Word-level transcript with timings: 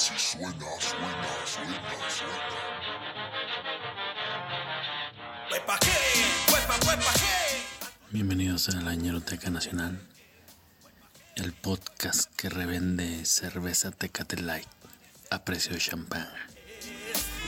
Así 0.00 0.14
suena, 0.16 0.66
suena, 0.80 1.28
suena, 1.44 1.92
suena. 2.08 2.48
Bienvenidos 8.10 8.70
a 8.70 8.80
la 8.80 8.94
Ñeroteca 8.94 9.50
Nacional, 9.50 10.00
el 11.36 11.52
podcast 11.52 12.34
que 12.34 12.48
revende 12.48 13.26
cerveza 13.26 13.90
Tecate 13.90 14.40
Light 14.40 14.66
a 15.28 15.44
precio 15.44 15.74
de 15.74 15.80
champán. 15.80 16.30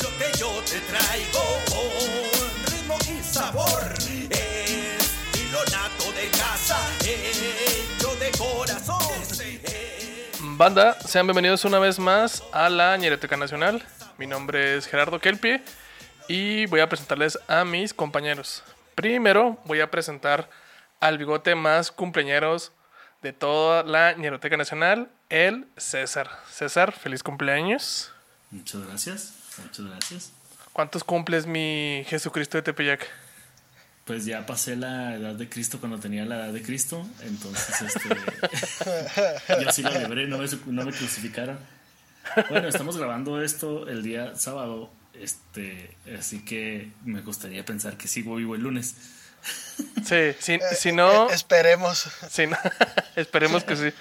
Lo 0.03 0.11
que 0.19 0.39
yo 0.39 0.53
te 0.69 0.79
traigo 0.81 1.41
con 1.71 2.71
ritmo 2.71 2.99
y 3.19 3.23
sabor 3.25 3.95
es 4.29 5.11
nato 5.71 6.13
de 6.13 6.29
casa, 6.33 6.77
corazón. 7.01 7.92
Banda, 10.63 10.97
sean 11.01 11.27
bienvenidos 11.27 11.65
una 11.65 11.81
vez 11.81 11.99
más 11.99 12.41
a 12.53 12.69
la 12.69 12.97
Ñeroteca 12.97 13.37
Nacional. 13.37 13.83
Mi 14.17 14.29
nombre 14.29 14.77
es 14.77 14.87
Gerardo 14.87 15.19
Kelpie 15.19 15.61
y 16.29 16.67
voy 16.67 16.79
a 16.79 16.89
presentarles 16.89 17.37
a 17.49 17.65
mis 17.65 17.93
compañeros. 17.93 18.63
Primero 18.95 19.59
voy 19.65 19.81
a 19.81 19.91
presentar 19.91 20.49
al 21.01 21.19
bigote 21.19 21.57
más 21.57 21.91
cumpleañeros 21.91 22.71
de 23.23 23.33
toda 23.33 23.83
la 23.83 24.13
Ñeroteca 24.13 24.57
Nacional, 24.57 25.11
el 25.31 25.67
César. 25.77 26.31
César, 26.49 26.93
feliz 26.93 27.25
cumpleaños. 27.25 28.13
Muchas 28.53 28.87
gracias, 28.87 29.35
muchas 29.65 29.85
gracias. 29.85 30.33
¿Cuántos 30.73 31.03
cumples 31.03 31.45
mi 31.45 32.05
Jesucristo 32.07 32.57
de 32.57 32.63
Tepeyac? 32.63 33.11
Pues 34.13 34.27
ya 34.27 34.45
pasé 34.45 34.77
la 34.77 35.15
edad 35.15 35.35
de 35.35 35.49
Cristo 35.49 35.81
cuando 35.81 35.99
tenía 35.99 36.27
la 36.27 36.37
edad 36.37 36.53
de 36.53 36.61
Cristo, 36.61 37.03
entonces 37.23 37.81
este, 37.81 38.11
yo 39.65 39.73
sí 39.73 39.83
la 39.83 39.91
libré, 40.01 40.27
no 40.27 40.37
me, 40.37 40.45
no 40.67 40.85
me 40.85 40.93
crucificaron. 40.93 41.59
Bueno, 42.51 42.69
estamos 42.69 42.99
grabando 42.99 43.43
esto 43.43 43.89
el 43.89 44.03
día 44.03 44.37
sábado, 44.37 44.91
este, 45.19 45.97
así 46.19 46.45
que 46.45 46.91
me 47.07 47.23
gustaría 47.23 47.65
pensar 47.65 47.97
que 47.97 48.07
sigo 48.07 48.37
vivo 48.37 48.55
el 48.55 48.61
lunes. 48.61 48.97
Sí, 50.05 50.35
si, 50.41 50.59
si 50.77 50.93
no... 50.93 51.31
Eh, 51.31 51.35
esperemos. 51.35 52.07
si 52.29 52.47
no- 52.49 52.59
esperemos 53.17 53.65
que 53.65 53.77
sí. 53.77 53.95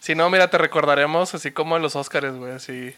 Si 0.00 0.14
no, 0.14 0.30
mira, 0.30 0.48
te 0.48 0.56
recordaremos 0.56 1.34
así 1.34 1.50
como 1.50 1.76
en 1.76 1.82
los 1.82 1.94
Óscares, 1.94 2.32
güey, 2.32 2.52
así 2.52 2.94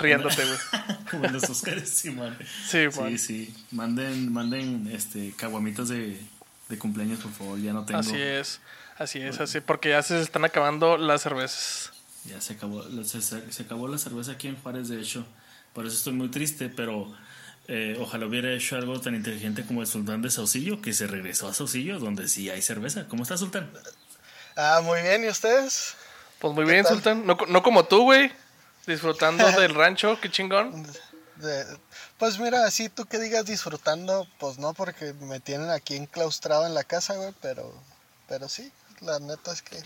riéndote, 0.00 0.44
güey. 0.44 0.58
Como 1.10 1.24
en 1.26 1.32
los 1.32 1.44
Oscars, 1.48 1.88
sí, 1.88 2.10
man. 2.10 2.36
Sí, 2.68 2.86
Sí, 2.90 3.00
man. 3.00 3.18
sí. 3.18 3.54
Manden, 3.70 4.32
manden 4.32 4.90
este 4.92 5.32
caguamitas 5.36 5.88
de, 5.88 6.20
de 6.68 6.78
cumpleaños, 6.78 7.20
por 7.20 7.32
favor. 7.32 7.58
Ya 7.60 7.72
no 7.72 7.84
tengo. 7.84 8.00
Así 8.00 8.16
es, 8.20 8.60
así 8.98 9.20
es, 9.20 9.40
así, 9.40 9.60
porque 9.60 9.90
ya 9.90 10.02
se 10.02 10.20
están 10.20 10.44
acabando 10.44 10.96
las 10.98 11.22
cervezas. 11.22 11.92
Ya 12.24 12.40
se 12.40 12.52
acabó, 12.54 12.84
se, 13.04 13.62
acabó 13.62 13.88
la 13.88 13.96
cerveza 13.98 14.32
aquí 14.32 14.48
en 14.48 14.56
Juárez, 14.56 14.88
de 14.88 15.00
hecho. 15.00 15.24
Por 15.72 15.86
eso 15.86 15.96
estoy 15.96 16.12
muy 16.12 16.28
triste, 16.28 16.68
pero 16.68 17.10
eh, 17.68 17.96
ojalá 18.00 18.26
hubiera 18.26 18.52
hecho 18.52 18.76
algo 18.76 19.00
tan 19.00 19.14
inteligente 19.14 19.64
como 19.64 19.80
el 19.80 19.86
Sultán 19.86 20.20
de 20.20 20.30
Saucillo, 20.30 20.82
que 20.82 20.92
se 20.92 21.06
regresó 21.06 21.48
a 21.48 21.54
Saucillo, 21.54 21.98
donde 21.98 22.28
sí 22.28 22.50
hay 22.50 22.60
cerveza. 22.60 23.06
¿Cómo 23.08 23.22
está, 23.22 23.36
Sultán? 23.38 23.70
Ah, 24.56 24.80
muy 24.84 25.00
bien, 25.02 25.24
¿y 25.24 25.28
ustedes? 25.28 25.94
Pues 26.40 26.52
muy 26.54 26.64
¿Qué 26.66 26.72
bien, 26.72 26.84
tal? 26.84 26.94
Sultán. 26.94 27.26
No, 27.26 27.36
co- 27.38 27.46
no 27.46 27.62
como 27.62 27.84
tú, 27.86 28.02
güey. 28.02 28.30
Disfrutando 28.86 29.46
del 29.60 29.74
rancho, 29.74 30.18
qué 30.20 30.30
chingón. 30.30 30.86
De- 31.36 31.66
pues 32.18 32.38
mira, 32.38 32.66
así 32.66 32.88
tú 32.88 33.06
que 33.06 33.18
digas 33.18 33.46
disfrutando, 33.46 34.26
pues 34.38 34.58
no, 34.58 34.74
porque 34.74 35.14
me 35.14 35.40
tienen 35.40 35.70
aquí 35.70 35.96
enclaustrado 35.96 36.66
en 36.66 36.74
la 36.74 36.84
casa, 36.84 37.14
güey, 37.14 37.32
pero, 37.40 37.72
pero 38.28 38.48
sí, 38.48 38.70
la 39.00 39.18
neta 39.20 39.52
es 39.52 39.62
que... 39.62 39.82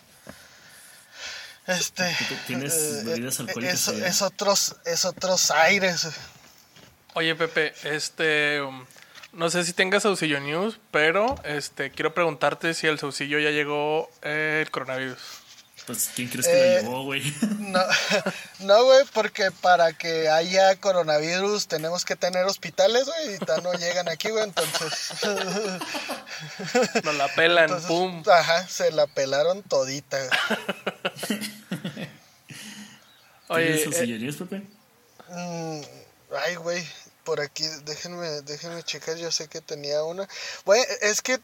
Este... 1.66 2.16
¿Tú 2.28 2.34
tienes 2.46 2.74
eh, 2.74 3.02
bebidas 3.04 3.38
eh, 3.38 3.42
alcohólicas 3.44 3.88
es, 3.88 4.22
otros, 4.22 4.76
es 4.84 5.04
otros 5.04 5.50
aires. 5.50 6.08
Oye, 7.14 7.34
Pepe, 7.36 7.72
este. 7.84 8.60
No 9.32 9.50
sé 9.50 9.64
si 9.64 9.72
tengas 9.72 10.02
Saucillo 10.02 10.40
News, 10.40 10.78
pero 10.90 11.36
este 11.44 11.90
quiero 11.90 12.12
preguntarte 12.12 12.74
si 12.74 12.86
el 12.86 12.98
Saucillo 12.98 13.38
ya 13.38 13.50
llegó 13.50 14.10
eh, 14.22 14.62
el 14.64 14.70
coronavirus. 14.70 15.18
Pues, 15.86 16.10
¿quién 16.14 16.28
crees 16.28 16.46
que 16.46 16.52
Eh, 16.52 16.76
lo 16.76 16.82
llevó, 16.82 17.04
güey? 17.04 17.22
No, 17.58 17.82
no, 18.60 18.84
güey, 18.84 19.04
porque 19.12 19.50
para 19.50 19.92
que 19.92 20.28
haya 20.28 20.76
coronavirus 20.76 21.66
tenemos 21.68 22.04
que 22.04 22.16
tener 22.16 22.44
hospitales, 22.44 23.04
güey, 23.04 23.34
y 23.34 23.38
no 23.62 23.72
llegan 23.74 24.08
aquí, 24.08 24.30
güey, 24.30 24.44
entonces... 24.44 25.20
Nos 27.04 27.14
la 27.16 27.28
pelan, 27.34 27.64
Entonces, 27.64 27.88
pum. 27.88 28.22
Ajá, 28.26 28.66
se 28.66 28.92
la 28.92 29.06
pelaron 29.06 29.62
todita. 29.62 30.18
güey. 31.28 32.08
Oye, 33.48 33.64
¿Tienes 33.64 33.80
eh, 33.80 33.84
saucillerías, 33.84 34.36
Pepe? 34.36 34.62
Mm, 35.28 35.80
ay, 36.46 36.54
güey, 36.56 36.82
por 37.24 37.40
aquí, 37.40 37.64
déjenme, 37.84 38.42
déjenme 38.42 38.82
checar, 38.82 39.16
yo 39.16 39.30
sé 39.30 39.48
que 39.48 39.60
tenía 39.60 40.02
una. 40.04 40.26
Güey, 40.64 40.82
es 41.02 41.20
que 41.20 41.38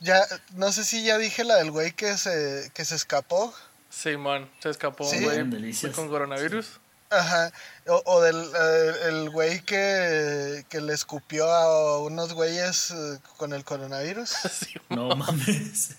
ya, 0.00 0.20
no 0.54 0.72
sé 0.72 0.84
si 0.84 1.04
ya 1.04 1.18
dije 1.18 1.44
la 1.44 1.56
del 1.56 1.70
güey 1.70 1.92
que 1.92 2.16
se, 2.18 2.70
que 2.74 2.84
se 2.84 2.94
escapó. 2.94 3.54
Simón, 3.90 4.50
se 4.60 4.70
escapó 4.70 5.08
Sí. 5.08 5.16
un 5.24 5.50
güey 5.50 5.92
con 5.92 6.08
coronavirus. 6.08 6.80
Ajá, 7.10 7.52
o, 7.86 8.02
o 8.06 8.20
del 8.22 8.36
eh, 8.36 8.92
el 9.08 9.30
güey 9.30 9.60
que, 9.62 10.64
que 10.68 10.80
le 10.80 10.94
escupió 10.94 11.50
a 11.52 11.98
unos 12.00 12.32
güeyes 12.32 12.90
eh, 12.92 13.18
con 13.36 13.52
el 13.52 13.64
coronavirus. 13.64 14.30
Sí, 14.50 14.74
No 14.90 15.08
mames. 15.16 15.90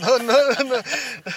No, 0.00 0.18
no, 0.20 0.32
no. 0.64 0.74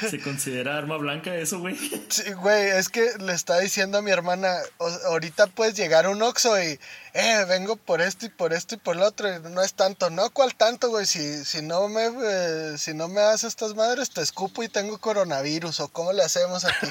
¿Se 0.10 0.22
considera 0.22 0.78
arma 0.78 0.98
blanca 0.98 1.34
eso, 1.36 1.60
güey? 1.60 1.76
Sí, 2.10 2.32
güey, 2.34 2.68
es 2.70 2.90
que 2.90 3.12
le 3.20 3.34
está 3.34 3.60
diciendo 3.60 3.98
a 3.98 4.02
mi 4.02 4.12
hermana, 4.12 4.54
"O- 4.78 5.00
ahorita 5.08 5.48
puedes 5.48 5.76
llegar 5.76 6.06
a 6.06 6.10
un 6.10 6.22
Oxxo 6.22 6.62
y, 6.62 6.80
eh, 7.14 7.46
vengo 7.48 7.76
por 7.78 8.02
esto 8.02 8.26
y 8.26 8.30
por 8.30 8.54
esto 8.54 8.76
y 8.76 8.78
por 8.78 8.96
lo 8.96 9.06
otro, 9.06 9.34
y 9.34 9.40
no 9.50 9.62
es 9.62 9.74
tanto, 9.74 10.10
¿no? 10.10 10.30
¿Cuál 10.30 10.56
tanto, 10.56 10.90
güey? 10.90 11.06
Si, 11.06 11.44
si 11.46 11.62
no 11.62 11.88
me, 11.88 12.10
eh, 12.24 12.76
si 12.78 12.94
no 12.94 13.08
me 13.08 13.22
das 13.22 13.44
estas 13.44 13.76
madres, 13.76 14.10
te 14.12 14.22
escupo 14.22 14.62
y 14.64 14.70
tengo 14.70 14.98
coronavirus, 15.00 15.80
o 15.82 15.88
cómo 15.90 16.14
le 16.14 16.24
hacemos 16.24 16.66
aquí. 16.66 16.88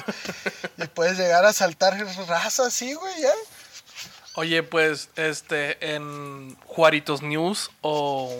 y 0.77 0.87
puedes 0.87 1.17
llegar 1.17 1.45
a 1.45 1.53
saltar 1.53 1.97
raza 2.27 2.69
así, 2.91 2.93
güey, 2.95 3.21
ya. 3.21 3.31
Oye, 4.35 4.63
pues, 4.63 5.09
este, 5.15 5.93
en 5.95 6.55
Juaritos 6.65 7.21
News 7.21 7.69
o 7.81 8.33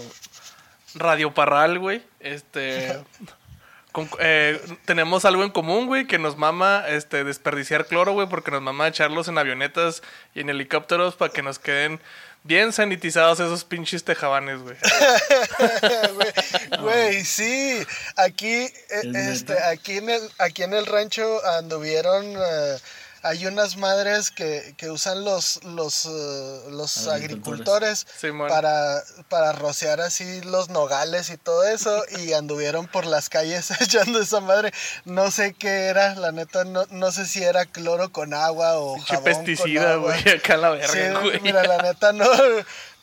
Radio 0.95 1.33
Parral, 1.33 1.79
güey, 1.79 2.01
este, 2.21 2.97
con- 3.91 4.09
eh, 4.19 4.61
tenemos 4.85 5.25
algo 5.25 5.43
en 5.43 5.49
común, 5.49 5.87
güey, 5.87 6.07
que 6.07 6.17
nos 6.17 6.37
mama, 6.37 6.85
este, 6.87 7.23
desperdiciar 7.23 7.87
cloro, 7.87 8.13
güey, 8.13 8.27
porque 8.29 8.51
nos 8.51 8.61
mama 8.61 8.87
echarlos 8.87 9.27
en 9.27 9.37
avionetas 9.37 10.01
y 10.33 10.39
en 10.41 10.49
helicópteros 10.49 11.15
para 11.15 11.33
que 11.33 11.41
nos 11.43 11.59
queden 11.59 11.99
bien 12.43 12.71
sanitizados 12.73 13.39
esos 13.39 13.65
pinches 13.65 14.03
tejabanes, 14.03 14.61
güey. 14.61 14.75
Güey, 16.79 17.23
sí, 17.25 17.85
aquí, 18.15 18.47
eh, 18.63 18.71
¿Es 18.89 19.15
este, 19.27 19.61
aquí 19.63 19.97
en 19.97 20.09
el, 20.09 20.21
aquí 20.39 20.63
en 20.63 20.73
el 20.73 20.85
rancho 20.85 21.45
anduvieron, 21.57 22.25
eh, 22.25 22.77
hay 23.23 23.45
unas 23.45 23.77
madres 23.77 24.31
que, 24.31 24.73
que 24.77 24.89
usan 24.89 25.23
los, 25.23 25.63
los, 25.63 26.05
eh, 26.05 26.61
los 26.71 27.07
Agricultores. 27.07 28.07
para, 28.47 29.03
para 29.29 29.51
rociar 29.53 30.01
así 30.01 30.41
los 30.41 30.69
nogales 30.69 31.29
y 31.29 31.37
todo 31.37 31.63
eso, 31.67 32.03
y 32.19 32.33
anduvieron 32.33 32.87
por 32.87 33.05
las 33.05 33.29
calles 33.29 33.69
echando 33.81 34.21
esa 34.21 34.39
madre. 34.39 34.71
No 35.05 35.31
sé 35.31 35.53
qué 35.53 35.85
era, 35.85 36.15
la 36.15 36.31
neta, 36.31 36.63
no, 36.63 36.85
no 36.89 37.11
sé 37.11 37.25
si 37.25 37.43
era 37.43 37.65
cloro 37.65 38.11
con 38.11 38.33
agua 38.33 38.77
o 38.79 38.97
jabón 38.99 39.23
pesticida, 39.23 39.95
güey, 39.95 40.19
acá 40.29 40.55
en 40.55 40.61
la 40.61 40.87
Sí, 40.87 40.97
verga, 40.97 41.19
güey. 41.21 41.39
mira, 41.41 41.63
la 41.63 41.77
neta 41.77 42.13
no, 42.13 42.25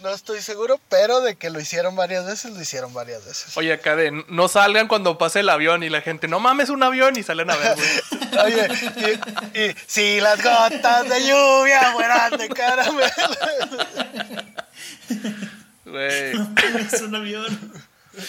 no 0.00 0.10
estoy 0.10 0.41
seguro, 0.42 0.81
pero 0.88 1.20
de 1.20 1.36
que 1.36 1.50
lo 1.50 1.60
hicieron 1.60 1.97
varias 1.97 2.25
veces, 2.25 2.53
lo 2.53 2.60
hicieron 2.60 2.94
varias 2.94 3.25
veces. 3.25 3.56
Oye, 3.56 3.72
acá 3.72 3.97
de 3.97 4.25
no 4.28 4.48
salgan 4.48 4.86
cuando 4.88 5.19
pase 5.19 5.41
el 5.41 5.48
avión 5.48 5.82
y 5.82 5.88
la 5.88 6.00
gente, 6.00 6.28
no 6.28 6.38
mames 6.41 6.70
un 6.70 6.82
avión 6.82 7.16
y 7.16 7.22
salen 7.22 7.50
a 7.50 7.56
ver, 7.56 7.76
güey. 7.76 7.88
Oye, 8.44 8.69
y, 9.55 9.61
y 9.61 9.75
si 9.87 10.20
las 10.20 10.43
gotas 10.43 11.08
de 11.08 11.26
lluvia 11.26 11.93
fueran 11.93 12.37
de 12.37 12.49
caramelo. 12.49 13.08
Güey. 15.88 16.32
es 16.93 17.00
un 17.00 17.14
avión. 17.14 17.73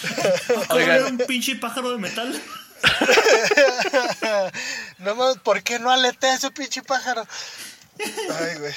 Oigan. 0.70 1.04
un 1.04 1.18
pinche 1.18 1.56
pájaro 1.56 1.90
de 1.90 1.98
metal. 1.98 2.42
No 4.98 5.14
mames, 5.14 5.36
¿por 5.42 5.62
qué 5.62 5.78
no 5.78 5.90
aletea 5.90 6.34
ese 6.34 6.50
pinche 6.50 6.82
pájaro? 6.82 7.26
Ay, 8.38 8.58
güey. 8.58 8.72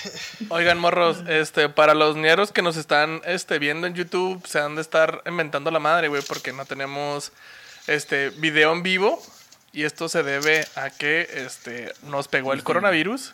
Oigan, 0.49 0.79
morros, 0.79 1.23
este, 1.27 1.69
para 1.69 1.93
los 1.93 2.15
ñeros 2.15 2.51
que 2.51 2.61
nos 2.61 2.77
están 2.77 3.21
este, 3.25 3.59
viendo 3.59 3.87
en 3.87 3.93
YouTube, 3.93 4.45
se 4.47 4.59
han 4.59 4.75
de 4.75 4.81
estar 4.81 5.21
inventando 5.25 5.71
la 5.71 5.79
madre, 5.79 6.07
güey, 6.07 6.21
porque 6.21 6.53
no 6.53 6.65
tenemos 6.65 7.31
este 7.87 8.29
video 8.31 8.73
en 8.73 8.83
vivo. 8.83 9.21
Y 9.71 9.85
esto 9.85 10.07
se 10.07 10.21
debe 10.21 10.67
a 10.75 10.91
que 10.91 11.27
este, 11.33 11.93
nos 12.03 12.27
pegó 12.27 12.53
el 12.53 12.63
coronavirus. 12.63 13.33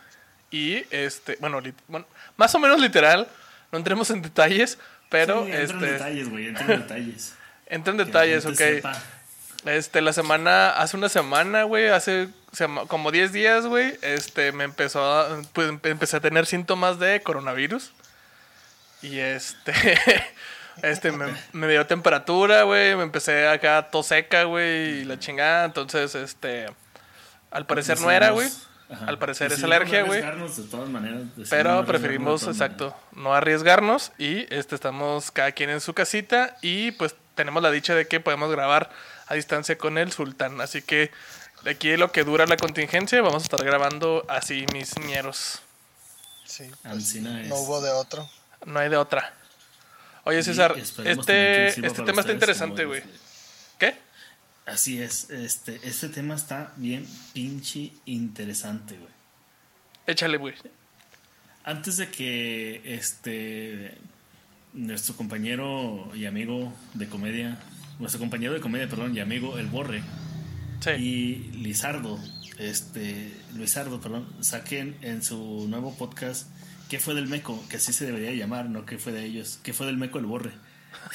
Y 0.52 0.84
este, 0.90 1.38
bueno, 1.40 1.62
bueno, 1.88 2.06
más 2.38 2.56
o 2.56 2.60
menos 2.60 2.80
literal, 2.80 3.28
no 3.72 3.78
entremos 3.78 4.10
en 4.10 4.22
detalles, 4.22 4.78
pero 5.10 5.46
Sí, 5.46 5.52
entra 5.52 5.58
en 5.58 5.64
este, 5.64 5.92
detalles, 5.92 6.30
güey, 6.30 6.48
entra 6.48 6.74
en 6.74 6.82
detalles. 6.82 7.34
entra 7.68 7.92
en 7.92 7.98
detalles, 7.98 8.46
ok. 8.46 8.56
sepa. 8.56 9.04
Este, 9.66 10.02
la 10.02 10.14
semana, 10.14 10.70
hace 10.70 10.96
una 10.96 11.10
semana, 11.10 11.64
güey, 11.64 11.90
hace 11.90 12.30
como 12.88 13.12
10 13.12 13.32
días, 13.32 13.66
güey, 13.66 13.98
este, 14.02 14.52
me 14.52 14.64
empezó 14.64 15.04
a, 15.04 15.42
pues, 15.54 15.70
empe- 15.72 15.90
empecé 15.90 16.18
a 16.18 16.20
tener 16.20 16.46
síntomas 16.46 17.00
de 17.00 17.22
coronavirus. 17.22 17.92
Y 19.02 19.20
este, 19.20 19.74
este, 20.84 21.12
me, 21.12 21.28
me 21.54 21.68
dio 21.68 21.86
temperatura, 21.86 22.64
güey, 22.64 22.96
me 22.96 23.04
empecé 23.04 23.48
acá 23.48 23.78
a 23.78 23.92
tos 23.92 24.08
seca, 24.08 24.44
güey, 24.44 25.02
y 25.02 25.06
la 25.06 25.20
chingada. 25.20 25.66
Entonces, 25.66 26.16
este, 26.16 26.68
al 27.52 27.66
parecer 27.66 28.00
no 28.02 28.12
era, 28.12 28.32
güey. 28.32 28.50
Al 29.06 29.20
parecer 29.20 29.52
es 29.52 29.64
alergia, 29.64 30.02
güey. 30.02 30.18
arriesgarnos 30.20 30.58
de 30.58 30.64
todas 30.64 30.90
maneras. 30.90 31.20
decidimos 31.20 31.38
no 31.38 31.50
Pero 31.52 31.86
preferimos, 31.86 32.44
exacto, 32.48 32.98
no 33.12 33.36
arriesgarnos 33.36 34.12
y 34.18 34.52
este 34.52 34.74
estamos 34.74 35.30
cada 35.30 35.52
quien 35.52 35.70
en 35.70 35.80
su 35.80 35.94
casita 35.94 36.58
y 36.64 36.90
pues 36.94 37.16
tenemos 37.36 37.62
la 37.62 37.70
dicha 37.70 37.94
de 37.94 38.08
que 38.08 38.20
podemos 38.20 38.50
grabar 38.52 38.90
a 39.28 39.36
distancia 39.36 39.78
con 39.78 40.00
el 40.00 40.12
sultán. 40.12 40.60
Así 40.60 40.82
que 40.82 41.12
de 41.64 41.72
aquí 41.72 41.98
lo 41.98 42.12
que 42.12 42.24
dura 42.24 42.46
la 42.46 42.58
contingencia 42.58 43.22
vamos 43.22 43.44
a 43.44 43.46
estar 43.46 43.64
grabando 43.64 44.26
así 44.28 44.66
mis 44.74 44.98
ñeros. 45.00 45.62
Sí, 46.46 46.70
pues, 46.84 47.16
no 47.16 47.56
hubo 47.56 47.82
de 47.82 47.92
otro. 47.92 48.30
No 48.66 48.80
hay 48.80 48.90
de 48.90 48.98
otra. 48.98 49.34
Oye 50.24 50.44
César, 50.44 50.76
este, 50.78 51.68
este 51.68 52.04
tema 52.04 52.22
está 52.22 52.32
interesante, 52.32 52.86
güey. 52.86 53.04
¿Qué? 53.78 53.96
Así 54.66 55.02
es, 55.02 55.30
este, 55.30 55.80
este 55.84 56.10
tema 56.10 56.36
está 56.36 56.74
bien 56.76 57.08
pinche 57.34 57.92
interesante, 58.06 58.96
güey. 58.96 59.12
Échale, 60.06 60.38
güey. 60.38 60.56
Antes 61.64 61.98
de 61.98 62.10
que 62.10 62.82
este 62.86 63.98
nuestro 64.74 65.16
compañero 65.16 66.12
y 66.16 66.26
amigo 66.26 66.72
de 66.94 67.08
comedia, 67.08 67.58
nuestro 68.00 68.20
compañero 68.20 68.54
de 68.54 68.62
comedia, 68.62 68.88
perdón, 68.88 69.16
y 69.16 69.20
amigo 69.20 69.58
El 69.58 69.68
Borre 69.68 70.04
Sí. 70.80 70.92
y 70.92 71.36
Lizardo, 71.58 72.18
este, 72.58 73.34
Luisardo, 73.56 74.00
perdón, 74.00 74.28
saquen 74.42 74.98
en 75.02 75.24
su 75.24 75.66
nuevo 75.68 75.94
podcast 75.96 76.48
¿Qué 76.90 77.00
fue 77.00 77.14
del 77.14 77.28
Meco? 77.28 77.64
Que 77.70 77.78
así 77.78 77.94
se 77.94 78.08
debería 78.08 78.32
llamar, 78.32 78.66
no 78.66 78.84
¿Qué 78.84 78.98
fue 78.98 79.12
de 79.12 79.24
ellos? 79.24 79.60
¿Qué 79.62 79.74
fue 79.74 79.86
del 79.86 79.98
Meco 79.98 80.18
El 80.18 80.26
Borre? 80.26 80.52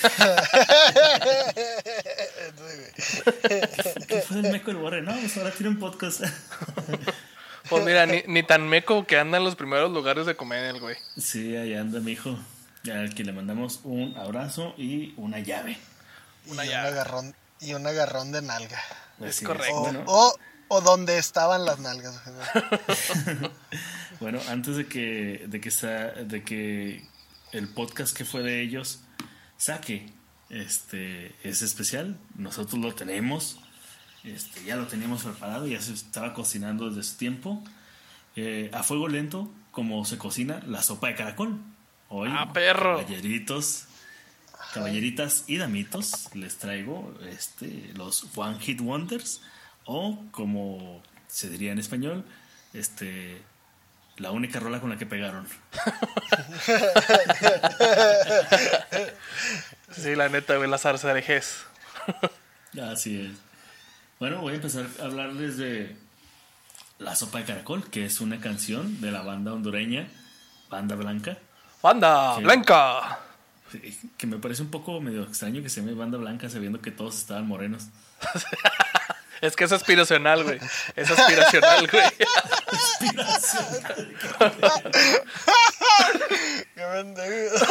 ¿Qué 4.09 4.21
fue 4.21 4.41
del 4.41 4.53
Meco 4.53 4.71
El 4.71 4.77
Borre? 4.77 5.03
No, 5.03 5.13
pues 5.19 5.37
ahora 5.37 5.51
tiene 5.51 5.71
un 5.71 5.81
podcast. 5.81 6.23
Pues 7.71 7.83
mira, 7.83 8.05
ni, 8.05 8.23
ni 8.27 8.43
tan 8.43 8.69
meco 8.69 9.07
que 9.07 9.19
anda 9.19 9.39
en 9.39 9.45
los 9.45 9.57
primeros 9.57 9.91
lugares 9.91 10.27
de 10.27 10.37
comedia 10.37 10.69
el 10.69 10.81
güey. 10.81 10.97
Sí, 11.17 11.57
ahí 11.57 11.73
anda 11.73 11.99
mi 11.99 12.13
hijo. 12.13 12.39
Al 12.93 13.15
que 13.15 13.25
le 13.25 13.33
mandamos 13.33 13.81
un 13.85 14.15
abrazo 14.19 14.75
y 14.77 15.15
una 15.17 15.39
llave. 15.39 15.79
Una 16.47 16.67
y, 16.67 16.69
un 16.69 16.75
llave. 16.75 16.89
agarrón, 16.89 17.35
y 17.63 17.73
un 17.73 17.87
agarrón 17.87 18.33
de 18.33 18.43
nalga. 18.43 18.83
Así 19.21 19.45
correcto. 19.45 19.75
O, 20.07 20.29
o, 20.29 20.35
o 20.69 20.81
donde 20.81 21.19
estaban 21.19 21.65
las 21.65 21.79
nalgas. 21.79 22.21
bueno, 24.21 24.41
antes 24.49 24.77
de 24.77 24.87
que, 24.87 25.45
de 25.49 25.61
que 25.61 25.71
sa- 25.71 26.13
de 26.13 26.43
que 26.45 27.07
el 27.53 27.69
podcast 27.69 28.17
que 28.17 28.25
fue 28.25 28.43
de 28.43 28.61
ellos 28.63 29.01
saque 29.57 30.13
este 30.51 31.35
es 31.43 31.63
especial, 31.63 32.19
nosotros 32.37 32.81
lo 32.81 32.95
tenemos. 32.95 33.59
Este, 34.25 34.65
ya 34.65 34.77
lo 34.77 34.87
teníamos 34.87 35.23
preparado, 35.23 35.67
ya 35.67 35.81
se 35.81 35.93
estaba 35.93 36.33
cocinando 36.35 36.89
desde 36.89 37.03
su 37.03 37.17
tiempo. 37.19 37.63
Eh, 38.37 38.71
a 38.73 38.83
fuego 38.83 39.09
lento, 39.09 39.51
como 39.71 40.05
se 40.05 40.19
cocina 40.19 40.61
la 40.67 40.83
sopa 40.83 41.09
de 41.09 41.15
caracol. 41.15 41.61
Hoy, 42.09 42.31
Ah, 42.33 42.53
perro. 42.53 42.97
caballeritos, 42.99 43.85
caballeritas 44.75 45.45
y 45.47 45.57
damitos, 45.57 46.29
les 46.35 46.59
traigo 46.59 47.15
este, 47.31 47.93
los 47.95 48.27
One 48.37 48.59
Hit 48.59 48.81
Wonders, 48.81 49.41
o 49.85 50.19
como 50.33 51.01
se 51.29 51.49
diría 51.49 51.73
en 51.73 51.79
español, 51.79 52.25
este, 52.73 53.41
la 54.17 54.33
única 54.33 54.59
rola 54.59 54.81
con 54.81 54.91
la 54.91 54.99
que 54.99 55.07
pegaron. 55.07 55.47
Sí, 59.97 60.17
la 60.17 60.29
neta, 60.29 60.57
güey, 60.57 60.69
las 60.69 60.83
zarzarejes. 60.83 61.67
Así 62.83 63.21
es. 63.21 63.39
Bueno, 64.19 64.41
voy 64.41 64.55
a 64.55 64.57
empezar 64.57 64.87
a 65.01 65.05
hablarles 65.05 65.57
de 65.57 65.95
La 66.99 67.15
Sopa 67.15 67.39
de 67.39 67.45
Caracol, 67.45 67.89
que 67.89 68.05
es 68.05 68.21
una 68.21 68.41
canción 68.41 69.01
de 69.01 69.13
la 69.13 69.23
banda 69.23 69.53
hondureña, 69.53 70.09
Banda 70.69 70.97
Blanca, 70.97 71.39
¡Banda! 71.85 72.39
¡Blanca! 72.39 73.19
que 74.17 74.27
me 74.27 74.39
parece 74.39 74.63
un 74.63 74.71
poco 74.71 75.01
medio 75.01 75.23
extraño 75.23 75.63
que 75.63 75.69
se 75.69 75.81
llame 75.81 75.95
Banda 75.95 76.19
Blanca 76.19 76.49
sabiendo 76.49 76.81
que 76.81 76.91
todos 76.91 77.19
estaban 77.19 77.47
morenos. 77.47 77.89
Es 79.41 79.57
que 79.57 79.65
es 79.65 79.73
aspiracional, 79.73 80.43
güey. 80.43 80.59
Es 80.97 81.11
aspiracional, 81.11 81.87
güey. 81.93 82.05
Qué 86.75 86.83
pendejo. 86.93 87.67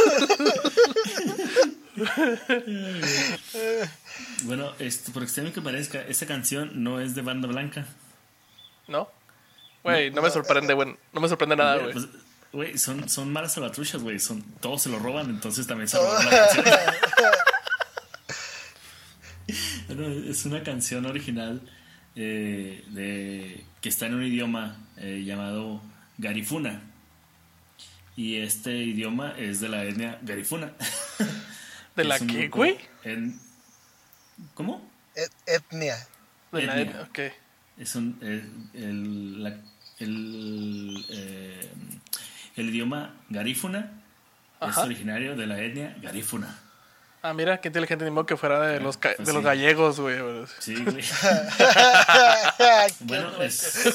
Bueno, 4.44 4.72
este, 4.78 5.12
por 5.12 5.24
extraño 5.24 5.52
que 5.52 5.62
parezca, 5.62 6.02
esa 6.02 6.28
canción 6.28 6.84
no 6.84 7.00
es 7.00 7.16
de 7.16 7.24
Banda 7.24 7.48
Blanca. 7.48 7.88
¿No? 8.88 9.10
Güey, 9.82 10.12
no 10.12 10.22
me 10.22 10.30
sorprende, 10.30 10.76
güey. 10.76 10.96
No 11.12 11.22
me 11.22 11.28
sorprende 11.28 11.56
nada, 11.56 11.78
güey. 11.78 11.94
Pues, 11.94 12.08
Güey, 12.54 12.78
son, 12.78 13.10
son 13.10 13.34
malas 13.34 13.54
salvatruchas, 13.54 14.02
güey. 14.02 14.20
Son, 14.20 14.42
todos 14.62 14.84
se 14.84 14.90
lo 14.90 15.00
roban, 15.00 15.30
entonces 15.30 15.66
también 15.68 15.88
se 15.90 15.98
roban 15.98 16.24
la 16.26 16.32
canción. 16.54 16.66
Bueno, 19.88 20.08
es 20.30 20.46
una 20.46 20.64
canción 20.64 21.06
original 21.06 21.62
eh, 22.16 22.84
de, 22.90 23.66
que 23.82 23.90
está 23.90 24.06
en 24.06 24.14
un 24.16 24.24
idioma 24.24 24.78
eh, 24.98 25.24
llamado 25.26 25.82
Garifuna. 26.18 26.82
Y 28.16 28.38
este 28.38 28.76
idioma 28.78 29.34
es 29.38 29.60
de 29.60 29.70
la 29.70 29.84
etnia 29.84 30.20
Garifuna. 30.22 30.72
¿De 31.96 32.04
la 32.04 32.20
qué, 32.20 32.48
güey? 32.48 32.78
en- 33.04 33.40
¿Cómo? 34.54 34.88
Et- 35.16 35.32
etnia. 35.48 35.96
De 36.52 36.62
la 36.64 36.80
Etnia. 36.82 37.02
ok. 37.10 37.20
Es 37.78 37.96
un, 37.96 38.18
eh, 38.22 38.48
el, 38.76 39.44
la- 39.44 39.60
el, 40.00 41.06
eh, 41.10 41.70
el 42.56 42.70
idioma 42.70 43.14
garífuna 43.30 43.92
es 44.68 44.78
originario 44.78 45.36
de 45.36 45.46
la 45.48 45.60
etnia 45.60 45.96
garífuna. 46.02 46.60
Ah, 47.22 47.34
mira, 47.34 47.62
qué 47.62 47.70
inteligente, 47.70 48.04
ni 48.06 48.12
modo 48.12 48.26
que 48.26 48.36
fuera 48.36 48.60
de 48.62 48.80
los, 48.82 48.98
ca- 48.98 49.14
Pues 49.16 49.28
de 49.28 49.34
los 49.34 49.44
gallegos, 49.44 50.00
güey. 50.00 50.18
Sí, 50.60 50.76
güey. 50.84 51.04
bueno, 53.02 53.42
es, 53.42 53.86
eh, 53.86 53.94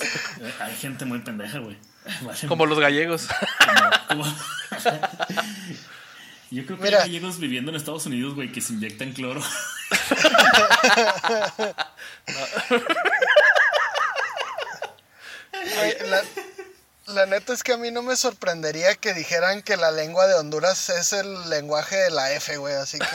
hay 0.60 0.74
gente 0.76 1.04
muy 1.04 1.18
pendeja, 1.20 1.58
güey. 1.58 1.76
Vale, 2.22 2.38
Como 2.48 2.64
los 2.66 2.78
gallegos. 2.80 3.28
como- 4.08 4.24
como- 4.24 4.24
Yo 6.50 6.64
creo 6.64 6.78
que 6.78 6.84
Mira. 6.84 7.02
hay 7.02 7.08
gallegos 7.08 7.38
viviendo 7.38 7.70
en 7.70 7.76
Estados 7.76 8.06
Unidos, 8.06 8.34
güey, 8.34 8.50
que 8.50 8.62
se 8.62 8.72
inyectan 8.72 9.12
cloro. 9.12 9.42
Güey, 15.52 15.94
la, 16.10 16.22
la 17.08 17.26
neta 17.26 17.52
es 17.52 17.62
que 17.62 17.72
a 17.72 17.76
mí 17.76 17.90
no 17.90 18.02
me 18.02 18.16
sorprendería 18.16 18.94
que 18.94 19.14
dijeran 19.14 19.62
que 19.62 19.76
la 19.76 19.90
lengua 19.90 20.26
de 20.26 20.34
Honduras 20.34 20.88
es 20.90 21.12
el 21.12 21.48
lenguaje 21.50 21.96
de 21.96 22.10
la 22.10 22.32
F, 22.32 22.56
güey. 22.56 22.74
Así 22.74 22.98
que. 22.98 23.06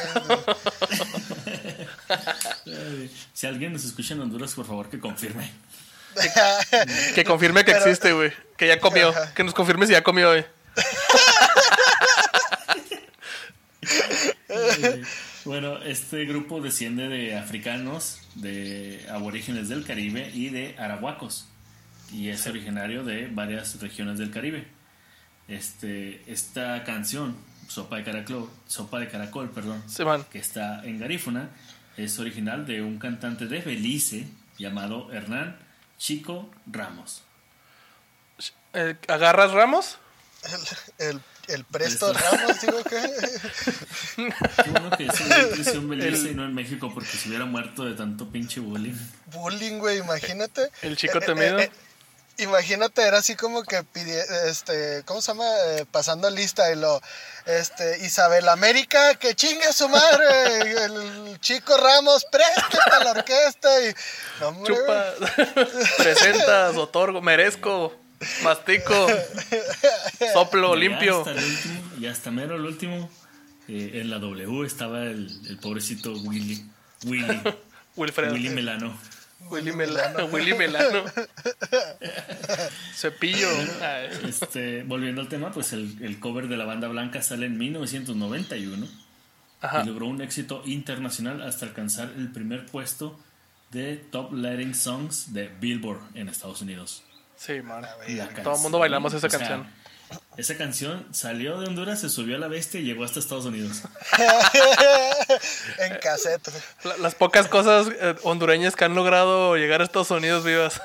Si 3.33 3.47
alguien 3.47 3.73
nos 3.73 3.83
escucha 3.85 4.13
en 4.13 4.21
Honduras, 4.21 4.53
por 4.53 4.65
favor, 4.65 4.89
que 4.89 5.00
confirme. 5.00 5.51
que 7.15 7.23
confirme 7.23 7.65
que 7.65 7.71
Pero- 7.73 7.85
existe, 7.85 8.13
güey. 8.13 8.31
Que 8.57 8.67
ya 8.67 8.79
comió. 8.79 9.09
Ajá. 9.09 9.33
Que 9.33 9.43
nos 9.43 9.53
confirme 9.53 9.85
si 9.88 9.93
ya 9.93 10.03
comió, 10.03 10.29
güey. 10.29 10.45
Bueno, 15.45 15.81
este 15.83 16.23
grupo 16.25 16.62
desciende 16.62 17.07
de 17.09 17.35
africanos, 17.38 18.19
de 18.35 19.05
aborígenes 19.09 19.67
del 19.69 19.85
Caribe 19.85 20.29
y 20.33 20.50
de 20.50 20.75
arahuacos. 20.79 21.47
Y 22.13 22.29
es 22.29 22.46
originario 22.48 23.03
de 23.03 23.27
varias 23.27 23.79
regiones 23.82 24.17
del 24.20 24.32
Caribe. 24.32 24.67
Este, 25.48 26.24
esta 26.32 26.84
canción, 26.84 27.36
Sopa 27.67 27.98
de 27.98 28.03
Caracol, 28.03 28.50
Sopa 28.67 29.00
de 29.00 29.10
Caracol, 29.10 29.50
perdón, 29.50 29.84
Sí, 29.88 30.03
que 30.32 30.39
está 30.39 30.84
en 30.86 31.00
Garífuna, 31.00 31.50
es 31.98 32.17
original 32.20 32.65
de 32.65 32.82
un 32.82 32.98
cantante 33.00 33.48
de 33.48 33.60
Belice 33.60 34.27
llamado 34.58 35.12
Hernán 35.12 35.58
Chico 35.98 36.50
Ramos. 36.67 37.24
Eh, 38.74 38.96
¿Agarras 39.08 39.51
ramos? 39.51 39.98
El, 41.00 41.08
el, 41.10 41.22
el 41.50 41.63
Presto 41.65 42.12
Presto. 42.12 42.36
Ramos, 42.38 42.62
digo 42.62 42.84
que. 42.84 43.01
Qué 44.63 44.70
bueno 44.72 44.89
que 44.98 45.08
creció 45.53 45.75
en 45.79 45.89
Belice 45.89 46.32
y 46.32 46.36
no 46.36 46.46
en 46.46 46.53
México 46.53 46.91
porque 46.93 47.10
se 47.10 47.29
hubiera 47.29 47.46
muerto 47.46 47.86
de 47.86 47.93
tanto 47.96 48.29
pinche 48.29 48.60
bullying. 48.60 48.96
Bullying, 49.27 49.77
güey, 49.79 50.00
imagínate. 50.00 50.70
El 50.82 50.98
chico 50.98 51.20
Eh, 51.20 51.22
eh, 51.22 51.25
temido. 51.25 51.60
eh, 51.60 51.72
Imagínate, 52.37 53.03
era 53.03 53.19
así 53.19 53.35
como 53.35 53.61
que 53.63 53.81
pidi- 53.83 54.25
este, 54.47 55.03
¿cómo 55.05 55.21
se 55.21 55.31
llama? 55.31 55.45
Eh, 55.67 55.85
pasando 55.91 56.29
lista 56.31 56.71
y 56.71 56.75
lo, 56.75 56.99
este, 57.45 58.03
Isabel 58.05 58.49
América, 58.49 59.13
que 59.15 59.35
chingue 59.35 59.65
a 59.65 59.73
su 59.73 59.87
madre, 59.87 60.25
el 60.85 61.39
chico 61.41 61.77
Ramos, 61.77 62.25
préstate 62.31 62.79
a 62.91 63.03
la 63.03 63.11
orquesta 63.11 63.69
y, 63.83 63.93
no, 64.39 64.47
hombre, 64.47 64.75
Chupa, 64.75 65.05
presentas, 65.97 66.75
otorgo, 66.75 67.21
merezco, 67.21 67.95
mastico, 68.41 69.07
soplo, 70.33 70.75
limpio. 70.75 71.19
hasta 71.19 71.31
el 71.31 71.43
último, 71.43 71.91
y 71.99 72.05
hasta 72.07 72.31
mero 72.31 72.55
el 72.55 72.61
último, 72.65 73.11
eh, 73.67 73.91
en 74.01 74.09
la 74.09 74.17
W 74.17 74.65
estaba 74.65 75.03
el, 75.03 75.29
el 75.49 75.57
pobrecito 75.59 76.11
Willy. 76.13 76.65
Willy. 77.05 77.41
Wilfredo. 77.95 78.33
Willy 78.33 78.49
Melano. 78.49 78.97
Willy 79.50 79.71
Melano. 79.71 80.25
Willy 80.31 80.53
Melano. 80.53 81.03
Cepillo. 82.95 83.50
Ay, 83.81 84.09
Este, 84.27 84.83
volviendo 84.83 85.21
al 85.21 85.27
tema, 85.27 85.51
pues 85.51 85.73
el, 85.73 85.97
el 86.01 86.19
cover 86.19 86.47
de 86.47 86.57
la 86.57 86.65
banda 86.65 86.88
blanca 86.88 87.21
sale 87.21 87.45
en 87.45 87.57
1991 87.57 88.88
Ajá. 89.62 89.83
y 89.83 89.88
logró 89.88 90.07
un 90.07 90.21
éxito 90.21 90.62
internacional 90.65 91.41
hasta 91.41 91.65
alcanzar 91.65 92.12
el 92.17 92.31
primer 92.31 92.65
puesto 92.65 93.19
de 93.71 93.97
Top 93.97 94.33
Letting 94.33 94.75
Songs 94.75 95.33
de 95.33 95.47
Billboard 95.47 96.01
en 96.15 96.29
Estados 96.29 96.62
Unidos. 96.62 97.03
Sí, 97.35 97.62
man. 97.62 97.83
Todo 98.43 98.55
el 98.55 98.62
mundo 98.62 98.79
bailamos 98.79 99.13
esa 99.13 99.27
o 99.27 99.29
sea, 99.29 99.39
canción. 99.39 99.67
Esa 100.36 100.58
canción 100.58 101.05
salió 101.12 101.60
de 101.60 101.67
Honduras, 101.67 102.01
se 102.01 102.10
subió 102.10 102.36
a 102.38 102.39
la 102.39 102.48
bestia 102.48 102.79
y 102.79 102.84
llegó 102.84 103.03
hasta 103.03 103.20
Estados 103.20 103.46
Unidos. 103.46 103.84
en 105.79 105.98
cassette. 106.00 106.50
La- 106.84 106.98
las 106.98 107.13
pocas 107.15 107.48
cosas 107.48 107.88
eh, 108.00 108.15
hondureñas 108.24 108.75
que 108.75 108.86
han 108.86 108.96
logrado 108.96 109.55
llegar 109.58 109.82
a 109.82 109.84
Estados 109.84 110.10
Unidos 110.12 110.43
vivas. 110.43 110.82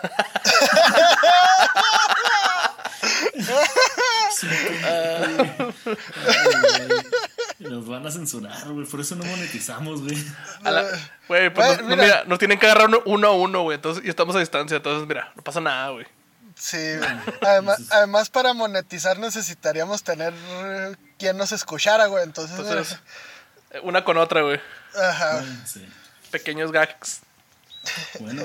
Nos 7.58 7.88
van 7.88 8.06
a 8.06 8.10
censurar, 8.10 8.68
güey. 8.68 8.86
Por 8.86 9.00
eso 9.00 9.16
no 9.16 9.24
monetizamos, 9.24 10.02
güey. 10.02 10.16
Güey, 11.26 11.52
pues 11.52 11.78
no, 11.82 11.88
mira. 11.88 12.02
mira, 12.02 12.24
nos 12.26 12.38
tienen 12.38 12.58
que 12.58 12.66
agarrar 12.66 12.88
uno, 12.88 13.02
uno 13.04 13.28
a 13.28 13.32
uno, 13.32 13.62
güey. 13.62 13.76
Entonces, 13.76 14.04
y 14.04 14.08
estamos 14.08 14.36
a 14.36 14.40
distancia. 14.40 14.76
Entonces, 14.76 15.06
mira, 15.08 15.32
no 15.34 15.42
pasa 15.42 15.60
nada, 15.60 15.90
güey. 15.90 16.06
Sí, 16.58 16.76
además, 17.40 17.80
además 17.90 18.30
para 18.30 18.52
monetizar 18.52 19.18
necesitaríamos 19.18 20.02
tener 20.02 20.34
eh, 20.34 20.96
quien 21.18 21.36
nos 21.36 21.52
escuchara, 21.52 22.06
güey, 22.06 22.24
entonces, 22.24 22.58
Entonces, 22.58 22.98
eh, 23.70 23.80
una 23.84 24.04
con 24.04 24.16
otra, 24.16 24.42
güey. 24.42 24.60
ajá. 25.00 25.44
Sí. 25.66 25.86
Pequeños 26.30 26.72
gags. 26.72 27.20
Bueno, 28.20 28.42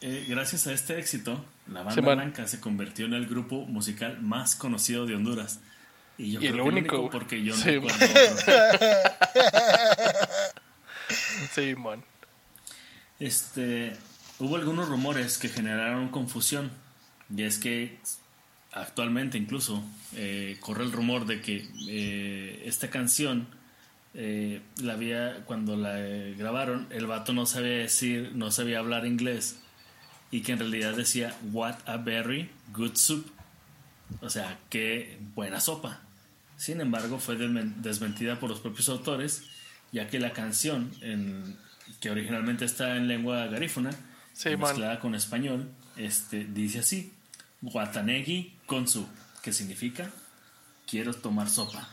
eh, 0.00 0.24
gracias 0.28 0.66
a 0.66 0.72
este 0.72 0.98
éxito, 0.98 1.44
la 1.66 1.80
banda 1.82 1.94
Sí, 1.94 2.00
blanca 2.00 2.46
se 2.48 2.60
convirtió 2.60 3.04
en 3.06 3.12
el 3.14 3.26
grupo 3.26 3.56
musical 3.66 4.20
más 4.22 4.56
conocido 4.56 5.04
de 5.06 5.14
Honduras. 5.14 5.60
Y 6.16 6.32
yo 6.32 6.40
Y 6.40 6.48
creo 6.50 6.54
el 6.54 6.62
que 6.62 6.68
único, 6.78 6.98
güey. 6.98 7.10
porque 7.10 7.44
yo 7.44 7.54
no. 7.54 7.62
Sí, 11.54 11.74
man. 11.76 12.02
Este, 13.20 13.96
hubo 14.38 14.56
algunos 14.56 14.88
rumores 14.88 15.38
que 15.38 15.48
generaron 15.48 16.08
confusión. 16.08 16.70
Y 17.36 17.42
es 17.42 17.58
que 17.58 17.98
actualmente 18.72 19.38
incluso 19.38 19.82
eh, 20.14 20.56
corre 20.60 20.84
el 20.84 20.92
rumor 20.92 21.26
de 21.26 21.40
que 21.40 21.66
eh, 21.88 22.62
esta 22.66 22.90
canción 22.90 23.46
eh, 24.14 24.60
la 24.82 24.94
había 24.94 25.44
cuando 25.46 25.76
la 25.76 25.98
grabaron 26.36 26.86
el 26.90 27.06
vato 27.06 27.32
no 27.32 27.46
sabía 27.46 27.78
decir 27.78 28.32
no 28.34 28.50
sabía 28.50 28.78
hablar 28.78 29.06
inglés 29.06 29.58
y 30.30 30.40
que 30.42 30.52
en 30.52 30.58
realidad 30.58 30.94
decía 30.96 31.36
what 31.52 31.76
a 31.86 31.96
very 31.98 32.50
good 32.74 32.94
soup 32.96 33.26
o 34.20 34.28
sea 34.30 34.58
qué 34.70 35.18
buena 35.34 35.60
sopa 35.60 36.00
sin 36.56 36.80
embargo 36.80 37.18
fue 37.18 37.38
desmen- 37.38 37.74
desmentida 37.76 38.38
por 38.40 38.50
los 38.50 38.60
propios 38.60 38.88
autores 38.90 39.44
ya 39.92 40.08
que 40.08 40.18
la 40.20 40.32
canción 40.32 40.90
en- 41.00 41.56
que 42.00 42.10
originalmente 42.10 42.64
está 42.66 42.96
en 42.96 43.08
lengua 43.08 43.46
garífuna 43.46 43.90
Sí, 44.34 44.50
man. 44.50 44.60
mezclada 44.60 45.00
con 45.00 45.14
español 45.14 45.70
este 45.96 46.44
dice 46.44 46.80
así 46.80 47.12
Guatanegui 47.60 48.56
Konsu 48.66 49.06
que 49.42 49.52
significa 49.52 50.10
quiero 50.86 51.14
tomar 51.14 51.48
sopa 51.48 51.88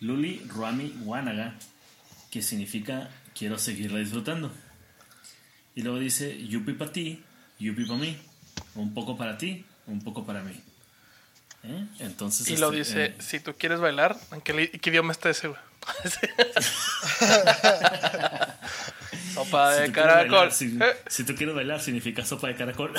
Luli 0.00 0.42
Ruami 0.48 0.94
Wanaga, 1.04 1.54
que 2.30 2.42
significa 2.42 3.10
quiero 3.34 3.58
seguirla 3.58 3.98
disfrutando. 3.98 4.50
Y 5.74 5.82
luego 5.82 5.98
dice 5.98 6.46
Yupi 6.46 6.72
para 6.72 6.90
ti, 6.90 7.22
Yupi 7.58 7.84
para 7.84 7.98
mí, 7.98 8.16
un 8.76 8.94
poco 8.94 9.16
para 9.18 9.36
ti, 9.36 9.64
un 9.86 10.00
poco 10.02 10.24
para 10.24 10.42
mí. 10.42 10.58
¿Eh? 11.64 11.86
Entonces, 11.98 12.48
Y 12.48 12.56
lo 12.56 12.72
este, 12.72 12.78
dice, 12.78 13.04
eh, 13.04 13.14
si 13.18 13.40
tú 13.40 13.54
quieres 13.58 13.80
bailar, 13.80 14.16
¿en 14.32 14.40
qué, 14.40 14.70
idioma 14.72 15.12
está 15.12 15.28
ese, 15.28 15.48
güey? 15.48 15.60
Sopa 19.34 19.74
si 19.74 19.80
de 19.82 19.92
quieres 19.92 19.94
caracol. 19.94 20.30
bailar, 20.30 20.52
si, 20.52 20.78
Eh, 20.80 20.96
si 21.08 21.24
tú 21.24 21.34
quieres 21.34 21.54
bailar, 21.54 21.80
significa 21.80 22.24
sopa 22.24 22.48
de 22.48 22.56
caracol. 22.56 22.94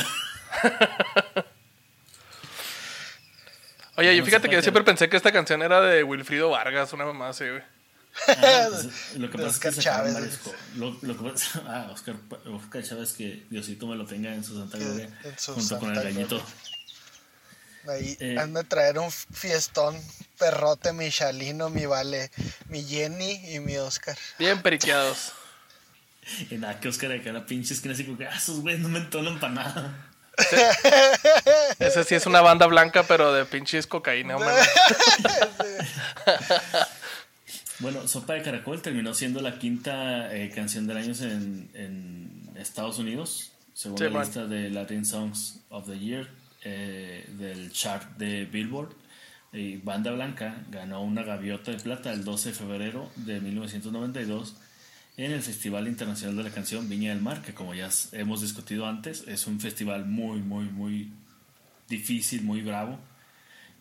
Oye, 3.98 4.13
y 4.15 4.20
No, 4.20 4.25
fíjate 4.25 4.50
que 4.50 4.56
yo 4.56 4.62
siempre 4.62 4.84
pensé 4.84 5.10
que 5.10 5.18
esta 5.18 5.32
canción 5.32 5.62
era 5.62 5.82
de 5.82 6.03
Wilfrido 6.03 6.50
Vargas, 6.50 6.94
una 6.94 7.06
mamá 7.06 7.30
así, 7.30 7.48
güey. 7.48 7.62
Ah, 8.27 8.68
pues, 8.70 9.15
lo 9.15 9.30
que 9.30 9.38
pasa 9.38 9.70
es 9.70 9.75
que 9.75 9.82
Chávez. 9.82 10.13
varios 10.13 10.39
lo, 10.75 10.98
lo 11.01 11.18
que 11.18 11.30
pasa, 11.30 11.62
ah, 11.68 11.89
Oscar, 11.94 12.15
Oscar 12.46 12.84
Chávez, 12.84 13.13
que 13.13 13.46
Diosito 13.50 13.88
me 13.88 13.96
lo 13.96 14.06
tenga 14.06 14.34
en 14.34 14.44
su 14.44 14.58
santa 14.58 14.77
gloria, 14.77 15.10
en 15.24 15.39
su 15.39 15.53
junto 15.53 15.80
con 15.80 15.89
el 15.89 15.96
santa 15.96 16.10
gallito. 16.12 16.38
gloria. 16.38 16.56
Ahí 17.88 18.15
Eh. 18.20 18.36
han 18.38 18.53
de 18.53 18.63
traer 18.63 19.00
un 19.00 19.12
fiestón, 19.12 20.00
perrote, 20.38 20.94
mi 20.94 21.10
Chalino, 21.10 21.70
mi 21.72 21.86
Vale, 21.88 22.30
mi 22.70 22.84
Jenny 22.84 23.56
y 23.56 23.60
mi 23.60 23.77
Oscar. 23.77 24.18
Bien 24.39 24.62
periqueados. 24.62 25.34
Y 26.51 26.56
nada, 26.56 26.80
que 26.80 26.88
Oscar 26.88 27.10
de 27.10 27.24
cara 27.24 27.44
pinche 27.48 27.74
esquina 27.74 27.96
así 27.96 28.06
como 28.06 28.15
que, 28.15 28.27
ah, 28.27 28.36
esos 28.38 28.60
güeyes 28.62 28.80
no 28.80 28.89
me 28.89 29.00
entonan 29.00 29.39
para 29.39 29.53
nada. 29.53 30.11
Ese 31.79 32.03
sí 32.03 32.15
es 32.15 32.25
una 32.25 32.41
banda 32.41 32.65
blanca, 32.67 33.03
pero 33.03 33.33
de 33.33 33.45
pinches 33.45 33.88
cocaína, 33.88 34.36
hombre. 34.38 34.51
Bueno, 37.79 38.07
Sopa 38.07 38.33
de 38.33 38.43
Caracol 38.43 38.79
terminó 38.81 39.13
siendo 39.15 39.41
la 39.41 39.57
quinta 39.57 40.31
eh, 40.36 40.51
canción 40.53 40.86
del 40.86 40.98
año 40.98 41.13
en, 41.21 41.67
en 41.74 42.51
Estados 42.55 43.00
Unidos, 43.00 43.53
según 43.74 43.98
Sí, 43.98 44.03
la 44.03 44.10
man. 44.12 44.21
lista 44.21 44.45
de 44.45 44.69
Latin 44.69 45.03
Songs 45.03 45.62
of 45.69 45.88
the 45.88 45.98
Year 45.98 46.29
eh, 46.63 47.25
del 47.39 47.71
chart 47.71 48.17
de 48.17 48.45
Billboard. 48.45 48.93
Y 49.51 49.77
Banda 49.77 50.12
Blanca 50.12 50.63
ganó 50.69 51.01
una 51.01 51.24
gaviota 51.24 51.71
de 51.71 51.77
plata 51.77 52.13
el 52.13 52.24
12 52.24 52.50
de 52.50 52.55
febrero 52.55 53.10
de 53.15 53.41
1992 53.41 54.55
en 55.25 55.34
el 55.34 55.44
Festival 55.44 55.88
Internacional 55.88 56.36
de 56.36 56.44
la 56.44 56.50
Canción 56.50 56.90
Viña 56.90 57.12
del 57.12 57.22
Mar, 57.22 57.44
que 57.44 57.54
como 57.54 57.75
ya 57.75 57.90
hemos 58.12 58.42
discutido 58.42 58.88
antes, 58.88 59.24
es 59.28 59.46
un 59.46 59.60
festival 59.60 60.06
muy, 60.06 60.40
muy, 60.40 60.66
muy 60.66 61.12
difícil, 61.88 62.42
muy 62.42 62.62
bravo. 62.62 62.98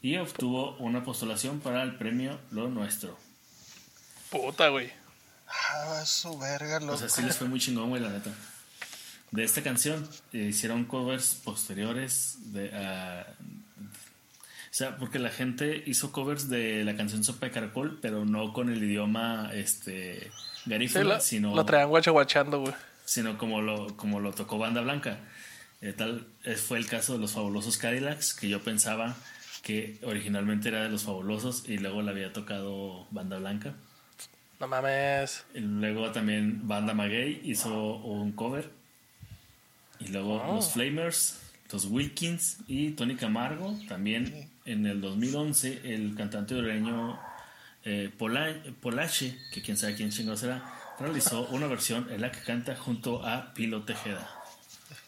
Y 0.02 0.18
obtuvo 0.18 0.76
una 0.76 1.02
postulación 1.02 1.60
para 1.60 1.82
el 1.82 1.96
premio 1.96 2.38
Lo 2.50 2.68
Nuestro. 2.68 3.18
Puta, 4.30 4.68
güey. 4.68 4.92
Ah, 5.48 6.02
su 6.04 6.38
verga, 6.38 6.78
loco. 6.78 6.92
O 6.92 6.98
sea, 6.98 7.08
sí 7.08 7.22
les 7.22 7.38
fue 7.38 7.48
muy 7.48 7.58
chingón, 7.58 7.88
güey, 7.88 8.02
la 8.02 8.10
neta. 8.10 8.34
De 9.30 9.42
esta 9.42 9.62
canción 9.62 10.06
eh, 10.34 10.48
hicieron 10.50 10.84
covers 10.84 11.36
posteriores 11.36 12.36
de... 12.52 12.70
ah, 12.74 13.26
o 13.80 14.72
sea, 14.72 14.98
porque 14.98 15.18
la 15.18 15.30
gente 15.30 15.82
hizo 15.86 16.12
covers 16.12 16.48
de 16.48 16.84
la 16.84 16.96
canción 16.96 17.24
Sopa 17.24 17.46
de 17.46 17.52
Caracol, 17.52 17.98
pero 18.00 18.24
no 18.26 18.52
con 18.52 18.70
el 18.70 18.82
idioma 18.82 19.50
este 19.52 20.30
Sí, 20.64 20.70
garífuna, 20.70 21.04
lo, 21.04 21.20
sino, 21.20 21.54
lo 21.54 21.64
traían 21.64 21.88
guachaguachando, 21.88 22.60
güey. 22.60 22.74
sino 23.04 23.38
como 23.38 23.60
lo, 23.62 23.96
como 23.96 24.20
lo 24.20 24.32
tocó 24.32 24.58
Banda 24.58 24.80
Blanca. 24.80 25.18
Eh, 25.80 25.92
tal 25.94 26.26
eh, 26.44 26.56
fue 26.56 26.78
el 26.78 26.86
caso 26.86 27.14
de 27.14 27.18
los 27.20 27.32
fabulosos 27.32 27.78
Cadillacs, 27.78 28.34
que 28.34 28.48
yo 28.48 28.60
pensaba 28.62 29.16
que 29.62 29.98
originalmente 30.02 30.68
era 30.68 30.82
de 30.82 30.88
los 30.90 31.04
fabulosos 31.04 31.68
y 31.68 31.78
luego 31.78 32.02
le 32.02 32.10
había 32.10 32.32
tocado 32.32 33.06
Banda 33.10 33.38
Blanca. 33.38 33.74
No 34.58 34.66
mames. 34.68 35.44
Y 35.54 35.60
luego 35.60 36.10
también 36.12 36.68
Banda 36.68 36.92
Maguey 36.92 37.40
hizo 37.44 37.96
un 37.96 38.32
cover. 38.32 38.70
Y 40.00 40.08
luego 40.08 40.42
Oh. 40.42 40.56
los 40.56 40.72
Flamers, 40.72 41.38
los 41.72 41.86
Wilkins 41.86 42.58
y 42.68 42.90
Tony 42.90 43.16
Camargo. 43.16 43.74
También 43.88 44.50
en 44.66 44.86
el 44.86 45.00
2011 45.00 45.80
el 45.94 46.14
cantante 46.14 46.54
hondureño 46.54 47.18
eh, 47.84 48.10
Pola- 48.18 48.56
Polache, 48.80 49.38
que 49.52 49.62
quién 49.62 49.76
sabe 49.76 49.94
quién 49.94 50.10
chingo 50.10 50.36
será, 50.36 50.62
realizó 50.98 51.42
una 51.48 51.66
versión 51.66 52.10
en 52.12 52.20
la 52.20 52.30
que 52.30 52.40
canta 52.40 52.76
junto 52.76 53.26
a 53.26 53.52
Pilo 53.54 53.82
Tejeda. 53.84 54.28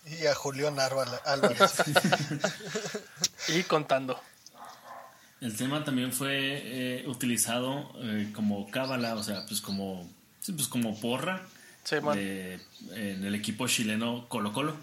Y 0.06 0.26
a 0.26 0.34
Julián 0.34 0.76
Álvarez. 0.80 1.60
Y 3.48 3.62
contando. 3.64 4.20
El 5.40 5.56
tema 5.56 5.82
también 5.84 6.12
fue 6.12 6.30
eh, 6.64 7.04
utilizado 7.08 7.92
eh, 7.96 8.30
como 8.34 8.70
cábala, 8.70 9.14
o 9.16 9.22
sea, 9.22 9.44
pues 9.46 9.60
como, 9.60 10.08
sí, 10.40 10.52
pues 10.52 10.68
como 10.68 10.98
porra 11.00 11.42
Sí, 11.84 11.96
man. 12.00 12.16
de- 12.16 12.60
en 12.94 13.24
el 13.24 13.34
equipo 13.34 13.66
chileno 13.66 14.28
Colo 14.28 14.52
Colo. 14.52 14.76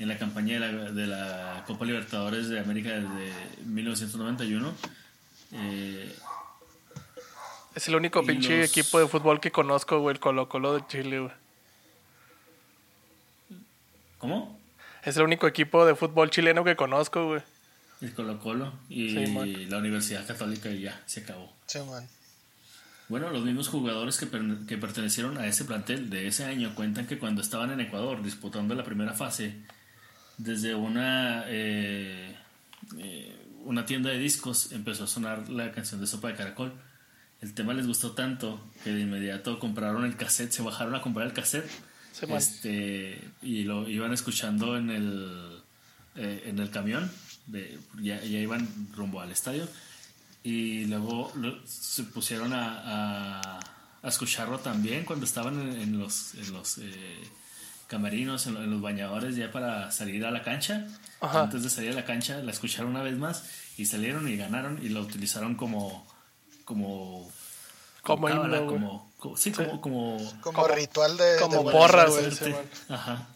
en 0.00 0.08
la 0.08 0.18
campaña 0.18 0.54
de 0.54 0.60
la, 0.60 0.90
de 0.90 1.06
la 1.06 1.64
Copa 1.66 1.84
Libertadores 1.84 2.48
de 2.48 2.58
América 2.58 2.90
desde 2.90 3.32
1991. 3.66 4.74
Eh, 5.52 6.16
Es 7.74 7.88
el 7.88 7.94
único 7.96 8.22
pinche 8.24 8.60
los- 8.60 8.70
equipo 8.70 8.98
de 9.00 9.08
fútbol 9.08 9.40
que 9.40 9.50
conozco, 9.50 9.98
güey, 10.00 10.14
el 10.14 10.20
Colo 10.20 10.48
Colo 10.48 10.74
de 10.74 10.86
Chile, 10.86 11.20
güey. 11.20 11.32
¿Cómo? 14.18 14.58
Es 15.04 15.16
el 15.16 15.22
único 15.24 15.46
equipo 15.46 15.84
de 15.84 15.94
fútbol 15.94 16.30
chileno 16.30 16.64
que 16.64 16.76
conozco, 16.76 17.26
güey. 17.26 17.42
El 18.00 18.12
Colo 18.14 18.38
Colo 18.40 18.72
y 18.88 19.10
Sí, 19.10 19.66
la 19.66 19.78
Universidad 19.78 20.26
Católica 20.26 20.68
y 20.70 20.80
ya, 20.82 21.00
se 21.06 21.20
acabó. 21.20 21.52
Sí, 21.66 21.78
man. 21.80 22.08
Bueno, 23.08 23.30
los 23.30 23.42
mismos 23.44 23.68
jugadores 23.68 24.16
que, 24.16 24.26
per- 24.26 24.66
que 24.66 24.78
pertenecieron 24.78 25.38
a 25.38 25.46
ese 25.46 25.64
plantel 25.64 26.08
de 26.08 26.26
ese 26.28 26.44
año 26.44 26.74
cuentan 26.74 27.06
que 27.06 27.18
cuando 27.18 27.42
estaban 27.42 27.70
en 27.70 27.80
Ecuador 27.80 28.22
disputando 28.22 28.74
la 28.74 28.84
primera 28.84 29.12
fase, 29.12 29.54
desde 30.38 30.74
una, 30.74 31.44
eh, 31.48 32.34
eh, 32.98 33.36
una 33.64 33.84
tienda 33.86 34.10
de 34.10 34.18
discos 34.18 34.72
empezó 34.72 35.04
a 35.04 35.06
sonar 35.08 35.48
la 35.48 35.72
canción 35.72 36.00
de 36.00 36.06
Sopa 36.06 36.28
de 36.28 36.36
Caracol. 36.36 36.72
El 37.42 37.54
tema 37.54 37.74
les 37.74 37.86
gustó 37.86 38.12
tanto 38.12 38.60
que 38.84 38.90
de 38.92 39.00
inmediato 39.00 39.58
compraron 39.58 40.04
el 40.04 40.16
cassette, 40.16 40.52
se 40.52 40.62
bajaron 40.62 40.94
a 40.94 41.02
comprar 41.02 41.26
el 41.26 41.32
cassette 41.32 41.68
Sí, 42.12 42.26
este, 42.36 43.20
y 43.42 43.64
lo 43.64 43.88
iban 43.88 44.12
escuchando 44.12 44.76
en 44.76 44.90
el, 44.90 45.62
eh, 46.14 46.44
en 46.46 46.58
el 46.58 46.70
camión, 46.70 47.10
de, 47.46 47.78
ya, 48.00 48.20
ya 48.22 48.38
iban 48.38 48.68
rumbo 48.94 49.20
al 49.20 49.30
estadio 49.32 49.66
y 50.44 50.84
luego 50.86 51.32
lo- 51.34 51.58
se 51.66 52.04
pusieron 52.04 52.52
a, 52.52 52.78
a, 52.84 53.60
a 54.02 54.08
escucharlo 54.08 54.58
también 54.58 55.04
cuando 55.04 55.24
estaban 55.24 55.58
en, 55.60 55.80
en 55.80 55.98
los, 55.98 56.34
en 56.34 56.52
los 56.52 56.78
eh, 56.78 57.16
camarinos, 57.86 58.46
en, 58.46 58.54
lo- 58.54 58.62
en 58.62 58.70
los 58.70 58.80
bañadores 58.82 59.34
ya 59.36 59.50
para 59.50 59.90
salir 59.90 60.24
a 60.24 60.30
la 60.30 60.42
cancha. 60.42 60.86
Ajá. 61.20 61.42
Antes 61.44 61.62
de 61.62 61.70
salir 61.70 61.90
a 61.92 61.94
la 61.94 62.04
cancha 62.04 62.38
la 62.42 62.50
escucharon 62.52 62.90
una 62.90 63.02
vez 63.02 63.16
más 63.16 63.44
y 63.78 63.86
salieron 63.86 64.28
y 64.28 64.36
ganaron 64.36 64.78
y 64.84 64.90
lo 64.90 65.00
utilizaron 65.00 65.54
como 65.54 66.06
como 66.64 67.30
Como 68.02 68.26
cábala, 68.28 68.58
himno, 68.58 68.64
güey. 68.70 68.78
como, 68.80 69.12
como- 69.18 69.36
sí, 69.36 69.52
como, 69.52 69.80
como 69.80 70.16
Como, 70.40 70.62
Como- 70.62 70.68
ritual 70.68 71.16
de. 71.16 71.36
como 71.40 71.56
de 71.58 71.62
buena 71.62 71.78
porra, 71.78 72.04
güey. 72.06 72.26
Ajá. 72.88 73.28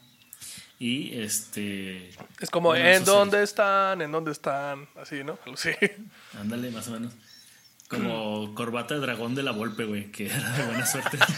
Y 0.78 1.18
este. 1.20 2.10
Es 2.40 2.50
como, 2.50 2.68
bueno, 2.68 2.84
¿en 2.86 3.04
dónde 3.04 3.42
están? 3.42 4.02
¿En 4.02 4.12
dónde 4.12 4.32
están? 4.32 4.86
Así, 5.00 5.24
¿no? 5.24 5.38
Sí. 5.56 5.70
Ándale, 6.38 6.70
más 6.70 6.86
o 6.88 6.90
menos. 6.92 7.12
Como 7.88 8.52
corbata 8.56 8.94
de 8.94 9.00
dragón 9.00 9.34
de 9.36 9.44
la 9.44 9.52
Volpe, 9.52 9.84
güey, 9.84 10.10
que 10.10 10.26
era 10.26 10.50
de 10.56 10.64
buena 10.64 10.84
suerte. 10.86 11.18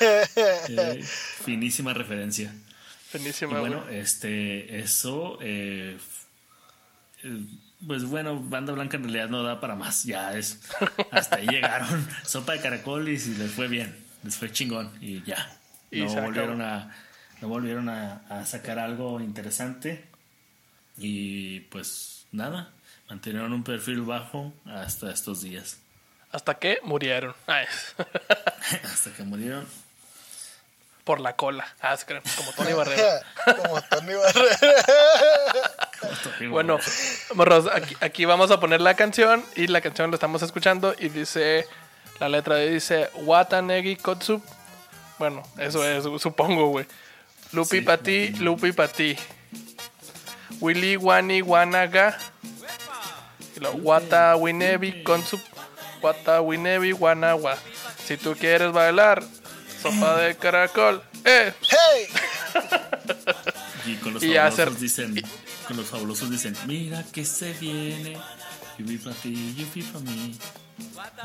Eh, 0.00 1.02
finísima 1.44 1.94
referencia. 1.94 2.54
Y 3.12 3.18
Buenísima, 3.18 3.58
güey. 3.60 3.72
bueno, 3.72 3.88
este, 3.90 4.78
eso, 4.80 5.38
eh, 5.40 5.96
eh, 7.22 7.46
pues 7.86 8.04
bueno, 8.04 8.40
Banda 8.40 8.72
Blanca 8.72 8.96
en 8.96 9.04
realidad 9.04 9.28
no 9.28 9.42
da 9.42 9.60
para 9.60 9.74
más, 9.74 10.04
ya 10.04 10.36
es, 10.36 10.60
hasta 11.10 11.36
ahí 11.36 11.46
llegaron, 11.46 12.08
sopa 12.24 12.52
de 12.52 12.60
caracol 12.60 13.08
y 13.08 13.18
si 13.18 13.34
les 13.34 13.50
fue 13.50 13.68
bien, 13.68 13.94
les 14.22 14.36
fue 14.36 14.50
chingón 14.50 14.90
y 15.00 15.22
ya, 15.22 15.58
Y 15.90 16.02
no 16.02 16.22
volvieron 16.22 16.62
a, 16.62 16.94
no 17.40 17.48
volvieron 17.48 17.88
a, 17.88 18.22
a 18.28 18.44
sacar 18.46 18.78
algo 18.78 19.20
interesante 19.20 20.04
y 20.96 21.60
pues 21.60 22.26
nada, 22.32 22.70
mantuvieron 23.08 23.52
un 23.52 23.64
perfil 23.64 24.02
bajo 24.02 24.52
hasta 24.64 25.10
estos 25.10 25.42
días, 25.42 25.78
Hasta 26.30 26.54
que 26.58 26.78
murieron. 26.82 27.34
Ay, 27.46 27.66
hasta 28.84 29.12
que 29.12 29.22
murieron. 29.24 29.66
Por 31.04 31.20
la 31.20 31.36
cola. 31.36 31.66
Ah, 31.80 31.96
se 31.96 32.06
creen, 32.06 32.22
como 32.36 32.52
Tony 32.52 32.72
Barrera. 32.76 33.20
Como 33.56 33.80
Tony 33.82 34.14
Barrera. 34.14 34.56
Bueno, 36.50 36.78
morros, 37.34 37.66
aquí, 37.72 37.96
aquí 38.00 38.24
vamos 38.24 38.50
a 38.50 38.60
poner 38.60 38.80
la 38.80 38.94
canción 38.94 39.42
y 39.56 39.68
la 39.68 39.80
canción 39.80 40.10
la 40.10 40.16
estamos 40.16 40.42
escuchando 40.42 40.94
y 40.98 41.08
dice, 41.08 41.66
la 42.20 42.28
letra 42.28 42.56
dice 42.56 43.08
Watanegi 43.14 43.96
Kotsu. 43.96 44.42
Bueno, 45.18 45.42
eso 45.58 45.82
es, 45.84 46.04
supongo, 46.20 46.68
güey. 46.68 46.86
Lupi 47.52 47.78
Sí, 47.78 47.82
pa' 47.82 47.96
ti, 47.98 48.28
Lupi 48.40 48.72
pa' 48.72 48.88
ti. 48.88 49.16
Willy 50.60 50.96
Wani 50.96 51.40
Wanaga. 51.42 52.18
Y 53.56 53.60
lo, 53.60 53.72
Wata 53.72 54.36
Winebi 54.36 55.04
Konsu. 55.04 55.40
Wata 56.02 56.40
Winebi 56.40 56.92
Wanawa. 56.92 57.56
Si 58.04 58.16
tú 58.16 58.34
quieres 58.34 58.72
bailar, 58.72 59.22
sopa 59.92 60.16
de 60.16 60.34
caracol. 60.36 61.02
¡Eh! 61.24 61.52
¡Hey! 61.62 62.06
Y 63.86 63.96
con 63.96 64.14
los 64.14 64.22
Y 64.22 64.28
fabulosos 64.34 64.52
hacer- 64.54 64.76
dicen, 64.78 65.22
con 65.68 65.76
los 65.76 65.86
fabulosos 65.86 66.30
dicen, 66.30 66.56
mira 66.66 67.04
que 67.12 67.24
se 67.24 67.52
viene, 67.54 68.16
yupi 68.78 68.98
para 68.98 69.14
ti, 69.16 69.54
yupi 69.56 69.82
para 69.82 70.00
mí. 70.00 70.38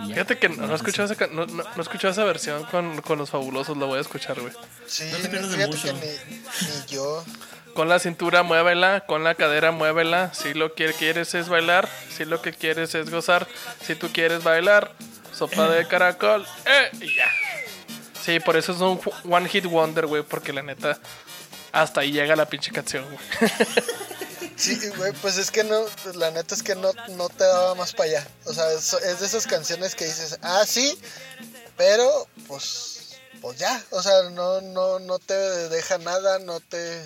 Fíjate 0.07 0.37
que 0.37 0.49
no, 0.49 0.67
no 0.67 0.73
he 0.73 0.75
escuchado 0.75 1.11
esa, 1.11 1.27
no, 1.27 1.45
no, 1.45 1.63
no 1.75 1.81
escuchado 1.81 2.11
esa 2.11 2.23
versión 2.23 2.63
con, 2.65 3.01
con 3.01 3.17
los 3.17 3.29
fabulosos, 3.29 3.77
la 3.77 3.85
voy 3.85 3.97
a 3.97 4.01
escuchar, 4.01 4.39
güey. 4.39 4.53
Sí, 4.85 5.05
No 5.11 5.17
te 5.17 5.29
pierdas 5.29 5.51
de 5.51 5.57
fíjate 5.57 5.75
mucho. 5.93 5.99
que 5.99 6.19
ni, 6.29 6.37
ni 6.37 6.85
yo. 6.87 7.23
Con 7.73 7.87
la 7.87 7.99
cintura 7.99 8.43
muévela, 8.43 9.01
con 9.07 9.23
la 9.23 9.35
cadera 9.35 9.71
muévela. 9.71 10.33
Si 10.33 10.53
lo 10.53 10.73
que 10.73 10.91
quieres 10.93 11.33
es 11.33 11.47
bailar, 11.49 11.87
si 12.15 12.25
lo 12.25 12.41
que 12.41 12.51
quieres 12.51 12.93
es 12.93 13.09
gozar, 13.09 13.47
si 13.85 13.95
tú 13.95 14.09
quieres 14.11 14.43
bailar, 14.43 14.93
sopa 15.33 15.69
de 15.69 15.87
caracol, 15.87 16.45
eh, 16.65 16.89
y 16.99 17.15
ya. 17.15 17.29
Sí, 18.23 18.39
por 18.39 18.57
eso 18.57 18.71
es 18.71 18.79
un 18.79 18.99
one 19.29 19.49
hit 19.49 19.65
wonder, 19.65 20.05
güey, 20.05 20.23
porque 20.23 20.53
la 20.53 20.61
neta, 20.61 20.99
hasta 21.71 22.01
ahí 22.01 22.11
llega 22.11 22.35
la 22.35 22.47
pinche 22.47 22.71
canción, 22.71 23.05
güey. 23.05 23.51
Sí, 24.59 24.77
güey, 24.97 25.13
pues 25.21 25.37
es 25.37 25.51
que 25.51 25.63
no, 25.63 25.85
la 26.15 26.31
neta 26.31 26.53
es 26.53 26.61
que 26.61 26.75
no, 26.75 26.91
no 27.11 27.29
te 27.29 27.45
daba 27.45 27.75
más 27.75 27.93
para 27.93 28.09
allá. 28.09 28.27
O 28.43 28.53
sea, 28.53 28.69
es, 28.73 28.91
es 28.91 29.21
de 29.21 29.25
esas 29.25 29.47
canciones 29.47 29.95
que 29.95 30.03
dices, 30.03 30.37
ah, 30.41 30.65
sí, 30.67 30.99
pero 31.77 32.27
pues, 32.45 33.19
pues 33.41 33.57
ya. 33.57 33.81
O 33.91 34.03
sea, 34.03 34.23
no, 34.31 34.59
no, 34.59 34.99
no 34.99 35.17
te 35.17 35.33
deja 35.33 35.97
nada, 35.99 36.39
no 36.39 36.59
te, 36.59 37.01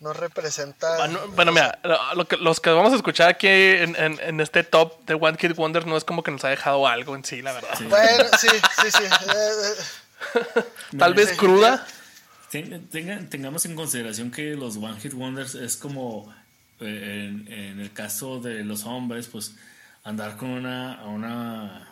no 0.00 0.12
representa. 0.12 0.96
Bueno, 0.98 1.18
bueno, 1.34 1.52
mira, 1.52 1.78
lo- 1.82 2.14
lo 2.14 2.28
que- 2.28 2.36
los 2.36 2.60
que 2.60 2.70
vamos 2.70 2.92
a 2.92 2.96
escuchar 2.96 3.28
aquí 3.30 3.48
en, 3.48 3.96
en- 3.96 4.20
en 4.20 4.40
este 4.40 4.62
top 4.62 5.04
de 5.06 5.14
One 5.14 5.38
Hit 5.40 5.54
Wonder 5.56 5.86
no 5.86 5.96
es 5.96 6.04
como 6.04 6.22
que 6.22 6.30
nos 6.30 6.44
ha 6.44 6.48
dejado 6.48 6.86
algo 6.86 7.16
en 7.16 7.24
sí, 7.24 7.40
la 7.42 7.52
verdad. 7.52 7.70
Bueno, 7.88 8.24
sí, 8.38 8.48
sí, 8.82 8.90
sí. 8.90 9.04
eh, 9.34 10.40
eh, 10.56 10.62
Tal 10.98 11.14
vez 11.14 11.30
sí. 11.30 11.36
cruda. 11.36 11.86
Ten- 12.50 12.88
tengamos 13.28 13.64
en 13.66 13.74
consideración 13.74 14.30
que 14.30 14.54
los 14.54 14.76
One 14.76 15.00
Hit 15.00 15.14
Wonders 15.14 15.54
es 15.54 15.76
como 15.76 16.32
eh, 16.80 17.28
en, 17.28 17.52
en 17.52 17.80
el 17.80 17.92
caso 17.92 18.38
de 18.40 18.64
los 18.64 18.84
hombres, 18.84 19.26
pues 19.28 19.54
andar 20.04 20.36
con 20.36 20.50
una, 20.50 21.02
una 21.06 21.88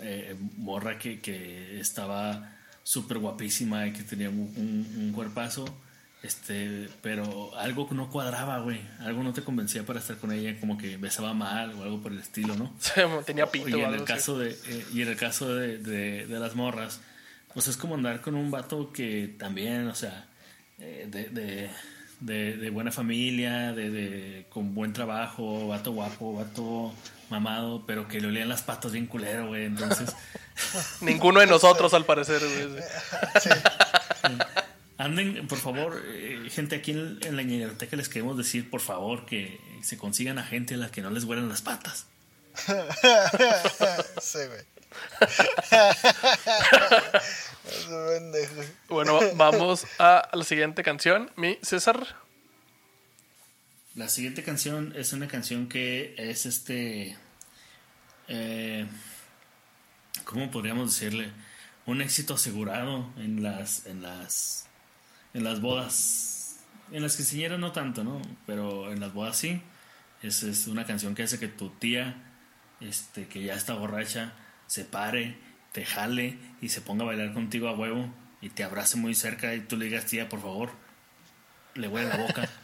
eh, 0.00 0.36
morra 0.56 0.98
que, 0.98 1.20
que 1.20 1.78
estaba 1.80 2.52
súper 2.84 3.18
guapísima 3.18 3.86
y 3.86 3.92
que 3.92 4.02
tenía 4.02 4.30
un, 4.30 4.38
un- 4.56 4.94
un 5.04 5.12
cuerpazo, 5.12 5.66
este, 6.22 6.88
pero 7.00 7.56
algo 7.56 7.88
no 7.92 8.10
cuadraba, 8.10 8.58
güey, 8.60 8.80
algo 9.00 9.22
no 9.22 9.32
te 9.32 9.42
convencía 9.42 9.84
para 9.86 10.00
estar 10.00 10.16
con 10.16 10.32
ella, 10.32 10.58
como 10.60 10.76
que 10.78 10.96
besaba 10.96 11.32
mal 11.34 11.72
o 11.74 11.82
algo 11.84 12.00
por 12.02 12.12
el 12.12 12.18
estilo, 12.18 12.56
¿no? 12.56 12.74
Tenía 13.26 13.46
pito 13.46 13.68
Y 13.68 13.74
o 13.74 13.78
en 13.78 13.84
algo 13.86 13.96
el 13.96 14.04
caso 14.04 14.38
de, 14.38 14.50
eh, 14.50 14.86
y 14.92 15.02
en 15.02 15.08
el 15.08 15.16
caso 15.16 15.54
de, 15.54 15.78
de- 15.78 16.26
de 16.26 16.40
las 16.40 16.54
morras, 16.54 17.00
pues 17.54 17.68
es 17.68 17.76
como 17.76 17.94
andar 17.94 18.20
con 18.20 18.34
un 18.34 18.50
vato 18.50 18.92
que 18.92 19.34
también, 19.38 19.86
o 19.88 19.94
sea, 19.94 20.26
eh, 20.80 21.06
de, 21.10 21.28
de- 21.28 21.70
de- 22.20 22.56
de 22.56 22.70
buena 22.70 22.90
familia, 22.90 23.72
de, 23.72 23.90
de- 23.90 24.46
con 24.50 24.74
buen 24.74 24.92
trabajo, 24.92 25.68
vato 25.68 25.92
guapo, 25.92 26.34
vato 26.34 26.92
mamado, 27.30 27.84
pero 27.86 28.08
que 28.08 28.20
le 28.20 28.26
olían 28.28 28.48
las 28.48 28.62
patas 28.62 28.90
bien 28.92 29.06
culero, 29.06 29.46
güey. 29.48 29.66
Entonces, 29.66 30.12
Ninguno 31.00 31.38
de 31.40 31.46
nosotros, 31.46 31.94
al 31.94 32.04
parecer, 32.04 32.40
güey. 32.40 32.82
anden, 34.98 35.46
por 35.48 35.58
favor, 35.58 36.02
eh, 36.06 36.48
gente 36.50 36.76
aquí 36.76 36.90
en, 36.90 37.18
en 37.22 37.36
la 37.36 37.42
ñeroteca 37.42 37.96
les 37.96 38.08
queremos 38.08 38.36
decir, 38.36 38.68
por 38.68 38.80
favor, 38.80 39.24
que 39.26 39.60
se 39.82 39.96
consigan 39.96 40.38
a 40.38 40.44
gente 40.44 40.74
a 40.74 40.76
la 40.76 40.90
que 40.90 41.00
no 41.00 41.10
les 41.10 41.24
huelan 41.24 41.48
las 41.48 41.62
patas. 41.62 42.06
sí, 44.20 44.38
güey. 44.48 44.64
Bueno, 48.88 49.20
vamos 49.34 49.86
a 49.98 50.28
la 50.32 50.44
siguiente 50.44 50.82
canción. 50.82 51.30
Mi 51.36 51.58
César. 51.62 52.16
La 53.94 54.08
siguiente 54.08 54.42
canción 54.42 54.94
es 54.96 55.12
una 55.12 55.28
canción 55.28 55.68
que 55.68 56.14
es 56.16 56.46
este. 56.46 57.16
eh, 58.28 58.86
¿Cómo 60.24 60.50
podríamos 60.50 60.92
decirle? 60.94 61.30
Un 61.86 62.00
éxito 62.00 62.34
asegurado 62.34 63.10
en 63.18 63.42
las. 63.42 63.86
en 63.86 64.02
las. 64.02 64.67
En 65.38 65.44
las 65.44 65.60
bodas. 65.60 66.56
En 66.92 67.02
las 67.02 67.16
quinceañeras 67.16 67.58
no 67.58 67.72
tanto, 67.72 68.04
¿no? 68.04 68.20
Pero 68.46 68.92
en 68.92 69.00
las 69.00 69.12
bodas 69.14 69.36
sí. 69.36 69.62
Es, 70.22 70.42
es 70.42 70.66
una 70.66 70.84
canción 70.86 71.14
que 71.14 71.22
hace 71.22 71.38
que 71.38 71.48
tu 71.48 71.70
tía, 71.70 72.16
este, 72.80 73.28
que 73.28 73.42
ya 73.42 73.54
está 73.54 73.74
borracha, 73.74 74.32
se 74.66 74.84
pare, 74.84 75.38
te 75.72 75.84
jale 75.84 76.38
y 76.60 76.70
se 76.70 76.80
ponga 76.80 77.04
a 77.04 77.06
bailar 77.06 77.32
contigo 77.32 77.68
a 77.68 77.72
huevo. 77.76 78.12
y 78.40 78.50
te 78.50 78.64
abrace 78.64 78.96
muy 78.96 79.14
cerca 79.14 79.54
y 79.54 79.60
tú 79.60 79.76
le 79.76 79.86
digas, 79.86 80.06
tía, 80.06 80.28
por 80.28 80.40
favor, 80.40 80.70
le 81.74 81.88
huele 81.88 82.08
la 82.08 82.16
boca. 82.16 82.48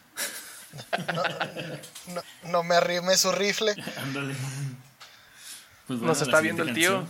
No, 2.09 2.21
no 2.51 2.63
me 2.65 2.75
arrime 2.75 3.17
su 3.17 3.31
rifle. 3.31 3.77
Ándale. 4.03 4.35
Pues 5.87 6.01
Nos 6.01 6.19
la 6.19 6.25
está 6.25 6.41
viendo 6.41 6.65
el 6.65 6.75
tío. 6.75 7.07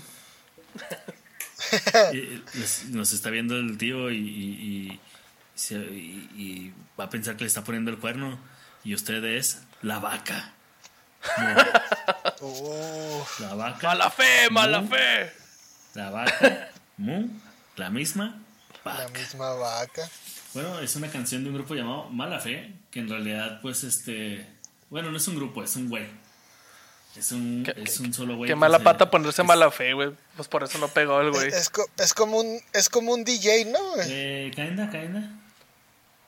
nos 2.91 3.13
está 3.13 3.31
viendo 3.31 3.57
el 3.59 3.79
tío 3.79 4.11
y, 4.11 4.17
y- 4.19 4.91
y 4.93 5.01
se- 5.01 5.01
y- 5.91 6.31
y 6.37 6.75
va 6.99 7.05
a 7.05 7.11
pensar 7.11 7.37
que 7.37 7.45
le 7.45 7.49
está 7.49 7.63
poniendo 7.65 7.91
el 7.91 7.99
cuerno. 7.99 8.39
Y 8.85 8.95
usted 8.95 9.25
es 9.25 9.63
la 9.83 9.99
vaca. 9.99 10.53
Uh, 12.41 13.23
La 13.41 13.55
vaca. 13.55 13.87
¡Mala 13.89 14.11
fe, 14.11 14.51
mala 14.51 14.81
Mu, 14.81 14.89
fe! 14.89 15.33
La 15.95 16.11
vaca. 16.11 16.69
Mu, 16.99 17.29
la 17.77 17.91
misma 17.91 18.37
la 18.85 18.93
vaca. 18.93 19.09
misma 19.19 19.55
vaca. 19.55 20.09
Bueno, 20.53 20.79
es 20.81 20.95
una 20.97 21.09
canción 21.09 21.43
de 21.43 21.51
un 21.51 21.57
grupo 21.57 21.75
llamado 21.75 22.05
Mala 22.11 22.39
Fe, 22.39 22.73
que 22.91 23.01
en 23.01 23.09
realidad, 23.09 23.61
pues, 23.61 23.83
este... 23.83 24.47
Bueno, 24.91 25.11
no 25.11 25.17
es 25.17 25.27
un 25.27 25.35
grupo, 25.37 25.65
es 25.65 25.75
un 25.77 25.89
güey. 25.89 26.07
Es 27.17 27.33
un, 27.33 27.63
Qué- 27.65 27.75
es 27.83 27.99
un 28.01 28.13
solo 28.13 28.37
güey. 28.37 28.49
Qué 28.49 28.53
que 28.53 28.57
mala 28.57 28.79
se- 28.79 28.85
pata 28.85 29.11
ponerse 29.11 29.43
es- 29.43 29.49
mala 29.49 29.71
fe, 29.71 29.95
güey. 29.95 30.11
Pues 30.37 30.47
por 30.49 30.63
eso 30.63 30.79
no 30.79 30.89
pegó 30.89 31.21
el 31.21 31.31
güey. 31.31 31.49
Es, 31.49 31.71
es 31.99 32.15
como 32.15 32.39
un 32.39 32.61
es 32.73 32.89
como 32.89 33.13
un 33.15 33.25
DJ, 33.25 33.65
¿no? 33.67 33.79
güey? 33.95 34.07
Eh, 34.11 34.53
kinda, 34.55 34.91
kinda. 34.91 35.31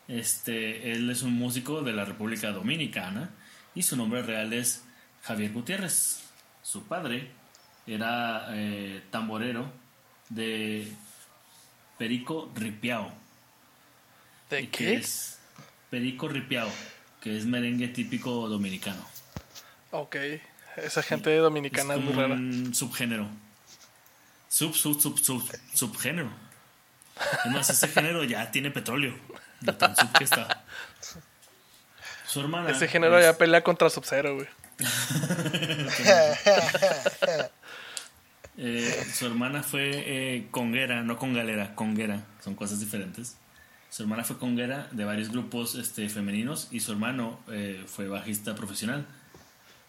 Este, 0.08 0.92
él 0.92 1.10
es 1.10 1.22
un 1.22 1.32
músico 1.34 1.82
de 1.82 1.92
la 1.92 2.04
República 2.04 2.52
Dominicana 2.52 3.30
y 3.74 3.82
su 3.82 3.96
nombre 3.96 4.22
real 4.22 4.52
es 4.52 4.84
Javier 5.22 5.52
Gutiérrez. 5.52 6.22
Su 6.62 6.84
padre 6.84 7.30
era 7.86 8.48
eh, 8.50 9.02
tamborero 9.10 9.70
de 10.28 10.92
Perico 11.98 12.50
Ripiao. 12.54 13.12
¿De 14.50 14.68
qué? 14.68 14.94
es 14.94 15.38
Perico 15.90 16.28
Ripiao, 16.28 16.70
que 17.20 17.36
es 17.36 17.44
merengue 17.44 17.88
típico 17.88 18.48
dominicano. 18.48 19.04
Ok. 19.90 20.16
Esa 20.76 21.02
gente 21.02 21.34
dominicana 21.36 21.94
es, 21.94 22.00
como 22.00 22.12
muy 22.12 22.22
rara. 22.22 22.34
un 22.34 22.74
subgénero. 22.74 23.28
Sub, 24.48 24.74
sub, 24.74 25.00
sub, 25.00 25.18
sub, 25.18 25.42
subgénero. 25.74 26.30
Además, 27.44 27.70
ese 27.70 27.88
género 27.94 28.24
ya 28.24 28.50
tiene 28.50 28.70
petróleo. 28.70 29.14
De 29.60 29.72
tan 29.72 29.96
sub 29.96 30.12
que 30.12 30.24
está. 30.24 30.64
Su 32.26 32.40
hermana. 32.40 32.70
Ese 32.70 32.88
género 32.88 33.18
es- 33.18 33.24
ya 33.24 33.36
pelea 33.38 33.62
contra 33.62 33.88
Sub-Zero, 33.88 34.34
güey. 34.34 34.48
eh, 38.58 39.06
su 39.12 39.26
hermana 39.26 39.62
fue 39.62 39.90
eh, 39.94 40.48
conguera, 40.50 41.02
no 41.02 41.18
congalera, 41.18 41.74
conguera. 41.74 42.24
Son 42.42 42.54
cosas 42.54 42.80
diferentes. 42.80 43.36
Su 43.90 44.02
hermana 44.02 44.24
fue 44.24 44.38
conguera 44.38 44.88
de 44.92 45.04
varios 45.04 45.30
grupos 45.30 45.74
este, 45.76 46.08
femeninos 46.08 46.68
y 46.70 46.80
su 46.80 46.92
hermano 46.92 47.40
eh, 47.50 47.84
fue 47.86 48.08
bajista 48.08 48.54
profesional. 48.54 49.06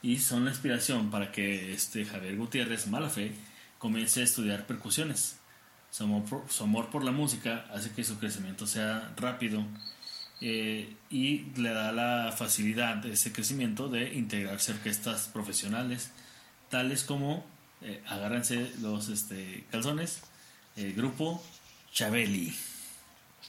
Y 0.02 0.20
son 0.20 0.46
la 0.46 0.52
inspiración 0.52 1.10
para 1.10 1.32
que 1.32 1.74
este 1.74 2.06
Javier 2.06 2.38
Gutiérrez 2.38 2.88
Malafe 2.88 3.34
comience 3.80 4.22
a 4.22 4.24
estudiar 4.24 4.66
percusiones. 4.68 5.37
Su 5.92 6.04
amor, 6.04 6.24
por, 6.26 6.50
su 6.50 6.64
amor 6.64 6.90
por 6.90 7.04
la 7.04 7.12
música 7.12 7.66
hace 7.74 7.92
que 7.92 8.04
su 8.04 8.20
crecimiento 8.20 8.68
sea 8.68 9.14
rápido 9.18 9.64
eh, 10.42 10.96
y 11.10 11.46
le 11.56 11.70
da 11.70 11.92
la 11.92 12.32
facilidad 12.32 12.98
de 12.98 13.14
ese 13.14 13.32
crecimiento 13.32 13.90
de 13.90 14.14
integrarse 14.14 14.72
a 14.72 14.76
orquestas 14.76 15.30
profesionales, 15.34 16.12
tales 16.70 17.04
como, 17.04 17.44
eh, 17.82 18.04
agárrense 18.08 18.72
los 18.82 19.10
este, 19.10 19.66
calzones, 19.72 20.22
el 20.76 20.94
grupo 20.94 21.44
Chabeli. 21.92 22.56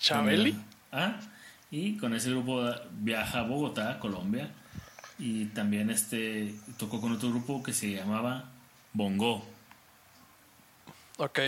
¿Chabeli? 0.01 0.57
Ah, 0.91 1.21
y 1.71 1.99
con 1.99 2.15
ese 2.15 2.31
grupo 2.31 2.65
viaja 2.93 3.41
a 3.41 3.43
Bogotá, 3.43 3.99
Colombia, 3.99 4.51
y 5.19 5.47
también 5.47 5.91
este 5.91 6.55
tocó 6.79 7.01
con 7.01 7.13
otro 7.13 7.29
grupo 7.29 7.63
que 7.63 7.75
se 7.75 7.91
llamaba 7.91 8.51
Bongo. 8.95 9.45
Ok. 11.19 11.41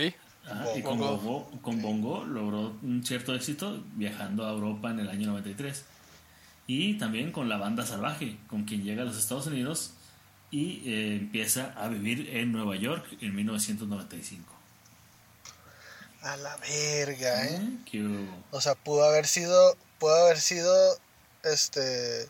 Ajá, 0.45 0.65
y 0.75 0.81
con 0.81 0.97
Bongo. 0.97 1.17
Bongo, 1.17 1.61
con 1.61 1.81
Bongo 1.81 2.25
logró 2.25 2.75
un 2.81 3.03
cierto 3.05 3.35
éxito 3.35 3.83
viajando 3.95 4.45
a 4.45 4.51
Europa 4.51 4.91
en 4.91 4.99
el 4.99 5.09
año 5.09 5.27
93. 5.27 5.83
Y 6.67 6.97
también 6.97 7.31
con 7.31 7.49
la 7.49 7.57
banda 7.57 7.85
Salvaje, 7.85 8.37
con 8.47 8.63
quien 8.63 8.83
llega 8.83 9.03
a 9.03 9.05
los 9.05 9.17
Estados 9.17 9.47
Unidos 9.47 9.91
y 10.51 10.83
eh, 10.85 11.15
empieza 11.15 11.73
a 11.77 11.87
vivir 11.87 12.29
en 12.35 12.51
Nueva 12.51 12.75
York 12.75 13.05
en 13.21 13.35
1995. 13.35 14.51
A 16.21 16.37
la 16.37 16.55
verga, 16.57 17.45
¿eh? 17.45 17.55
¿Eh? 17.55 17.77
¿Qué 17.89 18.03
hubo? 18.03 18.43
O 18.51 18.61
sea, 18.61 18.75
pudo 18.75 19.03
haber 19.03 19.27
sido, 19.27 19.75
pudo 19.97 20.13
haber 20.25 20.39
sido, 20.39 20.99
este, 21.43 22.29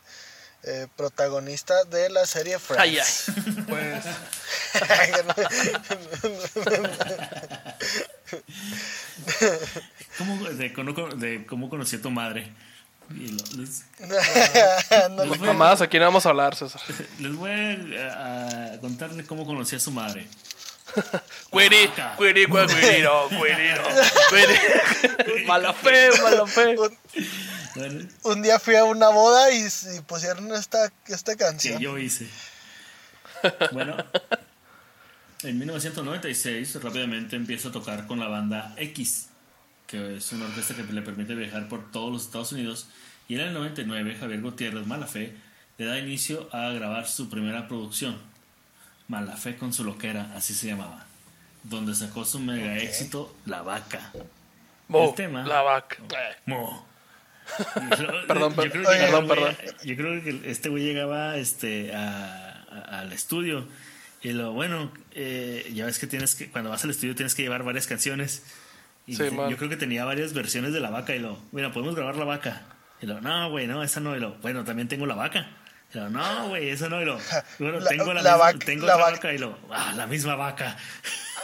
eh, 0.64 0.88
protagonista 0.96 1.84
de 1.86 2.10
la 2.10 2.26
serie 2.26 2.60
Friends. 2.60 2.82
Ay, 2.82 3.00
ay. 3.00 3.66
Pues. 3.68 4.06
¿Cómo, 10.18 10.48
de, 11.16 11.46
cómo 11.46 11.70
conocí 11.70 11.96
a 11.96 12.02
tu 12.02 12.12
madre? 12.12 12.52
Les, 13.58 13.84
No, 15.10 15.26
les 15.26 15.38
voy, 15.40 15.48
Mamadas, 15.48 15.82
aquí 15.82 16.00
no 16.00 16.06
vamos 16.06 16.26
a 16.26 16.30
hablar, 16.30 16.56
César. 16.56 16.82
les 17.20 17.36
voy 17.36 17.52
a, 17.98 18.74
a 18.74 18.80
contarle 18.80 19.26
cómo 19.26 19.46
conocí 19.46 19.76
a 19.76 19.80
su 19.80 19.92
madre. 19.92 20.28
Cuiri, 21.50 21.88
cuiri, 22.18 22.46
cuiri, 22.48 22.74
cuiriro, 22.74 23.30
cuiriro, 23.30 23.84
cuiri. 24.30 25.46
Mala 25.46 25.74
fe, 25.74 26.10
mala 26.22 26.46
fe. 26.46 26.76
un, 28.24 28.42
día 28.42 28.60
fui 28.60 28.76
a 28.76 28.84
una 28.84 29.08
boda 29.08 29.52
y, 29.52 29.66
y 29.66 30.00
pusieron 30.02 30.54
esta, 30.54 30.92
esta 31.08 31.34
que 31.34 31.38
canción. 31.46 31.80
yo 31.80 31.98
hice. 31.98 32.28
Bueno, 33.72 33.96
en 35.44 35.58
1996 35.60 36.82
rápidamente 36.84 37.36
empiezo 37.36 37.70
a 37.70 37.72
tocar 37.72 38.08
con 38.08 38.20
la 38.20 38.28
banda 38.28 38.74
X, 38.78 39.30
que 39.88 40.18
es 40.18 40.32
una 40.32 40.46
orquesta 40.46 40.76
que 40.76 40.84
le 40.84 41.02
permite 41.02 41.36
viajar 41.36 41.68
por 41.68 41.92
todos 41.92 42.12
los 42.12 42.26
Estados 42.26 42.52
Unidos. 42.52 42.88
Y 43.28 43.36
en 43.36 43.42
el 43.42 43.54
99 43.54 44.18
Javier 44.20 44.42
Gutiérrez 44.42 44.86
Malafé 44.88 45.34
le 45.78 45.86
da 45.86 45.98
inicio 46.00 46.50
a 46.54 46.70
grabar 46.72 47.08
su 47.08 47.30
primera 47.30 47.68
producción, 47.68 48.18
Malafé 49.08 49.56
con 49.58 49.74
su 49.74 49.84
loquera, 49.84 50.32
así 50.36 50.54
se 50.54 50.68
llamaba, 50.68 51.06
donde 51.64 51.96
sacó 51.96 52.24
su 52.26 52.40
mega 52.40 52.78
éxito 52.78 53.36
La 53.46 53.62
Vaca. 53.62 54.12
Mo, 54.88 55.10
El 55.10 55.16
tema. 55.16 55.44
la 55.48 55.62
vaca. 55.62 55.98
Mo. 56.46 56.86
Perdón, 58.28 58.52
yo 58.52 58.56
per- 58.62 58.72
creo 58.72 58.90
oye, 58.90 59.00
que 59.00 59.06
perdón, 59.06 59.26
güey- 59.26 59.30
perdón. 59.30 59.56
Yo 59.86 59.96
creo 59.96 60.24
que 60.24 60.52
este 60.52 60.70
güey 60.70 60.84
llegaba 60.84 61.38
este, 61.38 61.94
a- 61.96 62.64
a- 62.70 63.00
al 63.00 63.14
estudio 63.14 63.68
y 64.22 64.32
lo 64.34 64.52
bueno, 64.54 64.92
eh, 65.14 65.70
ya 65.74 65.86
ves 65.86 65.98
que 66.00 66.08
tienes 66.08 66.36
que, 66.36 66.50
cuando 66.52 66.70
vas 66.70 66.84
al 66.84 66.90
estudio 66.92 67.16
tienes 67.16 67.34
que 67.36 67.42
llevar 67.44 67.64
varias 67.64 67.88
canciones. 67.88 68.44
Y 69.08 69.16
Sí, 69.16 69.24
yo 69.50 69.58
creo 69.58 69.70
que 69.70 69.78
tenía 69.78 70.06
varias 70.06 70.34
versiones 70.34 70.74
de 70.74 70.80
la 70.80 70.90
vaca 70.92 71.16
y 71.16 71.20
lo, 71.20 71.40
mira, 71.52 71.72
podemos 71.72 71.96
grabar 71.96 72.16
la 72.18 72.26
vaca. 72.26 72.62
Y 73.02 73.08
lo, 73.08 73.20
no, 73.20 73.50
güey, 73.50 73.66
no, 73.68 73.82
esa 73.84 74.00
no. 74.00 74.16
Y 74.16 74.20
lo, 74.20 74.36
bueno, 74.36 74.64
también 74.64 74.88
tengo 74.88 75.06
la 75.08 75.16
vaca. 75.16 75.50
Y 75.94 75.98
lo, 75.98 76.10
no, 76.10 76.50
güey, 76.50 76.70
esa 76.70 76.88
no. 76.88 77.02
Y 77.02 77.06
lo, 77.06 77.20
bueno, 77.60 77.80
La- 77.80 77.90
tengo 77.90 78.14
la, 78.14 78.22
la 78.22 78.32
misma, 78.34 78.38
vaca- 78.38 78.60
tengo 78.66 78.86
la 78.86 78.96
vaca. 78.98 79.12
vaca. 79.14 79.34
Y 79.34 79.38
lo, 79.40 79.58
ah, 79.72 79.94
la 79.96 80.06
misma 80.08 80.36
vaca. 80.36 80.78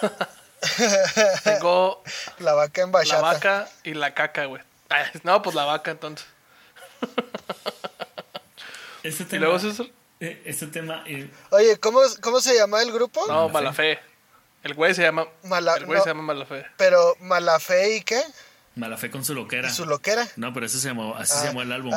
Tengo 1.44 2.04
La 2.40 2.54
vaca 2.54 2.82
en 2.82 2.92
la 2.92 2.98
bachata. 2.98 3.22
vaca 3.22 3.70
y 3.84 3.94
la 3.94 4.13
caca, 4.16 4.46
güey. 4.46 4.62
Ay, 4.90 5.06
No, 5.24 5.42
pues 5.42 5.56
la 5.56 5.66
vaca 5.66 5.92
entonces. 5.92 6.26
Este 9.04 9.36
¿Y 9.36 9.40
luego 9.40 9.60
César? 9.60 9.88
Eh, 10.19 10.41
este 10.45 10.67
tema, 10.67 11.03
eh, 11.08 11.30
Oye, 11.51 11.77
¿cómo, 11.80 12.01
¿cómo 12.21 12.41
se 12.41 12.56
llama 12.56 12.82
el 12.82 12.91
grupo? 12.91 13.21
No, 13.27 13.34
Mala 13.49 13.53
mala 13.53 13.73
fe. 13.73 13.99
El 14.63 14.73
güey 14.73 14.93
se 14.95 15.03
llama. 15.03 15.27
Mala- 15.43 15.75
el 15.75 15.86
güey 15.86 15.97
no. 15.99 16.03
se 16.03 16.10
llama 16.10 16.23
mala 16.23 16.45
fe. 16.45 16.65
Pero 16.77 17.15
Malafe 17.21 17.95
y 17.95 18.01
qué? 18.01 18.21
Malafé 18.75 19.10
con 19.10 19.23
su 19.25 19.34
loquera. 19.34 19.69
¿Y 19.69 19.73
su 19.73 19.86
loquera? 19.86 20.27
No, 20.36 20.53
pero 20.53 20.65
ese 20.65 20.80
se 20.80 20.89
llamó, 20.89 21.15
así 21.15 21.34
Ah, 21.36 21.39
se 21.41 21.47
llamó 21.47 21.62
el 21.62 21.71
álbum. 21.71 21.93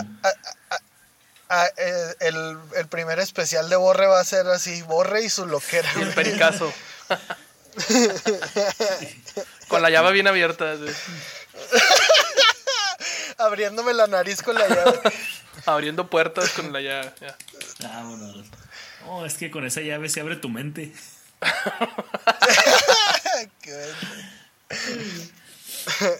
Ah, 1.52 1.66
eh, 1.76 2.14
el, 2.20 2.58
el 2.76 2.86
primer 2.86 3.18
especial 3.18 3.68
de 3.68 3.74
Borre 3.76 4.06
va 4.06 4.20
a 4.20 4.24
ser 4.24 4.46
así, 4.46 4.82
Borre 4.82 5.24
y 5.24 5.28
su 5.30 5.46
loquera. 5.46 5.90
Y 5.96 6.02
el 6.02 6.14
pericazo. 6.14 6.72
Con 9.68 9.82
la 9.82 9.90
llave 9.90 10.12
bien 10.12 10.28
abierta. 10.28 10.74
Abriéndome 13.38 13.94
la 13.94 14.06
nariz 14.06 14.42
con 14.42 14.54
la 14.54 14.68
llave. 14.68 15.00
Abriendo 15.66 16.08
puertas 16.08 16.50
con 16.50 16.72
la 16.72 16.80
llave. 16.80 17.12
ya. 17.20 17.36
Vámonos. 17.82 18.46
Oh, 19.06 19.24
es 19.24 19.34
que 19.34 19.50
con 19.50 19.64
esa 19.64 19.80
llave 19.80 20.08
se 20.08 20.20
abre 20.20 20.36
tu 20.36 20.48
mente. 20.48 20.92
Qué 23.62 23.72
bueno. 23.72 23.94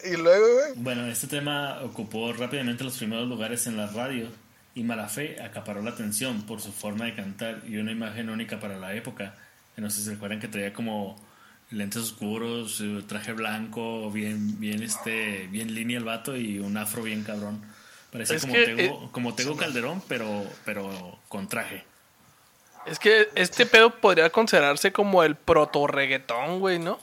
y 0.13 0.17
luego, 0.17 0.47
güey. 0.55 0.73
Bueno, 0.77 1.07
este 1.07 1.27
tema 1.27 1.81
ocupó 1.83 2.33
rápidamente 2.33 2.85
los 2.85 2.97
primeros 2.97 3.29
lugares 3.29 3.67
en 3.67 3.77
la 3.77 3.87
radio 3.87 4.29
y 4.75 4.83
Malafé 4.83 5.43
acaparó 5.43 5.83
la 5.83 5.91
atención 5.91 6.43
por 6.43 6.61
su 6.61 6.73
forma 6.73 7.07
de 7.07 7.15
cantar 7.15 7.63
y 7.67 7.77
una 7.77 7.93
imagen 7.93 8.31
única 8.31 8.61
para 8.61 8.79
la 8.79 8.95
época. 8.95 9.35
Que 9.75 9.83
no 9.83 9.91
sé 9.91 9.99
si 9.99 10.05
se 10.05 10.11
recuerdan 10.13 10.41
que 10.41 10.49
traía 10.49 10.73
como 10.73 11.17
lentes 11.71 12.03
oscuros, 12.03 12.81
eh, 12.81 13.03
traje 13.07 13.33
blanco, 13.33 14.11
bien, 14.11 14.59
bien, 14.59 14.83
este, 14.83 15.47
bien 15.49 15.75
línea 15.75 15.99
el 15.99 16.05
vato 16.05 16.37
y 16.37 16.59
un 16.59 16.77
afro 16.77 17.03
bien 17.03 17.23
cabrón. 17.23 17.61
Parecía 18.13 18.37
Es 18.37 18.43
como, 18.43 18.55
que, 18.55 18.65
Tego, 18.65 18.81
eh, 19.05 19.09
como 19.13 19.35
Tego 19.35 19.57
Calderón, 19.57 20.03
pero, 20.09 20.45
pero 20.65 21.19
con 21.29 21.49
traje. 21.49 21.85
Es 22.87 22.99
que 22.99 23.29
este 23.35 23.67
pedo 23.67 23.91
podría 24.01 24.31
considerarse 24.31 24.93
como 24.93 25.23
el 25.23 25.37
proto 25.37 25.87
reggaetón, 25.87 26.61
güey, 26.61 26.79
¿no? 26.79 26.99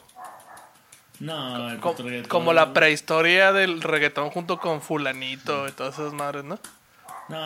No, 1.20 1.70
el 1.72 1.80
Co- 1.80 1.92
puto 1.96 2.08
reggaetón- 2.10 2.28
como 2.28 2.54
la 2.54 2.74
prehistoria 2.74 3.52
del 3.52 3.82
reggaetón 3.82 4.30
junto 4.30 4.60
con 4.60 4.82
fulanito 4.82 5.68
y 5.68 5.72
todas 5.72 5.96
esas 5.98 6.14
madres, 6.14 6.44
¿no? 6.44 6.60
No, 7.30 7.40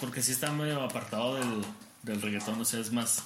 porque 0.00 0.22
sí 0.22 0.32
está 0.32 0.50
medio 0.50 0.82
apartado 0.82 1.36
del, 1.36 1.64
del 2.02 2.20
reggaetón, 2.22 2.60
o 2.60 2.64
sea, 2.64 2.80
es 2.80 2.92
más... 2.92 3.22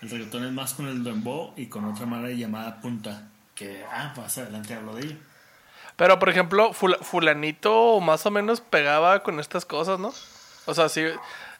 El 0.00 0.08
reggaetón 0.08 0.44
es 0.46 0.52
más 0.52 0.72
con 0.72 0.88
el 0.88 1.04
dembow 1.04 1.52
y 1.56 1.66
con 1.66 1.84
otra 1.84 2.06
madre 2.06 2.36
llamada 2.36 2.80
punta. 2.80 3.28
Que, 3.54 3.84
ah, 3.92 4.14
más 4.16 4.38
adelante 4.38 4.72
hablo 4.72 4.94
de 4.94 5.02
ello. 5.04 5.16
Pero, 6.00 6.18
por 6.18 6.30
ejemplo, 6.30 6.72
fula- 6.72 6.96
fulanito 7.02 8.00
más 8.00 8.24
o 8.24 8.30
menos 8.30 8.62
pegaba 8.62 9.22
con 9.22 9.38
estas 9.38 9.66
cosas, 9.66 9.98
¿no? 9.98 10.14
O 10.64 10.72
sea, 10.72 10.88
sí, 10.88 11.04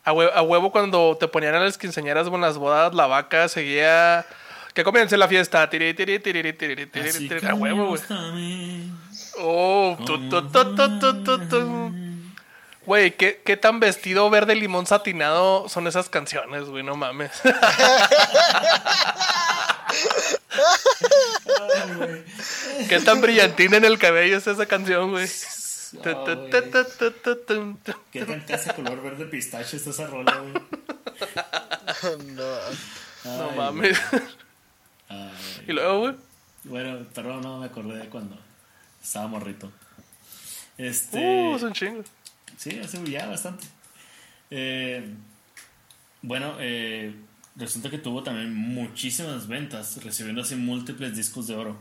a 0.02 0.12
hue- 0.14 0.32
a 0.34 0.40
huevo, 0.40 0.72
cuando 0.72 1.14
te 1.20 1.28
ponían 1.28 1.54
a 1.56 1.60
las 1.60 1.76
quinceañeras 1.76 2.26
o 2.26 2.34
en 2.34 2.40
las 2.40 2.56
bodas, 2.56 2.94
la 2.94 3.06
vaca 3.06 3.48
seguía... 3.48 4.24
Que 4.72 4.82
comience 4.82 5.16
la 5.18 5.28
fiesta. 5.28 5.68
Tiri, 5.68 5.92
tiri, 5.92 6.20
tiri, 6.20 6.52
tiri, 6.54 6.86
tiri, 6.86 7.46
a 7.46 7.54
huevo, 7.54 7.88
güey. 7.88 8.00
Oh, 9.40 9.96
tu, 10.06 10.28
tu, 10.30 10.48
tu, 10.48 10.74
tu, 10.76 10.98
tu, 11.00 11.22
tu, 11.24 11.48
tu. 11.48 11.92
Güey, 12.86 13.10
¿qué, 13.16 13.42
qué 13.44 13.56
tan 13.58 13.78
vestido 13.80 14.30
verde 14.30 14.54
limón 14.54 14.86
satinado 14.86 15.68
son 15.68 15.86
esas 15.86 16.08
canciones, 16.08 16.64
güey, 16.64 16.82
no 16.84 16.96
mames. 16.96 17.30
¿Qué 22.88 23.00
tan 23.00 23.20
brillantina 23.20 23.76
en 23.76 23.84
el 23.84 23.98
cabello 23.98 24.36
es 24.38 24.46
esa 24.46 24.66
canción, 24.66 25.10
güey? 25.10 25.28
¿Qué 28.12 28.24
tan 28.24 28.40
casa 28.42 28.74
color 28.74 29.02
verde 29.02 29.26
pistache 29.26 29.76
está 29.76 29.90
esa 29.90 30.06
rola, 30.06 30.38
güey? 30.38 30.54
no. 32.34 32.56
No 33.24 33.50
mames. 33.52 34.00
ay. 35.08 35.64
Y 35.68 35.72
luego, 35.72 36.00
güey. 36.00 36.14
Bueno, 36.64 37.06
perdón, 37.14 37.42
no 37.42 37.58
me 37.58 37.66
acordé 37.66 37.98
de 37.98 38.08
cuando 38.08 38.38
estaba 39.02 39.26
morrito. 39.26 39.72
Este. 40.78 41.18
Uh, 41.18 41.56
es 41.56 41.62
un 41.62 41.72
chingo. 41.72 42.04
Sí, 42.56 42.78
hace 42.78 43.02
ya 43.10 43.26
bastante. 43.26 43.66
Eh, 44.50 45.14
bueno, 46.22 46.56
eh, 46.58 47.14
resulta 47.56 47.90
que 47.90 47.98
tuvo 47.98 48.22
también 48.22 48.54
muchísimas 48.54 49.46
ventas, 49.48 50.02
recibiendo 50.04 50.42
así 50.42 50.56
múltiples 50.56 51.16
discos 51.16 51.46
de 51.46 51.54
oro, 51.56 51.78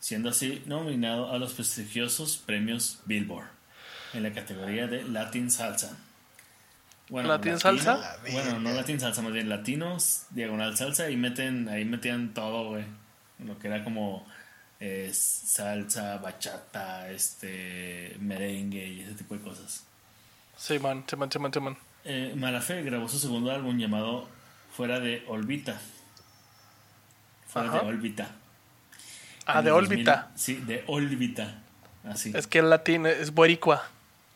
siendo 0.00 0.28
así 0.30 0.62
nominado 0.66 1.32
a 1.32 1.38
los 1.38 1.52
prestigiosos 1.54 2.36
premios 2.36 3.00
Billboard 3.06 3.48
en 4.14 4.22
la 4.22 4.32
categoría 4.32 4.86
de 4.86 5.04
Latin 5.04 5.50
Salsa. 5.50 5.96
Bueno, 7.10 7.28
¿Latin 7.30 7.52
latino- 7.52 7.78
salsa? 7.82 8.18
Bueno, 8.30 8.60
no 8.60 8.72
Latin 8.72 9.00
Salsa, 9.00 9.22
más 9.22 9.32
bien 9.32 9.48
latinos, 9.48 10.26
diagonal 10.30 10.76
salsa, 10.76 11.08
y 11.10 11.16
meten, 11.16 11.68
ahí 11.70 11.84
metían 11.86 12.34
todo, 12.34 12.68
güey. 12.70 12.84
Lo 13.38 13.58
que 13.58 13.68
era 13.68 13.82
como 13.82 14.26
eh, 14.78 15.10
salsa, 15.14 16.18
bachata, 16.18 17.10
este, 17.10 18.14
merengue 18.20 18.86
y 18.86 19.00
ese 19.00 19.14
tipo 19.14 19.34
de 19.34 19.40
cosas. 19.40 19.84
Sí, 20.56 20.78
man, 20.78 21.04
sí, 21.08 21.16
man, 21.16 21.30
sí, 21.32 21.38
man, 21.38 21.52
sí, 21.52 21.60
man. 21.60 21.76
Eh, 22.04 22.34
Malafe 22.36 22.82
grabó 22.82 23.08
su 23.08 23.18
segundo 23.18 23.50
álbum 23.52 23.78
llamado 23.78 24.28
Fuera 24.78 25.00
de 25.00 25.24
órbita. 25.26 25.76
Fuera 27.48 27.68
Ajá. 27.68 27.80
de 27.80 27.86
órbita. 27.88 28.30
Ah, 29.44 29.58
En 29.58 29.64
de 29.64 29.70
órbita. 29.72 30.28
2000 30.36 30.38
sí, 30.40 30.54
de 30.64 30.84
órbita. 30.86 31.62
Así. 32.04 32.30
Es 32.32 32.46
que 32.46 32.60
el 32.60 32.70
latín 32.70 33.04
es 33.06 33.34
boricua. 33.34 33.82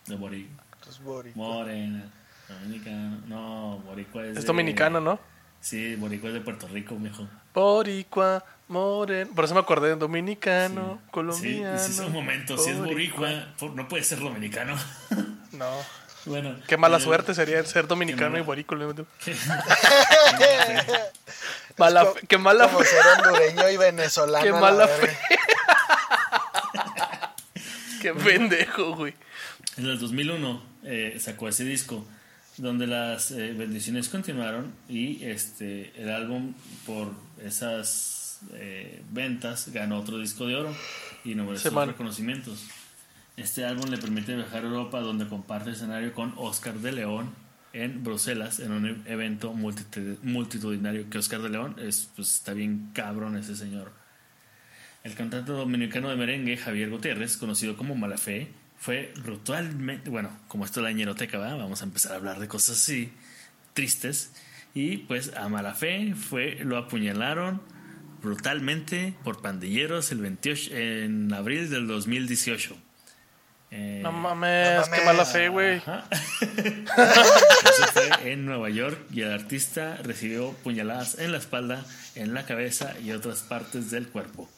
De 0.06 0.16
Bori- 0.18 0.48
Es 0.90 0.98
boricua. 1.00 1.46
Morena. 1.46 2.10
Dominicano. 2.48 3.20
No, 3.28 3.78
Boricua 3.86 4.24
es. 4.24 4.30
Es 4.30 4.42
de- 4.42 4.46
dominicano, 4.48 5.00
¿no? 5.00 5.20
Sí, 5.60 5.94
Boricua 5.94 6.30
es 6.30 6.34
de 6.34 6.40
Puerto 6.40 6.66
Rico, 6.66 6.96
viejo. 6.96 7.28
Boricua, 7.54 8.44
moren. 8.66 9.28
Por 9.28 9.44
eso 9.44 9.54
me 9.54 9.60
acordé 9.60 9.90
de 9.90 9.94
dominicano, 9.96 10.98
Sí, 11.04 11.10
colombiano. 11.12 11.78
sí, 11.78 11.92
sí, 11.92 12.00
un 12.00 12.12
momento. 12.12 12.58
Si 12.58 12.70
es 12.70 12.78
Boricua, 12.78 13.30
no 13.76 13.86
puede 13.86 14.02
ser 14.02 14.18
dominicano. 14.18 14.74
No. 15.52 15.70
Bueno. 16.26 16.56
Qué 16.66 16.76
mala 16.76 16.98
eh, 16.98 17.00
suerte 17.00 17.34
sería 17.34 17.64
ser 17.64 17.86
dominicano 17.86 18.36
y 18.38 18.42
boricua. 18.42 18.78
qué- 19.24 19.34
Mala 21.78 22.06
qué 22.28 22.36
mala 22.38 22.66
Como 22.66 22.80
fe. 22.80 22.84
ser 22.86 23.00
hondureño 23.18 23.70
y 23.70 23.76
venezolano. 23.78 24.44
Qué 24.44 24.52
mala 24.52 24.86
fe. 24.88 25.16
Qué 28.00 28.12
pendejo, 28.14 28.96
güey. 28.96 29.14
En 29.76 29.86
el 29.86 29.98
2001 29.98 30.62
eh, 30.84 31.18
sacó 31.20 31.48
ese 31.48 31.64
disco 31.64 32.04
donde 32.56 32.86
las 32.86 33.30
eh, 33.30 33.52
bendiciones 33.56 34.08
continuaron 34.08 34.74
y 34.88 35.24
este 35.24 35.92
el 35.96 36.10
álbum 36.10 36.54
por 36.84 37.12
esas 37.44 38.40
eh, 38.54 39.02
ventas 39.10 39.68
ganó 39.72 39.98
otro 39.98 40.18
disco 40.18 40.46
de 40.46 40.56
oro 40.56 40.76
y 41.24 41.34
numerosos 41.36 41.72
reconocimientos. 41.86 42.64
Este 43.36 43.64
álbum 43.64 43.88
le 43.90 43.98
permite 43.98 44.34
viajar 44.36 44.64
a 44.64 44.68
Europa 44.68 45.00
donde 45.00 45.26
comparte 45.26 45.70
escenario 45.70 46.12
con 46.12 46.34
Oscar 46.36 46.74
de 46.74 46.92
León 46.92 47.30
en 47.72 48.04
Bruselas 48.04 48.60
en 48.60 48.72
un 48.72 49.02
evento 49.06 49.54
multitu- 49.54 50.18
multitudinario 50.22 51.08
que 51.08 51.18
Oscar 51.18 51.40
de 51.40 51.48
León 51.48 51.76
es 51.78 52.10
pues 52.14 52.34
está 52.34 52.52
bien 52.52 52.90
cabrón 52.92 53.36
ese 53.36 53.56
señor. 53.56 53.92
El 55.02 55.14
cantante 55.14 55.50
dominicano 55.52 56.10
de 56.10 56.16
merengue, 56.16 56.56
Javier 56.56 56.90
Gutiérrez, 56.90 57.36
conocido 57.36 57.76
como 57.76 57.94
Malafé, 57.96 58.48
fue 58.78 59.12
brutalmente, 59.24 60.10
bueno, 60.10 60.30
como 60.48 60.64
esto 60.64 60.80
es 60.80 60.84
la 60.84 60.92
ñeroteca, 60.92 61.38
¿verdad? 61.38 61.56
vamos 61.58 61.80
a 61.82 61.84
empezar 61.84 62.12
a 62.12 62.16
hablar 62.16 62.38
de 62.38 62.48
cosas 62.48 62.76
así 62.78 63.12
tristes. 63.72 64.32
Y 64.74 64.98
pues 64.98 65.34
a 65.36 65.48
Malafé 65.48 66.14
fue, 66.14 66.58
lo 66.64 66.76
apuñalaron 66.76 67.62
brutalmente 68.22 69.14
por 69.24 69.42
pandilleros 69.42 70.12
el 70.12 70.18
28, 70.20 70.76
en 70.76 71.32
abril 71.32 71.68
del 71.70 71.86
2018. 71.88 72.76
Eh, 73.74 74.00
No 74.02 74.12
mames, 74.12 74.86
No 74.88 74.94
qué 74.96 75.04
mala 75.04 75.24
fe, 75.24 75.48
güey. 75.48 75.76
Eso 76.42 77.86
fue 77.92 78.32
en 78.32 78.44
Nueva 78.44 78.68
York 78.70 78.98
y 79.12 79.22
el 79.22 79.32
artista 79.32 79.96
recibió 80.02 80.52
puñaladas 80.62 81.18
en 81.18 81.32
la 81.32 81.38
espalda, 81.38 81.84
en 82.14 82.34
la 82.34 82.44
cabeza 82.44 82.94
y 83.02 83.12
otras 83.12 83.40
partes 83.40 83.90
del 83.90 84.08
cuerpo. 84.08 84.48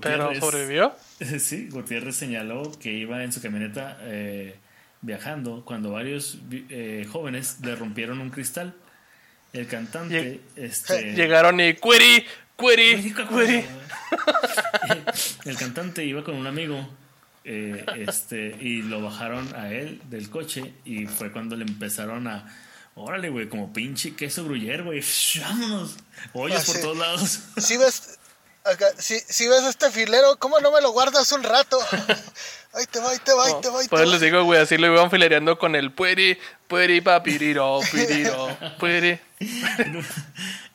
Pero 0.00 0.32
Gutiérrez- 0.32 0.40
sobrevivió. 0.40 0.96
Sí, 1.38 1.68
Gutiérrez 1.70 2.16
señaló 2.16 2.72
que 2.80 2.92
iba 2.92 3.22
en 3.22 3.32
su 3.32 3.40
camioneta 3.42 3.98
eh, 4.02 4.56
viajando 5.02 5.64
cuando 5.64 5.92
varios 5.92 6.38
eh, 6.50 7.06
jóvenes 7.10 7.58
le 7.62 7.76
rompieron 7.76 8.20
un 8.20 8.30
cristal. 8.30 8.74
El 9.52 9.66
cantante, 9.66 10.40
este, 10.56 11.12
Llegaron 11.14 11.58
y 11.60 11.74
cuiri, 11.74 12.24
cuiri, 12.56 13.12
cuiri. 13.30 13.64
el 15.44 15.56
cantante 15.56 16.04
iba 16.04 16.22
con 16.24 16.34
un 16.34 16.46
amigo 16.46 16.88
eh, 17.50 17.84
este, 18.06 18.54
y 18.60 18.82
lo 18.82 19.00
bajaron 19.02 19.54
a 19.56 19.70
él 19.72 20.00
del 20.10 20.28
coche 20.28 20.74
y 20.84 21.06
fue 21.06 21.32
cuando 21.32 21.56
le 21.56 21.64
empezaron 21.64 22.26
a 22.28 22.44
órale 22.94 23.30
güey 23.30 23.48
como 23.48 23.72
pinche 23.72 24.14
queso 24.14 24.44
gruyer 24.44 24.82
güey 24.82 25.00
vámonos 25.40 25.96
hoyos 26.34 26.60
Ah, 26.60 26.66
por 26.66 26.74
sí. 26.76 26.82
todos 26.82 26.98
lados 26.98 27.40
Si 27.56 27.76
ves, 27.78 28.18
acá, 28.64 28.86
si, 28.98 29.18
si 29.20 29.48
ves 29.48 29.64
este 29.64 29.90
filero, 29.90 30.36
¿cómo 30.38 30.60
no 30.60 30.70
me 30.72 30.80
lo 30.82 30.90
guardas 30.92 31.32
un 31.32 31.42
rato? 31.42 31.78
Ahí 32.74 32.84
te 32.84 33.00
va, 33.00 33.10
ahí 33.10 33.18
te 33.24 33.32
va, 33.32 33.46
ahí 33.46 33.54
te 33.62 33.68
va, 33.70 33.78
ahí 33.80 33.84
te 33.86 33.88
Pues 33.88 34.02
va. 34.06 34.12
les 34.12 34.20
digo, 34.20 34.44
güey, 34.44 34.60
así 34.60 34.76
lo 34.76 34.88
iban 34.92 35.10
filereando 35.10 35.58
con 35.58 35.74
el 35.74 35.90
pueri, 35.90 36.36
pueri, 36.68 37.00
papiriro, 37.00 37.80
piriro, 37.90 38.46
pueri. 38.78 39.18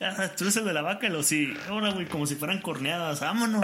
Ah, 0.02 0.30
tú 0.36 0.44
eres 0.44 0.58
el 0.58 0.66
de 0.66 0.74
la 0.74 0.82
vaca 0.82 1.08
lo 1.08 1.24
sí 1.24 1.54
ahora 1.70 1.92
güey 1.92 2.06
como 2.08 2.26
si 2.28 2.36
fueran 2.36 2.62
corneadas 2.62 3.22
vámonos 3.22 3.64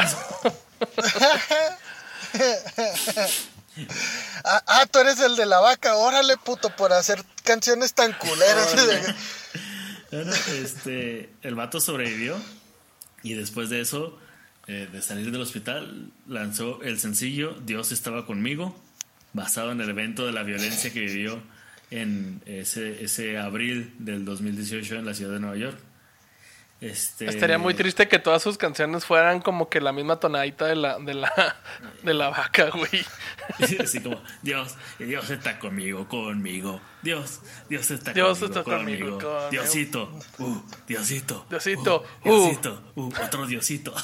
Ah, 4.43 4.63
ah, 4.67 4.85
tú 4.91 4.99
eres 4.99 5.19
el 5.19 5.35
de 5.35 5.45
la 5.45 5.59
vaca, 5.59 5.95
órale, 5.95 6.35
puto, 6.37 6.75
por 6.75 6.91
hacer 6.91 7.23
canciones 7.43 7.93
tan 7.93 8.13
culeras. 8.13 8.75
Bueno, 10.11 10.31
este, 10.63 11.29
el 11.43 11.53
vato 11.53 11.79
sobrevivió 11.79 12.35
y 13.21 13.35
después 13.35 13.69
de 13.69 13.79
eso, 13.79 14.17
eh, 14.65 14.89
de 14.91 15.03
salir 15.03 15.31
del 15.31 15.39
hospital, 15.39 16.11
lanzó 16.27 16.81
el 16.81 16.99
sencillo 16.99 17.55
Dios 17.63 17.91
estaba 17.91 18.25
conmigo, 18.25 18.75
basado 19.33 19.71
en 19.71 19.81
el 19.81 19.89
evento 19.91 20.25
de 20.25 20.31
la 20.31 20.41
violencia 20.41 20.91
que 20.91 21.01
vivió 21.01 21.39
en 21.91 22.41
ese, 22.47 23.03
ese 23.03 23.37
abril 23.37 23.93
del 23.99 24.25
2018 24.25 24.95
en 24.95 25.05
la 25.05 25.13
ciudad 25.13 25.33
de 25.33 25.41
Nueva 25.41 25.57
York. 25.57 25.77
Este, 26.81 27.25
Estaría 27.25 27.57
muy 27.57 27.73
triste 27.73 28.07
que 28.07 28.19
todas 28.19 28.41
sus 28.41 28.57
canciones 28.57 29.03
fueran 29.03 29.41
como 29.41 29.67
que 29.67 29.81
la 29.81 29.91
misma 29.91 30.17
tonadita 30.17 30.65
de 30.65 30.77
la, 30.77 30.97
de 30.97 31.13
la, 31.13 31.57
de 32.03 32.13
la 32.13 32.29
vaca, 32.29 32.69
güey. 32.69 33.05
Así 33.83 33.99
como, 33.99 34.21
Dios, 34.41 34.75
Dios 34.97 35.29
está 35.29 35.59
conmigo, 35.59 36.07
conmigo. 36.07 36.79
Dios, 37.01 37.41
Dios 37.69 37.91
está 37.91 38.13
Dios 38.13 38.39
conmigo, 38.39 38.59
está 38.59 38.63
conmigo, 38.63 38.99
conmigo. 38.99 39.19
conmigo. 39.19 39.49
Diosito, 39.51 40.19
uh, 40.37 40.61
Diosito. 40.87 41.45
Diosito, 41.49 42.05
uh, 42.23 42.29
uh. 42.29 42.45
Diosito, 42.45 42.91
uh, 42.95 43.13
otro 43.25 43.45
Diosito. 43.45 43.93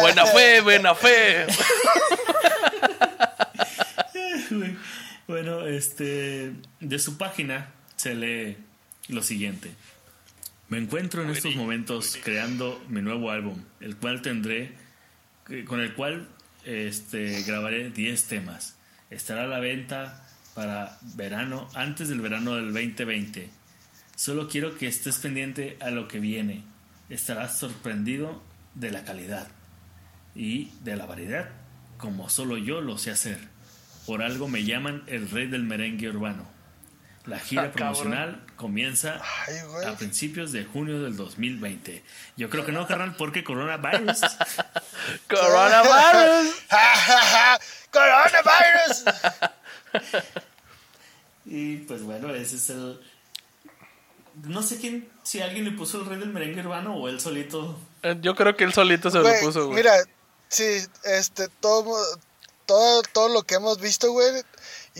Buena 0.00 0.26
fe, 0.26 0.60
buena 0.60 0.94
fe. 0.94 1.46
Bueno, 5.26 5.66
este, 5.66 6.52
de 6.80 6.98
su 6.98 7.16
página 7.18 7.72
se 7.96 8.14
lee 8.14 8.56
lo 9.08 9.22
siguiente. 9.22 9.72
Me 10.70 10.78
encuentro 10.78 11.22
en 11.22 11.30
estos 11.30 11.56
momentos 11.56 12.16
creando 12.22 12.82
mi 12.88 13.02
nuevo 13.02 13.30
álbum, 13.30 13.62
el 13.80 13.96
cual 13.96 14.22
tendré, 14.22 14.72
eh, 15.48 15.64
con 15.64 15.80
el 15.80 15.94
cual 15.94 16.28
este, 16.64 17.42
grabaré 17.42 17.90
10 17.90 18.24
temas. 18.28 18.76
Estará 19.10 19.44
a 19.44 19.46
la 19.48 19.58
venta 19.58 20.26
para 20.54 20.96
verano, 21.16 21.68
antes 21.74 22.08
del 22.08 22.20
verano 22.20 22.54
del 22.54 22.72
2020. 22.72 23.50
Solo 24.14 24.48
quiero 24.48 24.76
que 24.78 24.86
estés 24.86 25.18
pendiente 25.18 25.76
a 25.80 25.90
lo 25.90 26.06
que 26.06 26.20
viene. 26.20 26.62
Estarás 27.08 27.58
sorprendido 27.58 28.40
de 28.74 28.92
la 28.92 29.02
calidad 29.04 29.48
y 30.36 30.70
de 30.84 30.94
la 30.94 31.06
variedad, 31.06 31.48
como 31.98 32.28
solo 32.28 32.56
yo 32.56 32.80
lo 32.80 32.96
sé 32.96 33.10
hacer. 33.10 33.38
Por 34.06 34.22
algo 34.22 34.46
me 34.46 34.62
llaman 34.64 35.02
el 35.08 35.28
rey 35.30 35.48
del 35.48 35.64
merengue 35.64 36.08
urbano. 36.10 36.46
La 37.26 37.40
gira 37.40 37.64
Ah, 37.64 37.72
cabrón. 37.72 37.76
promocional 37.94 38.42
comienza 38.60 39.22
Ay, 39.46 39.54
güey. 39.66 39.86
a 39.86 39.96
principios 39.96 40.52
de 40.52 40.64
junio 40.66 41.02
del 41.02 41.16
2020. 41.16 42.04
Yo 42.36 42.50
creo 42.50 42.66
que 42.66 42.72
no, 42.72 42.86
carnal, 42.86 43.16
porque 43.16 43.42
coronavirus. 43.42 44.20
Coronavirus. 45.30 46.54
¡Coronavirus! 47.90 49.04
y 51.46 51.76
pues 51.78 52.02
bueno, 52.02 52.34
ese 52.34 52.56
es 52.56 52.68
el. 52.68 53.00
No 54.44 54.62
sé 54.62 54.78
quién, 54.78 55.10
si 55.22 55.40
alguien 55.40 55.64
le 55.64 55.72
puso 55.72 56.00
el 56.00 56.06
rey 56.06 56.18
del 56.18 56.28
merengue 56.28 56.60
urbano 56.60 56.94
o 56.96 57.08
él 57.08 57.18
solito. 57.18 57.80
Eh, 58.02 58.18
Yo 58.20 58.34
creo 58.34 58.56
que 58.56 58.64
él 58.64 58.74
solito 58.74 59.10
se 59.10 59.20
lo 59.20 59.30
puso, 59.40 59.66
güey. 59.66 59.76
Mira, 59.76 59.94
sí, 60.48 60.64
este, 61.04 61.48
todo, 61.60 61.96
todo, 62.66 63.02
todo 63.14 63.28
lo 63.30 63.42
que 63.42 63.54
hemos 63.54 63.80
visto, 63.80 64.12
güey, 64.12 64.42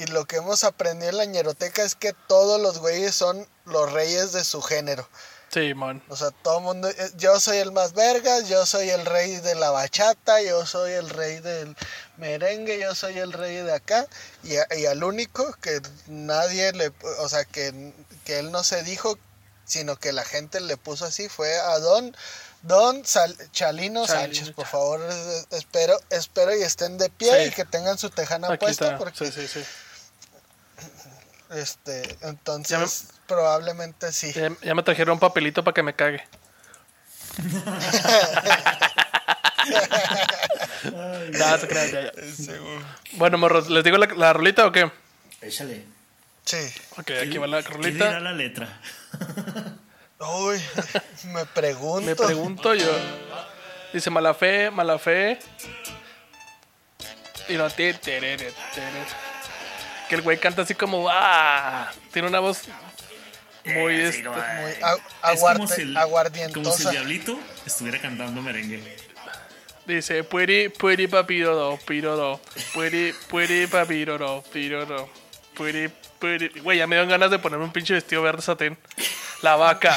y 0.03 0.07
lo 0.07 0.25
que 0.27 0.37
hemos 0.37 0.65
aprendido 0.65 1.11
en 1.11 1.17
la 1.19 1.25
ñeroteca 1.25 1.83
es 1.83 1.95
que 1.95 2.13
todos 2.29 2.61
los 2.61 2.79
güeyes 2.79 3.15
son 3.15 3.47
los 3.65 3.93
reyes 3.93 4.33
de 4.33 4.45
su 4.45 4.63
género. 4.63 5.09
Sí, 5.53 5.75
man. 5.75 6.01
O 6.09 6.15
sea, 6.17 6.31
todo 6.31 6.59
el 6.59 6.65
mundo, 6.65 6.89
eh, 6.89 7.11
yo 7.17 7.41
soy 7.41 7.57
el 7.59 7.73
más 7.73 7.93
vergas, 7.93 8.49
yo 8.49 8.65
soy 8.67 8.89
el 8.91 9.05
rey 9.05 9.37
de 9.39 9.57
la 9.57 9.71
bachata, 9.71 10.41
yo 10.43 10.65
soy 10.65 10.93
el 10.93 11.11
rey 11.11 11.41
del 11.41 11.77
merengue, 12.19 12.79
yo 12.81 12.95
soy 12.95 13.19
el 13.19 13.33
rey 13.33 13.57
de 13.57 13.73
acá, 13.73 14.07
y, 14.45 14.55
y 14.79 14.87
al 14.87 15.03
único 15.03 15.53
que 15.61 15.81
nadie 16.07 16.73
le, 16.73 16.93
o 17.19 17.29
sea, 17.29 17.45
que, 17.45 17.93
que 18.25 18.39
él 18.39 18.53
no 18.53 18.63
se 18.63 18.83
dijo, 18.85 19.19
sino 19.65 19.97
que 19.97 20.13
la 20.13 20.25
gente 20.25 20.61
le 20.61 20.77
puso 20.77 21.05
así, 21.07 21.29
fue 21.29 21.59
a 21.59 21.79
Don, 21.81 22.17
Don 22.63 23.05
Sal- 23.05 23.37
Chalino 23.51 24.07
Chalino, 24.07 24.07
Sánchez, 24.07 24.51
por 24.53 24.67
favor, 24.67 25.01
es- 25.11 25.47
espero, 25.51 25.99
espero 26.11 26.55
y 26.57 26.63
estén 26.63 26.97
de 26.99 27.11
pie 27.11 27.33
Sí. 27.45 27.49
y 27.49 27.51
que 27.55 27.65
tengan 27.65 27.99
su 27.99 28.11
tejana 28.11 28.49
Aquí 28.53 28.59
puesta, 28.67 28.85
está. 28.87 28.99
porque, 28.99 29.19
Sí, 29.27 29.33
sí, 29.33 29.49
sí. 29.49 29.65
Este, 31.51 32.17
entonces, 32.23 33.05
me- 33.13 33.19
probablemente 33.27 34.13
sí. 34.13 34.33
Ya, 34.33 34.51
ya 34.63 34.75
me 34.75 34.83
trajeron 34.83 35.15
un 35.15 35.21
papelito 35.21 35.63
para 35.65 35.75
que 35.75 35.83
me 35.83 35.95
cague. 35.95 36.23
Se 41.61 41.69
crean, 41.69 41.91
ya, 41.91 42.13
ya. 42.13 42.33
Seguro. 42.35 42.81
Bueno, 43.13 43.39
morros, 43.39 43.69
¿les 43.69 43.85
digo 43.85 43.99
la, 43.99 44.07
la 44.07 44.33
rolita 44.33 44.67
o 44.67 44.73
qué? 44.73 44.91
Échale. 45.41 45.85
Sí. 46.45 46.57
Ok, 46.99 47.11
aquí 47.23 47.39
va 47.39 47.47
la 47.47 47.63
¿Qué 47.63 47.77
dirá 47.79 48.11
rolita. 48.11 48.21
la 48.21 48.33
letra? 48.33 48.81
Uy, 50.19 50.61
me 51.33 51.47
pregunto. 51.47 52.07
Me 52.07 52.17
pregunto 52.17 52.75
yo. 52.75 52.91
Dice 53.93 54.11
mala 54.11 54.35
fe, 54.35 54.71
mala 54.71 54.99
fe. 54.99 55.39
Y 57.49 57.55
no 57.55 57.69
terere. 57.71 58.53
Que 60.11 60.17
el 60.17 60.23
güey 60.23 60.39
canta 60.39 60.63
así 60.63 60.75
como 60.75 61.07
ah, 61.09 61.91
tiene 62.13 62.29
una 62.29 62.41
voz 62.41 62.65
muy 63.65 63.95
Eh, 63.95 64.09
este, 64.09 64.17
sí, 64.19 64.23
no, 64.25 64.33
Muy 64.33 64.41
ay. 64.43 64.75
a- 64.83 65.33
Es 65.33 65.41
aguarte- 65.41 65.57
como 65.59 65.69
si 65.69 65.83
el- 65.83 65.97
aguardientosa. 65.97 66.63
Como 66.65 66.77
si 66.77 66.83
el 66.85 66.91
diablito 66.91 67.39
estuviera 67.65 67.99
cantando 68.01 68.43
merengue. 68.43 68.83
dice 69.87 70.23
pueri 70.25 70.69
pueri 70.69 71.07
papiro 71.09 71.79
piroro 71.87 72.41
pueri 72.75 73.13
pueri 73.29 73.67
papiro 73.67 74.43
piroro 74.53 75.09
pueri 75.55 75.89
pueri 76.21 76.49
güey 76.61 76.79
ya 76.79 76.87
me 76.87 76.95
dan 76.97 77.09
ganas 77.09 77.31
de 77.31 77.39
ponerme 77.41 77.65
un 77.65 77.73
pinche 77.73 77.95
vestido 77.95 78.23
verde 78.23 78.43
satén 78.43 78.79
la 79.43 79.57
vaca. 79.57 79.97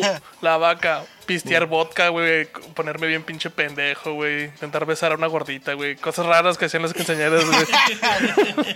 La 0.40 0.56
vaca. 0.56 1.04
Pistear 1.26 1.66
vodka 1.66 2.08
güey. 2.08 2.46
Ponerme 2.74 3.06
bien 3.06 3.22
pinche 3.22 3.50
pendejo 3.50 4.14
güey. 4.14 4.44
Intentar 4.44 4.86
besar 4.86 5.12
a 5.12 5.16
una 5.16 5.26
gordita 5.26 5.74
güey. 5.74 5.96
Cosas 5.96 6.26
raras 6.26 6.58
que 6.58 6.66
hacían 6.66 6.82
las 6.82 6.92
quinceañeras 6.92 7.44
güey. 7.46 7.64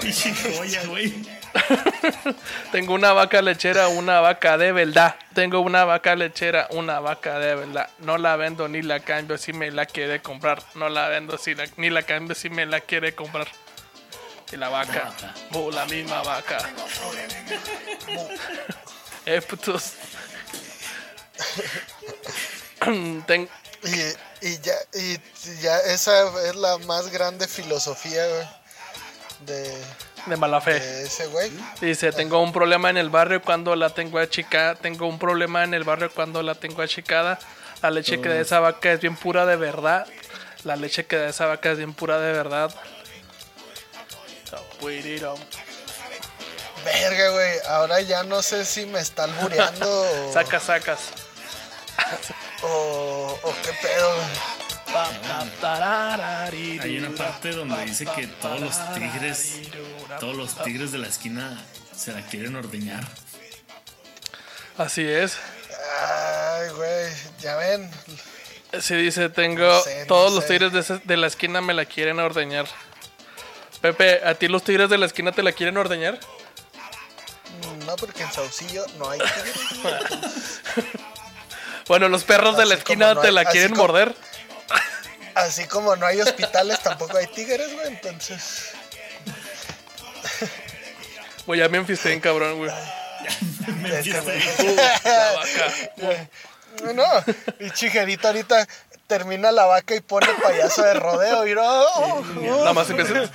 Pinche 0.00 0.34
joya, 0.34 0.84
güey. 0.86 1.12
Tengo 2.72 2.94
una 2.94 3.12
vaca 3.12 3.42
lechera, 3.42 3.88
una 3.88 4.20
vaca 4.20 4.56
de 4.58 4.72
verdad. 4.72 5.16
Tengo 5.34 5.60
una 5.60 5.84
vaca 5.84 6.14
lechera, 6.16 6.66
una 6.70 7.00
vaca 7.00 7.38
de 7.38 7.54
verdad. 7.54 7.88
No 7.98 8.18
la 8.18 8.36
vendo 8.36 8.68
ni 8.68 8.82
la 8.82 9.00
cambio 9.00 9.38
si 9.38 9.52
me 9.52 9.70
la 9.70 9.86
quiere 9.86 10.20
comprar. 10.22 10.62
No 10.74 10.88
la 10.88 11.08
vendo 11.08 11.38
si 11.38 11.54
la- 11.54 11.68
ni 11.76 11.90
la 11.90 12.02
cambio 12.02 12.34
si 12.34 12.50
me 12.50 12.66
la 12.66 12.80
quiere 12.80 13.14
comprar. 13.14 13.48
Y 14.50 14.56
la 14.56 14.68
vaca, 14.68 15.12
la 15.72 15.86
misma 15.86 16.22
vaca. 16.22 16.58
eh, 19.26 19.40
putos. 19.40 19.92
Ten- 23.26 23.48
Y, 23.84 24.48
y 24.48 24.58
ya, 24.60 24.74
y 24.94 25.18
ya 25.60 25.76
esa 25.80 26.28
es 26.48 26.54
la 26.54 26.78
más 26.78 27.10
grande 27.10 27.48
filosofía, 27.48 28.24
güey, 28.28 28.46
de, 29.40 29.76
de 30.26 30.36
mala 30.36 30.60
fe. 30.60 30.78
de 30.78 31.02
ese 31.04 31.26
güey. 31.26 31.50
Dice, 31.80 32.12
tengo 32.12 32.40
un 32.40 32.52
problema 32.52 32.90
en 32.90 32.96
el 32.96 33.10
barrio 33.10 33.42
cuando 33.42 33.74
la 33.76 33.90
tengo 33.90 34.18
achicada. 34.18 34.74
Tengo 34.74 35.06
un 35.06 35.18
problema 35.18 35.64
en 35.64 35.74
el 35.74 35.84
barrio 35.84 36.10
cuando 36.12 36.42
la 36.42 36.54
tengo 36.54 36.82
achicada. 36.82 37.38
La 37.82 37.90
leche 37.90 38.20
que 38.20 38.28
da 38.28 38.40
esa 38.40 38.60
vaca 38.60 38.92
es 38.92 39.00
bien 39.00 39.16
pura 39.16 39.44
de 39.46 39.56
verdad. 39.56 40.06
La 40.64 40.76
leche 40.76 41.04
que 41.06 41.16
da 41.16 41.28
esa 41.28 41.46
vaca 41.46 41.72
es 41.72 41.78
bien 41.78 41.94
pura 41.94 42.20
de 42.20 42.32
verdad. 42.32 42.72
Verga, 46.84 47.30
güey, 47.30 47.58
ahora 47.68 48.00
ya 48.00 48.24
no 48.24 48.42
sé 48.42 48.64
si 48.64 48.86
me 48.86 49.00
está 49.00 49.24
albureando 49.24 49.88
o, 49.88 50.32
Sacas, 50.32 50.64
sacas. 50.64 50.98
o, 52.62 53.38
o 53.42 53.54
qué 53.62 53.72
pedo, 53.80 54.14
güey. 54.16 54.61
Hay 56.82 56.98
una 56.98 57.10
parte 57.16 57.52
donde 57.52 57.84
dice 57.84 58.04
que 58.06 58.26
todos 58.26 58.60
los 58.60 58.94
tigres, 58.94 59.52
todos 60.20 60.36
los 60.36 60.54
tigres 60.62 60.92
de 60.92 60.98
la 60.98 61.08
esquina 61.08 61.62
se 61.96 62.12
la 62.12 62.22
quieren 62.26 62.56
ordeñar. 62.56 63.04
Así 64.78 65.02
es. 65.06 65.36
Ay, 66.00 66.68
güey, 66.74 67.12
ya 67.40 67.56
ven. 67.56 67.90
Sí, 68.80 68.94
dice, 68.96 69.28
tengo 69.28 69.62
No 69.66 69.80
sé, 69.82 70.00
no 70.00 70.06
todos 70.06 70.32
los 70.32 70.44
sé. 70.44 70.48
tigres 70.54 70.72
de, 70.72 70.80
ese- 70.80 71.00
de 71.04 71.16
la 71.16 71.26
esquina 71.26 71.60
me 71.60 71.74
la 71.74 71.84
quieren 71.84 72.18
ordeñar. 72.20 72.66
Pepe, 73.82 74.20
¿a 74.26 74.34
ti 74.34 74.48
los 74.48 74.62
tigres 74.64 74.88
de 74.88 74.96
la 74.98 75.06
esquina 75.06 75.32
te 75.32 75.42
la 75.42 75.52
quieren 75.52 75.76
ordeñar? 75.76 76.18
No, 77.86 77.96
porque 77.96 78.22
en 78.22 78.32
Saucillo 78.32 78.84
no 78.98 79.10
hay 79.10 79.18
tigres. 79.18 80.60
Bueno, 81.88 82.08
los 82.08 82.22
perros 82.22 82.56
de 82.56 82.64
la 82.64 82.74
esquina 82.74 83.12
no 83.12 83.20
te 83.20 83.26
hay- 83.26 83.34
la 83.34 83.44
quieren 83.44 83.72
como- 83.72 83.82
morder. 83.88 84.14
Así 85.34 85.64
como 85.66 85.96
no 85.96 86.06
hay 86.06 86.20
hospitales, 86.20 86.80
tampoco 86.80 87.16
hay 87.16 87.26
tigres, 87.26 87.72
güey. 87.72 87.88
Entonces, 87.88 88.72
Güey, 91.46 91.60
ya 91.60 91.68
me 91.68 91.78
enfisté 91.78 92.12
en 92.12 92.20
cabrón, 92.20 92.58
güey. 92.58 92.70
Me 93.80 93.90
que, 94.02 94.20
güey. 94.20 94.40
La 95.04 95.32
vaca. 95.32 96.28
no, 96.94 97.34
y 97.60 97.70
chijerito 97.70 98.28
ahorita 98.28 98.66
termina 99.06 99.52
la 99.52 99.66
vaca 99.66 99.94
y 99.94 100.00
pone 100.00 100.28
payaso 100.42 100.82
de 100.82 100.94
rodeo 100.94 101.46
y 101.46 101.54
no. 101.54 102.22
Nada 102.58 102.72
más 102.72 102.88
empieza. 102.90 103.30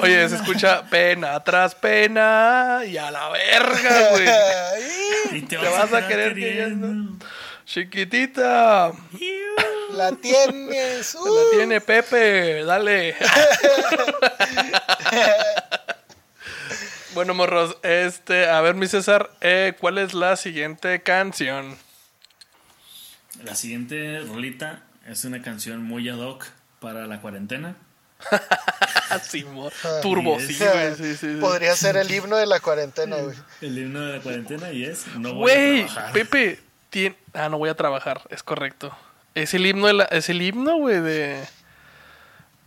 Oye, 0.00 0.28
se 0.28 0.36
escucha 0.36 0.84
pena 0.88 1.42
tras 1.44 1.74
pena 1.74 2.80
y 2.86 2.96
a 2.96 3.10
la 3.10 3.28
verga, 3.28 4.08
güey. 4.10 4.28
Y 5.32 5.42
te, 5.42 5.56
vas 5.56 5.92
a 5.94 6.06
querer 6.06 6.34
queriendo. 6.34 7.16
Chiquitita. 7.64 8.92
La 10.10 10.16
tienes. 10.16 11.06
Se 11.06 11.18
uh. 11.18 11.24
la 11.24 11.56
tiene 11.56 11.80
Pepe, 11.80 12.64
dale. 12.64 13.14
bueno, 17.14 17.34
morros, 17.34 17.76
este, 17.82 18.48
a 18.48 18.60
ver, 18.60 18.74
mi 18.74 18.86
César, 18.86 19.30
eh, 19.40 19.74
¿cuál 19.78 19.98
es 19.98 20.14
la 20.14 20.36
siguiente 20.36 21.02
canción? 21.02 21.76
La 23.44 23.54
siguiente 23.54 24.20
rolita 24.20 24.82
es 25.06 25.24
una 25.24 25.42
canción 25.42 25.82
muy 25.82 26.08
ad 26.08 26.18
hoc 26.18 26.46
para 26.80 27.06
la 27.06 27.20
cuarentena. 27.20 27.76
Así, 29.10 29.44
turbo, 30.00 30.38
sí, 30.40 30.56
güey, 30.58 30.94
sí, 30.94 31.04
sí, 31.04 31.16
sí. 31.16 31.36
Podría 31.40 31.74
ser 31.76 31.96
el 31.96 32.10
himno 32.10 32.36
de 32.36 32.46
la 32.46 32.60
cuarentena, 32.60 33.16
güey. 33.16 33.36
El 33.60 33.78
himno 33.78 34.00
de 34.00 34.16
la 34.16 34.22
cuarentena 34.22 34.72
y 34.72 34.84
es 34.84 35.06
No 35.16 35.34
voy 35.34 35.50
a 35.50 35.54
Güey, 35.54 35.84
trabajar. 35.86 36.12
Pepe, 36.12 36.60
tien- 36.90 37.16
ah, 37.34 37.48
no 37.48 37.58
voy 37.58 37.68
a 37.68 37.74
trabajar, 37.74 38.22
es 38.30 38.42
correcto. 38.42 38.96
Es 39.34 39.54
el 39.54 39.66
himno 39.66 39.86
de 39.86 39.92
la, 39.94 40.04
es 40.04 40.28
el 40.28 40.42
himno, 40.42 40.76
güey, 40.76 41.00
de, 41.00 41.42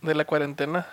de 0.02 0.14
la 0.14 0.24
cuarentena. 0.24 0.86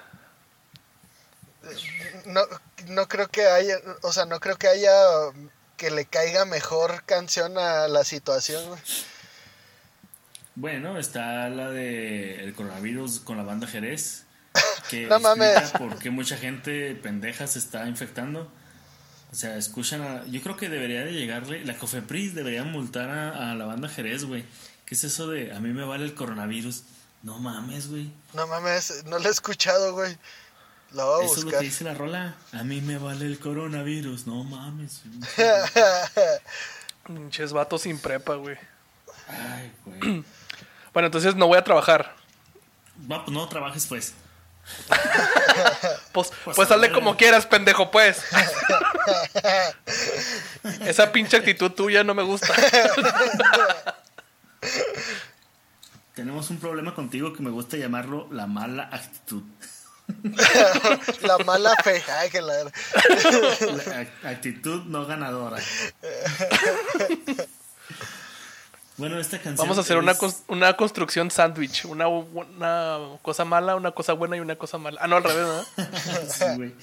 No, 2.26 2.42
no 2.88 3.08
creo 3.08 3.28
que 3.28 3.46
haya, 3.48 3.78
o 4.02 4.12
sea, 4.12 4.26
no 4.26 4.40
creo 4.40 4.58
que 4.58 4.68
haya 4.68 4.92
que 5.78 5.90
le 5.92 6.06
caiga 6.06 6.46
mejor 6.46 7.04
canción 7.06 7.58
a 7.58 7.88
la 7.88 8.04
situación, 8.04 8.68
güey. 8.68 8.82
Bueno, 10.56 11.00
está 11.00 11.50
la 11.50 11.72
de 11.72 12.44
el 12.44 12.54
coronavirus 12.54 13.20
con 13.22 13.38
la 13.38 13.44
banda 13.44 13.68
Jerez. 13.68 14.26
Que 14.90 15.08
No 15.10 15.20
mames. 15.20 15.58
explica 15.58 15.80
por 15.80 15.98
qué 16.00 16.10
mucha 16.12 16.38
gente 16.38 16.94
pendeja 16.96 17.48
se 17.48 17.58
está 17.60 17.88
infectando. 17.88 18.52
O 19.32 19.36
sea, 19.36 19.58
escuchan 19.58 20.02
a... 20.04 20.26
Yo 20.28 20.42
creo 20.44 20.56
que 20.56 20.70
debería 20.70 21.04
de 21.04 21.12
llegarle... 21.12 21.66
La 21.66 21.76
Cofepris 21.76 22.36
debería 22.36 22.64
multar 22.64 23.10
a, 23.10 23.52
a 23.52 23.56
la 23.56 23.66
banda 23.66 23.90
Jerez, 23.90 24.26
güey. 24.26 24.46
¿Qué 24.86 24.96
es 24.96 25.04
eso 25.04 25.28
de 25.28 25.54
a 25.54 25.60
mí 25.60 25.70
me 25.70 25.84
vale 25.86 26.06
el 26.06 26.14
coronavirus? 26.14 26.84
No 27.24 27.40
mames, 27.40 27.90
güey. 27.90 28.12
No 28.34 28.48
mames, 28.48 29.04
no 29.06 29.18
lo 29.20 29.28
he 29.28 29.32
escuchado, 29.32 29.94
güey. 29.94 30.18
Lo 30.92 31.06
voy 31.08 31.24
a 31.24 31.26
Eso 31.26 31.34
es 31.34 31.38
lo 31.40 31.44
buscar. 31.46 31.60
que 31.62 31.66
dice 31.66 31.84
la 31.84 31.94
rola. 31.94 32.36
A 32.52 32.64
mí 32.64 32.82
me 32.82 32.98
vale 32.98 33.26
el 33.26 33.40
coronavirus. 33.40 34.28
No 34.28 34.44
mames. 34.44 35.02
Pinches 37.08 37.54
vatos 37.54 37.82
sin 37.84 37.98
prepa, 38.00 38.36
güey. 38.36 38.58
Ay, 39.28 39.72
güey. 39.86 40.24
Bueno, 40.94 41.08
entonces 41.08 41.36
no 41.36 41.48
voy 41.48 41.58
a 41.58 41.64
trabajar. 41.64 42.16
Va, 43.12 43.26
pues 43.26 43.36
no 43.36 43.50
trabajes, 43.50 43.88
pues. 43.88 44.14
Pues, 46.12 46.32
Pues, 46.44 46.56
pues 46.56 46.70
hazle 46.70 46.92
como 46.92 47.18
quieras, 47.18 47.48
pendejo, 47.48 47.90
pues. 47.90 48.22
Esa 50.82 51.12
pinche 51.12 51.38
actitud 51.38 51.72
tuya 51.72 52.04
no 52.04 52.14
me 52.14 52.22
gusta. 52.22 52.54
Tenemos 56.16 56.50
un 56.50 56.58
problema 56.58 56.94
contigo 56.94 57.34
que 57.34 57.42
me 57.42 57.50
gusta 57.50 57.76
llamarlo 57.78 58.28
la 58.32 58.46
mala 58.48 58.90
actitud. 58.92 59.44
La 61.22 61.38
mala 61.46 61.76
fe. 61.82 62.04
Ay, 62.20 62.30
que 62.30 62.42
la... 62.42 62.54
La 62.66 62.72
act- 64.02 64.26
actitud 64.26 64.84
no 64.84 65.06
ganadora. 65.06 65.58
Bueno, 68.98 69.18
esta 69.20 69.38
canción. 69.38 69.56
Vamos 69.58 69.78
a 69.78 69.82
hacer 69.82 69.98
una, 69.98 70.12
es- 70.12 70.44
una 70.48 70.76
construcción 70.78 71.32
sándwich. 71.32 71.86
Una, 71.86 72.08
una 72.08 73.00
cosa 73.22 73.44
mala, 73.46 73.76
una 73.76 73.92
cosa 73.92 74.14
buena 74.14 74.38
y 74.38 74.40
una 74.40 74.56
cosa 74.56 74.78
mala. 74.78 75.00
Ah, 75.02 75.08
no, 75.08 75.16
al 75.18 75.24
revés, 75.24 75.48
¿no? 75.48 75.64
Sí, 76.30 76.46
güey. 76.58 76.76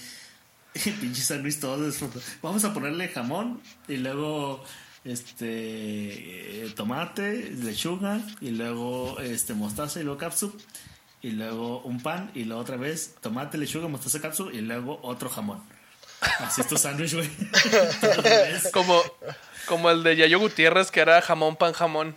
Pinche 1.00 1.22
sándwich 1.22 1.60
todo 1.60 1.80
desfruto. 1.82 2.20
Vamos 2.42 2.64
a 2.64 2.72
ponerle 2.72 3.08
jamón 3.08 3.60
y 3.86 3.96
luego 3.98 4.64
este 5.04 6.64
eh, 6.64 6.70
tomate, 6.76 7.50
lechuga 7.50 8.20
y 8.40 8.50
luego 8.50 9.18
este 9.20 9.54
mostaza 9.54 10.00
y 10.00 10.04
luego 10.04 10.18
capsup 10.18 10.60
y 11.22 11.30
luego 11.30 11.80
un 11.82 12.02
pan 12.02 12.30
y 12.34 12.44
luego 12.44 12.62
otra 12.62 12.76
vez 12.76 13.14
tomate, 13.20 13.58
lechuga, 13.58 13.88
mostaza, 13.88 14.20
capsup 14.20 14.52
y 14.52 14.60
luego 14.60 15.00
otro 15.02 15.28
jamón. 15.28 15.62
Así 16.38 16.60
es 16.60 16.68
tu 16.68 16.76
sándwich, 16.76 17.14
güey. 17.14 17.30
Como, 18.72 19.02
como 19.66 19.90
el 19.90 20.02
de 20.02 20.16
Yayo 20.16 20.38
Gutiérrez, 20.38 20.90
que 20.90 21.00
era 21.00 21.22
jamón, 21.22 21.56
pan, 21.56 21.72
jamón. 21.72 22.14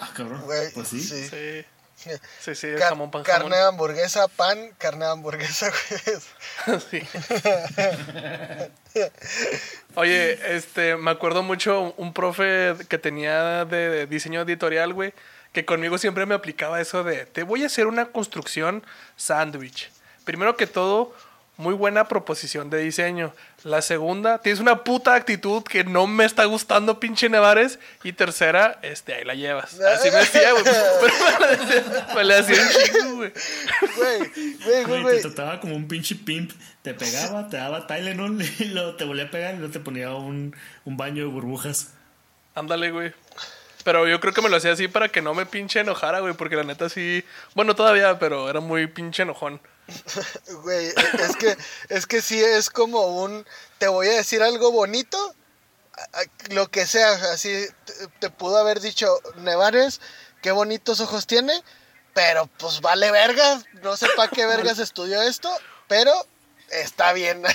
Ah, 0.00 0.10
cabrón. 0.14 0.42
Pues 0.74 0.88
sí. 0.88 1.00
sí. 1.00 1.28
Sí, 1.28 1.64
sí, 2.40 2.54
sí, 2.54 2.68
Car- 2.78 2.90
jamón, 2.90 3.10
pan, 3.10 3.22
carne 3.22 3.40
jamón. 3.44 3.52
de 3.52 3.64
hamburguesa, 3.66 4.28
pan, 4.28 4.70
carne 4.78 5.04
de 5.06 5.10
hamburguesa, 5.10 5.70
güey. 6.66 6.78
Sí. 6.90 7.02
Oye, 9.94 10.56
este, 10.56 10.96
me 10.96 11.10
acuerdo 11.10 11.42
mucho 11.42 11.94
un 11.96 12.12
profe 12.12 12.74
que 12.88 12.98
tenía 12.98 13.64
de 13.64 14.06
diseño 14.06 14.40
editorial, 14.42 14.92
güey, 14.92 15.12
que 15.52 15.64
conmigo 15.64 15.98
siempre 15.98 16.26
me 16.26 16.34
aplicaba 16.34 16.80
eso 16.80 17.04
de, 17.04 17.26
te 17.26 17.42
voy 17.42 17.62
a 17.62 17.66
hacer 17.66 17.86
una 17.86 18.06
construcción 18.06 18.84
sándwich. 19.16 19.90
Primero 20.24 20.56
que 20.56 20.66
todo, 20.66 21.14
muy 21.58 21.74
buena 21.74 22.06
proposición 22.06 22.70
de 22.70 22.78
diseño. 22.78 23.34
La 23.64 23.82
segunda, 23.82 24.38
tienes 24.38 24.60
una 24.60 24.84
puta 24.84 25.14
actitud 25.16 25.64
que 25.64 25.82
no 25.84 26.06
me 26.06 26.24
está 26.24 26.44
gustando, 26.44 27.00
pinche 27.00 27.28
Nevares. 27.28 27.80
Y 28.04 28.12
tercera, 28.12 28.78
este, 28.82 29.12
ahí 29.14 29.24
la 29.24 29.34
llevas. 29.34 29.78
Así 29.80 30.08
me 30.10 30.18
decía, 30.18 30.52
güey. 30.52 30.64
Pero 31.00 31.14
me 31.40 31.40
la 31.40 31.56
decía, 31.56 32.06
me 32.14 32.24
la 32.24 32.38
hacía 32.38 32.62
un 32.62 32.68
chingo, 32.70 33.16
güey. 33.16 33.32
Güey, 33.96 34.18
güey, 34.18 34.54
güey, 34.64 34.84
Güey, 34.84 35.02
güey. 35.02 35.16
te 35.16 35.22
trataba 35.28 35.60
como 35.60 35.74
un 35.74 35.88
pinche 35.88 36.14
pimp. 36.14 36.52
Te 36.82 36.94
pegaba, 36.94 37.48
te 37.48 37.56
daba 37.56 37.86
Tylenol 37.88 38.40
y 38.60 38.64
luego 38.66 38.94
te 38.94 39.04
volvía 39.04 39.24
a 39.24 39.30
pegar 39.30 39.54
y 39.54 39.58
luego 39.58 39.72
te 39.72 39.80
ponía 39.80 40.14
un, 40.14 40.54
un 40.84 40.96
baño 40.96 41.24
de 41.24 41.28
burbujas. 41.28 41.92
Ándale, 42.54 42.92
güey. 42.92 43.12
Pero 43.82 44.06
yo 44.06 44.20
creo 44.20 44.32
que 44.32 44.42
me 44.42 44.48
lo 44.48 44.56
hacía 44.56 44.72
así 44.72 44.86
para 44.86 45.08
que 45.08 45.22
no 45.22 45.34
me 45.34 45.44
pinche 45.44 45.80
enojara, 45.80 46.20
güey. 46.20 46.34
Porque 46.34 46.54
la 46.54 46.62
neta 46.62 46.88
sí. 46.88 47.24
Bueno, 47.56 47.74
todavía, 47.74 48.18
pero 48.20 48.48
era 48.48 48.60
muy 48.60 48.86
pinche 48.86 49.22
enojón. 49.24 49.60
Güey, 50.62 50.88
es 50.88 51.36
que, 51.36 51.56
es 51.88 52.06
que 52.06 52.22
sí 52.22 52.42
es 52.42 52.70
como 52.70 53.22
un, 53.22 53.46
te 53.78 53.88
voy 53.88 54.08
a 54.08 54.16
decir 54.16 54.42
algo 54.42 54.70
bonito, 54.70 55.34
lo 56.50 56.70
que 56.70 56.86
sea, 56.86 57.12
así 57.32 57.66
te, 57.84 57.92
te 58.20 58.30
pudo 58.30 58.58
haber 58.58 58.80
dicho, 58.80 59.18
Nevares, 59.36 60.00
qué 60.42 60.52
bonitos 60.52 61.00
ojos 61.00 61.26
tiene, 61.26 61.62
pero 62.14 62.46
pues 62.58 62.80
vale 62.80 63.10
verga, 63.10 63.62
no 63.82 63.96
sé 63.96 64.06
para 64.16 64.30
qué 64.30 64.46
vergas 64.46 64.78
estudió 64.78 65.22
esto, 65.22 65.50
pero 65.86 66.12
está 66.70 67.12
bien. 67.12 67.42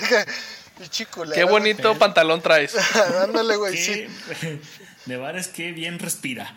Qué 0.90 1.44
güey. 1.44 1.46
bonito 1.46 1.98
pantalón 2.00 2.42
traes. 2.42 2.76
Ándale, 3.22 3.58
güey, 3.58 3.78
sí. 3.78 4.08
¿Qué? 4.42 4.60
Nevares 5.06 5.48
que 5.48 5.72
bien 5.72 6.00
respira. 6.00 6.56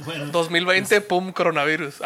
Bueno, 0.00 0.26
2020, 0.26 1.00
pum, 1.02 1.32
coronavirus. 1.32 1.96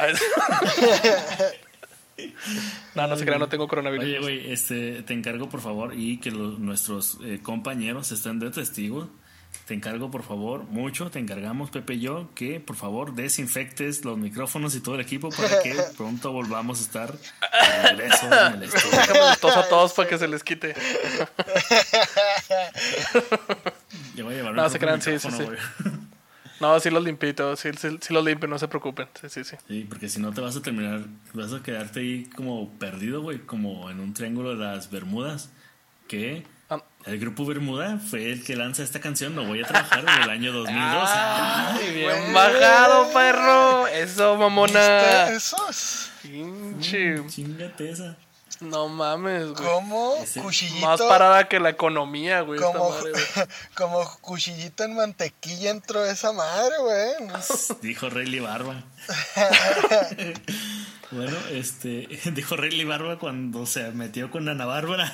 No, 2.96 3.06
no 3.06 3.16
se 3.16 3.24
crea, 3.24 3.38
no 3.38 3.48
tengo 3.48 3.68
coronavirus. 3.68 4.04
oye, 4.04 4.18
güey, 4.18 4.50
este, 4.52 5.02
te 5.04 5.14
encargo 5.14 5.48
por 5.48 5.60
favor 5.60 5.94
y 5.94 6.18
que 6.18 6.32
los- 6.32 6.58
nuestros 6.58 7.18
eh, 7.22 7.38
compañeros 7.40 8.10
estén 8.10 8.40
de 8.40 8.50
testigos. 8.50 9.06
Te 9.66 9.74
encargo 9.74 10.10
por 10.10 10.24
favor 10.24 10.64
mucho, 10.64 11.10
te 11.10 11.20
encargamos 11.20 11.70
Pepe 11.70 11.94
y 11.94 12.00
yo 12.00 12.28
que 12.34 12.58
por 12.60 12.74
favor 12.76 13.14
desinfectes 13.14 14.04
los 14.04 14.18
micrófonos 14.18 14.74
y 14.74 14.80
todo 14.80 14.96
el 14.96 15.00
equipo 15.00 15.30
para 15.30 15.62
que 15.62 15.74
pronto 15.96 16.32
volvamos 16.32 16.80
a 16.80 16.82
estar 16.82 17.12
de 17.82 17.88
regreso 17.90 18.26
en 18.26 18.54
el 18.54 18.62
estudio. 18.64 18.98
Déjame 18.98 19.36
tos 19.40 19.56
a 19.56 19.68
todos 19.68 19.92
para 19.92 20.08
que 20.08 20.18
se 20.18 20.26
les 20.26 20.42
quite. 20.42 20.74
Yo 24.16 24.24
voy 24.24 24.34
a 24.34 24.36
llevar 24.38 24.54
No, 24.54 24.68
se 24.68 24.78
crean, 24.80 25.00
sí, 25.00 25.18
sí, 25.20 25.28
sí. 25.30 25.44
No, 26.60 26.78
sí 26.80 26.90
los 26.90 27.04
limpio 27.04 27.28
y 27.28 27.34
todo. 27.34 27.56
Sí, 27.56 27.70
sí, 27.78 27.98
sí 28.00 28.12
los 28.12 28.24
limpio, 28.24 28.48
no 28.48 28.58
se 28.58 28.68
preocupen. 28.68 29.08
Sí, 29.20 29.28
sí, 29.28 29.44
sí. 29.44 29.56
Sí, 29.68 29.86
porque 29.88 30.08
si 30.08 30.20
no 30.20 30.32
te 30.32 30.40
vas 30.40 30.56
a 30.56 30.62
terminar, 30.62 31.02
vas 31.34 31.52
a 31.52 31.62
quedarte 31.62 32.00
ahí 32.00 32.24
como 32.26 32.70
perdido, 32.78 33.22
güey, 33.22 33.38
como 33.38 33.90
en 33.90 34.00
un 34.00 34.14
triángulo 34.14 34.50
de 34.50 34.64
las 34.64 34.90
Bermudas. 34.90 35.50
Que 36.08 36.44
Ah, 36.70 36.82
el 37.06 37.18
grupo 37.18 37.46
Bermuda 37.46 37.98
fue 37.98 38.30
el 38.30 38.44
que 38.44 38.54
lanza 38.54 38.82
esta 38.82 39.00
canción, 39.00 39.34
No 39.34 39.44
voy 39.46 39.62
a 39.62 39.66
trabajar, 39.66 40.00
en 40.00 40.22
el 40.22 40.28
año 40.30 40.52
2002. 40.52 40.76
Ay, 41.12 41.94
bien 41.94 42.34
bajado, 42.34 43.10
perro. 43.14 43.86
Eso, 43.86 44.36
mamona. 44.36 45.30
Esos, 45.30 46.10
Pinche. 46.22 47.26
Chingate 47.28 47.90
esa. 47.90 48.18
No 48.60 48.88
mames, 48.88 49.52
güey. 49.52 49.64
como 49.64 50.16
Ese- 50.16 50.40
cuchillito. 50.40 50.86
Más 50.86 51.00
parada 51.02 51.48
que 51.48 51.60
la 51.60 51.70
economía, 51.70 52.40
güey. 52.40 52.58
esta 52.60 52.72
Como, 52.72 52.90
madre, 52.90 53.12
güey. 53.12 53.24
como 53.76 54.18
cuchillito 54.20 54.84
en 54.84 54.96
mantequilla 54.96 55.70
entró 55.70 56.04
esa 56.04 56.32
madre, 56.32 56.74
güey. 56.80 57.10
Dijo 57.82 58.10
Rayleigh 58.10 58.40
Barba. 58.40 58.82
bueno, 61.10 61.36
este, 61.52 62.08
dijo 62.32 62.56
Rayleigh 62.56 62.84
Barba 62.84 63.18
cuando 63.18 63.64
se 63.66 63.90
metió 63.92 64.30
con 64.30 64.48
Ana 64.48 64.66
Bárbara. 64.66 65.12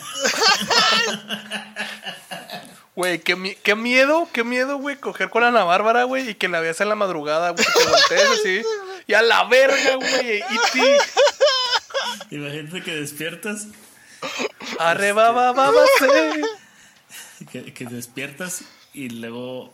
Güey, 2.97 3.19
qué, 3.19 3.35
mi- 3.35 3.57
qué 3.57 3.75
miedo, 3.75 4.29
qué 4.33 4.45
miedo, 4.45 4.77
güey, 4.79 4.95
coger 4.97 5.29
con 5.29 5.43
Ana 5.43 5.65
Bárbara, 5.65 6.05
güey, 6.05 6.31
y 6.31 6.35
que 6.37 6.47
la 6.49 6.61
veas 6.61 6.81
en 6.81 6.89
la 6.89 6.95
madrugada, 6.95 7.51
güey, 7.51 7.65
que 7.65 7.73
te 7.73 7.91
voltees 7.91 8.31
así. 8.41 8.63
Y 9.09 9.15
a 9.15 9.23
la 9.23 9.45
verga, 9.45 9.97
güey. 9.97 10.39
Y 10.39 10.59
ti. 10.73 10.81
Imagínate 12.31 12.83
que 12.83 12.95
despiertas, 12.95 13.69
Arreba, 14.79 15.31
va, 15.33 15.53
va, 15.53 15.71
va, 15.71 15.85
sí. 15.99 17.45
que, 17.53 17.75
que 17.75 17.85
despiertas 17.87 18.63
y 18.93 19.09
luego 19.11 19.73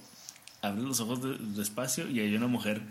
abres 0.62 0.84
los 0.84 1.00
ojos 1.00 1.22
de- 1.22 1.36
despacio 1.60 2.08
y 2.08 2.20
hay 2.20 2.34
una 2.34 2.46
mujer 2.48 2.82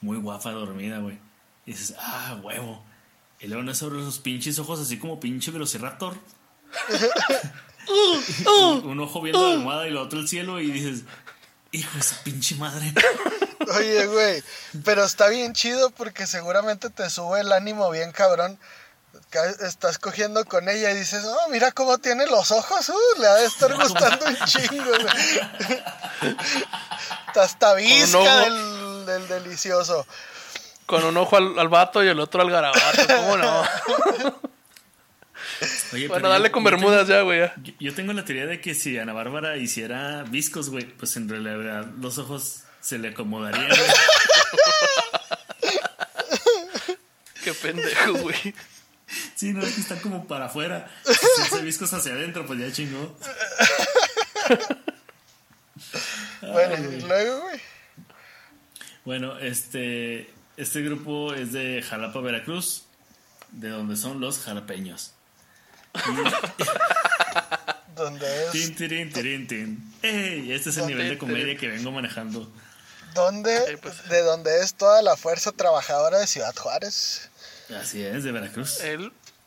muy 0.00 0.16
guapa 0.18 0.52
dormida, 0.52 0.98
güey. 0.98 1.18
Y 1.66 1.72
dices, 1.72 1.94
ah, 1.98 2.38
huevo. 2.42 2.82
Y 3.40 3.48
luego 3.48 3.62
no 3.62 3.74
sobre 3.74 4.00
sus 4.00 4.18
pinches 4.18 4.58
ojos 4.58 4.80
así 4.80 4.98
como 4.98 5.18
pinche 5.20 5.50
velociraptor. 5.50 6.14
Un 8.84 9.00
ojo 9.00 9.20
viendo 9.20 9.46
la 9.46 9.54
almohada 9.54 9.86
y 9.86 9.90
el 9.90 9.96
otro 9.96 10.20
el 10.20 10.28
cielo 10.28 10.60
y 10.60 10.70
dices, 10.70 11.04
hijo 11.72 11.96
de 11.96 12.02
su 12.02 12.14
pinche 12.22 12.54
madre. 12.56 12.92
Oye, 13.76 14.06
güey, 14.06 14.42
pero 14.84 15.04
está 15.04 15.28
bien 15.28 15.52
chido 15.54 15.90
porque 15.90 16.26
seguramente 16.26 16.90
te 16.90 17.10
sube 17.10 17.40
el 17.40 17.52
ánimo 17.52 17.90
bien 17.90 18.12
cabrón. 18.12 18.58
Estás 19.60 19.98
cogiendo 19.98 20.44
con 20.44 20.68
ella 20.68 20.90
y 20.90 20.96
dices, 20.96 21.24
oh, 21.24 21.48
mira 21.50 21.70
cómo 21.72 21.98
tiene 21.98 22.26
los 22.26 22.50
ojos, 22.50 22.88
uh, 22.88 23.20
le 23.20 23.26
ha 23.28 23.34
de 23.34 23.46
estar 23.46 23.72
gustando 23.76 24.26
un 24.26 24.36
chingo. 24.44 24.92
Hasta 27.34 27.74
visca 27.74 28.18
ojo. 28.18 28.40
del, 28.40 29.06
del 29.06 29.28
delicioso. 29.28 30.04
Con 30.86 31.04
un 31.04 31.16
ojo 31.16 31.36
al, 31.36 31.56
al 31.58 31.68
vato 31.68 32.02
y 32.02 32.08
el 32.08 32.18
otro 32.18 32.42
al 32.42 32.50
garabato, 32.50 33.06
¿cómo 33.06 33.36
no? 33.36 33.62
Oye, 35.92 36.08
Bueno, 36.08 36.28
dale 36.28 36.48
yo- 36.48 36.52
con 36.52 36.64
bermudas 36.64 37.06
tengo- 37.06 37.18
ya, 37.18 37.22
güey. 37.22 37.38
ya. 37.40 37.54
Yo, 37.62 37.72
yo 37.78 37.94
tengo 37.94 38.12
la 38.12 38.24
teoría 38.24 38.46
de 38.46 38.60
que 38.60 38.74
si 38.74 38.98
Ana 38.98 39.12
Bárbara 39.12 39.56
hiciera 39.56 40.24
viscos, 40.24 40.70
güey, 40.70 40.84
pues 40.86 41.16
en 41.16 41.28
realidad 41.28 41.86
los 42.00 42.18
ojos 42.18 42.62
se 42.80 42.98
le 42.98 43.10
acomodarían. 43.10 43.68
Qué 47.44 47.54
pendejo, 47.54 48.14
güey. 48.14 48.54
Sí, 49.34 49.52
no, 49.52 49.62
es 49.62 49.74
que 49.74 49.80
están 49.80 49.98
como 50.00 50.26
para 50.26 50.46
afuera. 50.46 50.90
Si 51.04 51.14
se 51.14 51.42
hace 51.42 51.62
viscos 51.62 51.92
hacia 51.92 52.12
adentro, 52.12 52.46
pues 52.46 52.58
ya 52.60 52.72
chingó. 52.72 53.16
Bueno, 56.42 56.74
y 56.76 57.00
luego, 57.02 57.42
güey. 57.42 57.60
Bueno, 59.04 59.38
este, 59.38 60.32
este 60.56 60.82
grupo 60.82 61.34
es 61.34 61.52
de 61.52 61.82
Jalapa, 61.82 62.20
Veracruz, 62.20 62.84
de 63.50 63.68
donde 63.68 63.96
son 63.96 64.20
los 64.20 64.38
jalapeños. 64.38 65.12
Donde 67.94 68.44
es, 68.46 68.50
Tin, 68.52 68.74
tirin, 68.74 69.12
tirin, 69.12 69.46
tin. 69.46 69.92
¡Ey! 70.02 70.52
Este 70.52 70.70
es 70.70 70.76
el 70.78 70.86
nivel 70.86 71.10
de 71.10 71.18
comedia 71.18 71.56
que 71.56 71.68
vengo 71.68 71.90
manejando. 71.90 72.50
donde, 73.14 73.78
pues. 73.82 74.08
de 74.08 74.22
donde 74.22 74.62
es 74.62 74.74
toda 74.74 75.02
la 75.02 75.16
fuerza 75.16 75.52
trabajadora 75.52 76.18
de 76.18 76.26
Ciudad 76.26 76.54
Juárez. 76.56 77.29
Así 77.78 78.02
es, 78.02 78.24
de 78.24 78.32
Veracruz. 78.32 78.80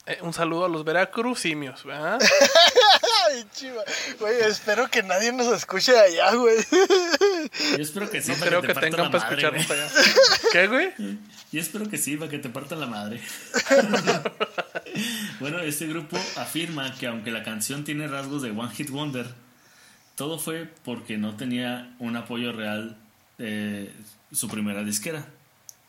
Eh, 0.06 0.20
un 0.22 0.34
saludo 0.34 0.66
a 0.66 0.70
los 0.70 0.84
veracruzimios, 0.84 1.84
¿verdad? 1.86 2.20
Ay, 3.32 3.46
chiva. 3.54 3.82
Güey, 4.20 4.42
espero 4.42 4.90
que 4.90 5.02
nadie 5.02 5.32
nos 5.32 5.48
escuche 5.48 5.94
de 5.94 6.00
allá, 6.00 6.34
güey. 6.36 6.58
Yo 7.72 7.78
espero 7.78 8.10
que 8.10 8.22
sí, 8.22 8.32
No 8.32 8.38
para 8.38 8.50
creo 8.50 8.62
que, 8.62 8.68
que 8.68 8.74
te 8.74 8.80
partan 8.82 8.92
tengan 8.92 9.12
para 9.12 9.24
madre, 9.24 9.36
escucharnos 9.36 9.68
güey. 9.68 9.80
allá. 9.80 9.92
¿Qué, 10.52 10.68
güey? 10.68 10.94
Yo 11.54 11.62
espero 11.62 11.90
que 11.90 11.98
sí, 11.98 12.18
para 12.18 12.30
que 12.30 12.40
te 12.40 12.50
partan 12.50 12.82
la 12.82 12.88
madre. 12.88 13.22
bueno, 15.40 15.60
este 15.60 15.88
grupo 15.88 16.18
afirma 16.36 16.94
que 16.96 17.08
aunque 17.08 17.32
la 17.32 17.44
canción 17.44 17.84
tiene 17.84 18.08
rasgos 18.08 18.42
de 18.42 18.52
One 18.52 18.74
Hit 18.76 18.90
Wonder, 18.90 19.28
todo 20.16 20.38
fue 20.40 20.70
porque 20.84 21.18
no 21.18 21.36
tenía 21.38 21.96
un 22.00 22.16
apoyo 22.18 22.52
real 22.52 22.98
de 23.38 23.92
su 24.32 24.48
primera 24.50 24.84
disquera. 24.84 25.26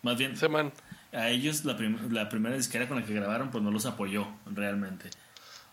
Más 0.03 0.17
bien, 0.19 0.37
Se 0.37 0.49
man. 0.49 0.73
A 1.15 1.29
ellos 1.29 1.65
la, 1.65 1.77
prim- 1.77 2.13
la 2.13 2.29
primera 2.29 2.57
disquera 2.57 2.89
con 2.89 3.01
la 3.01 3.07
que 3.07 3.15
grabaron 3.15 3.51
pues 3.51 3.63
no 3.63 3.71
los 3.71 3.87
apoyó 3.87 4.27
realmente. 4.47 5.11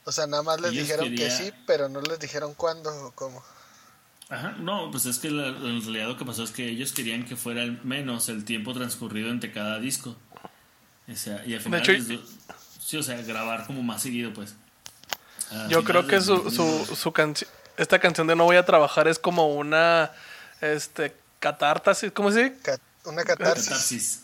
O 0.06 0.12
sea, 0.12 0.26
nada 0.28 0.44
más 0.44 0.60
les 0.62 0.72
Ellos 0.72 0.84
dijeron 0.88 1.16
que 1.16 1.30
sí, 1.30 1.52
pero 1.68 1.90
no 1.90 2.02
les 2.02 2.20
dijeron 2.20 2.54
cuándo 2.56 2.90
o 3.08 3.12
cómo. 3.12 3.44
Ajá, 4.30 4.56
no, 4.60 4.90
pues 4.92 5.06
es 5.06 5.20
que 5.20 5.30
la- 5.30 5.48
en 5.48 5.82
realidad 5.82 6.08
lo 6.08 6.18
que 6.18 6.26
pasó 6.26 6.44
es 6.44 6.52
que 6.52 6.68
ellos 6.70 6.92
querían 6.94 7.26
que 7.26 7.36
fuera 7.36 7.62
el 7.64 7.82
menos 7.84 8.30
el 8.30 8.46
tiempo 8.46 8.74
transcurrido 8.74 9.30
entre 9.30 9.52
cada 9.52 9.80
disco. 9.80 10.16
O 11.12 11.16
sea, 11.16 11.44
y 11.46 11.54
al 11.54 11.60
final, 11.62 11.82
hecho, 11.82 11.92
les 11.92 12.20
sí, 12.80 12.98
o 12.98 13.04
sea, 13.04 13.22
grabar 13.22 13.66
como 13.68 13.84
más 13.84 14.02
seguido, 14.02 14.34
pues. 14.34 14.56
A 15.52 15.68
Yo 15.68 15.84
creo 15.84 16.08
que 16.08 16.22
su, 16.22 16.36
2002. 16.38 16.88
su, 16.88 16.96
su 16.96 17.12
canción, 17.12 17.50
esta 17.78 18.00
canción 18.00 18.26
de 18.28 18.36
No 18.36 18.46
voy 18.46 18.56
a 18.56 18.66
trabajar 18.66 19.08
es 19.10 19.20
como 19.20 19.48
una, 19.54 20.12
este, 20.62 21.14
catarsis, 21.40 22.12
¿cómo 22.14 22.32
se 22.32 22.44
dice? 22.46 22.58
Ca- 22.62 22.80
Una 23.06 23.24
catarsis. 23.24 23.66
Catarsis. 23.68 24.22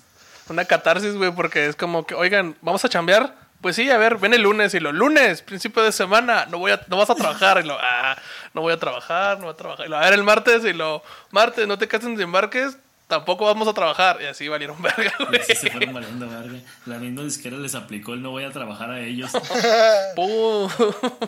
Una 0.49 0.65
catarsis, 0.65 1.15
güey, 1.15 1.31
porque 1.31 1.67
es 1.67 1.75
como 1.75 2.05
que, 2.05 2.15
oigan, 2.15 2.55
¿vamos 2.61 2.83
a 2.85 2.89
chambear? 2.89 3.35
Pues 3.61 3.75
sí, 3.75 3.89
a 3.89 3.97
ver, 3.97 4.17
ven 4.17 4.33
el 4.33 4.41
lunes 4.41 4.73
y 4.75 4.79
lo 4.79 4.91
lunes, 4.91 5.41
principio 5.41 5.81
de 5.83 5.91
semana, 5.91 6.45
no 6.45 6.59
voy 6.59 6.71
a, 6.71 6.81
no 6.87 6.97
vas 6.97 7.09
a 7.09 7.15
trabajar 7.15 7.59
y 7.63 7.67
lo, 7.67 7.75
ah, 7.79 8.15
no 8.53 8.61
voy 8.61 8.71
a 8.71 8.77
trabajar, 8.77 9.37
no 9.39 9.45
voy 9.45 9.53
a 9.53 9.57
trabajar. 9.57 9.87
Y 9.87 9.89
lo, 9.89 9.97
a 9.97 10.01
ver, 10.01 10.13
el 10.13 10.23
martes 10.23 10.63
y 10.63 10.73
lo, 10.73 11.01
martes, 11.31 11.67
no 11.67 11.77
te 11.77 11.87
cases 11.87 12.09
ni 12.09 12.21
embarques, 12.21 12.77
tampoco 13.07 13.45
vamos 13.45 13.67
a 13.67 13.73
trabajar. 13.73 14.19
Y 14.21 14.25
así 14.25 14.47
valieron 14.47 14.79
verga, 14.81 15.11
Y 15.19 15.25
güey. 15.25 15.41
así 15.41 15.55
se 15.55 15.71
fueron 15.71 15.93
valiendo 15.93 16.29
verga. 16.29 16.59
La 16.85 16.97
misma 16.97 17.23
disquera 17.23 17.57
les 17.57 17.73
aplicó 17.73 18.13
el 18.13 18.21
no 18.21 18.29
voy 18.29 18.43
a 18.43 18.51
trabajar 18.51 18.91
a 18.91 18.99
ellos. 18.99 19.31
Pum. 20.15 20.69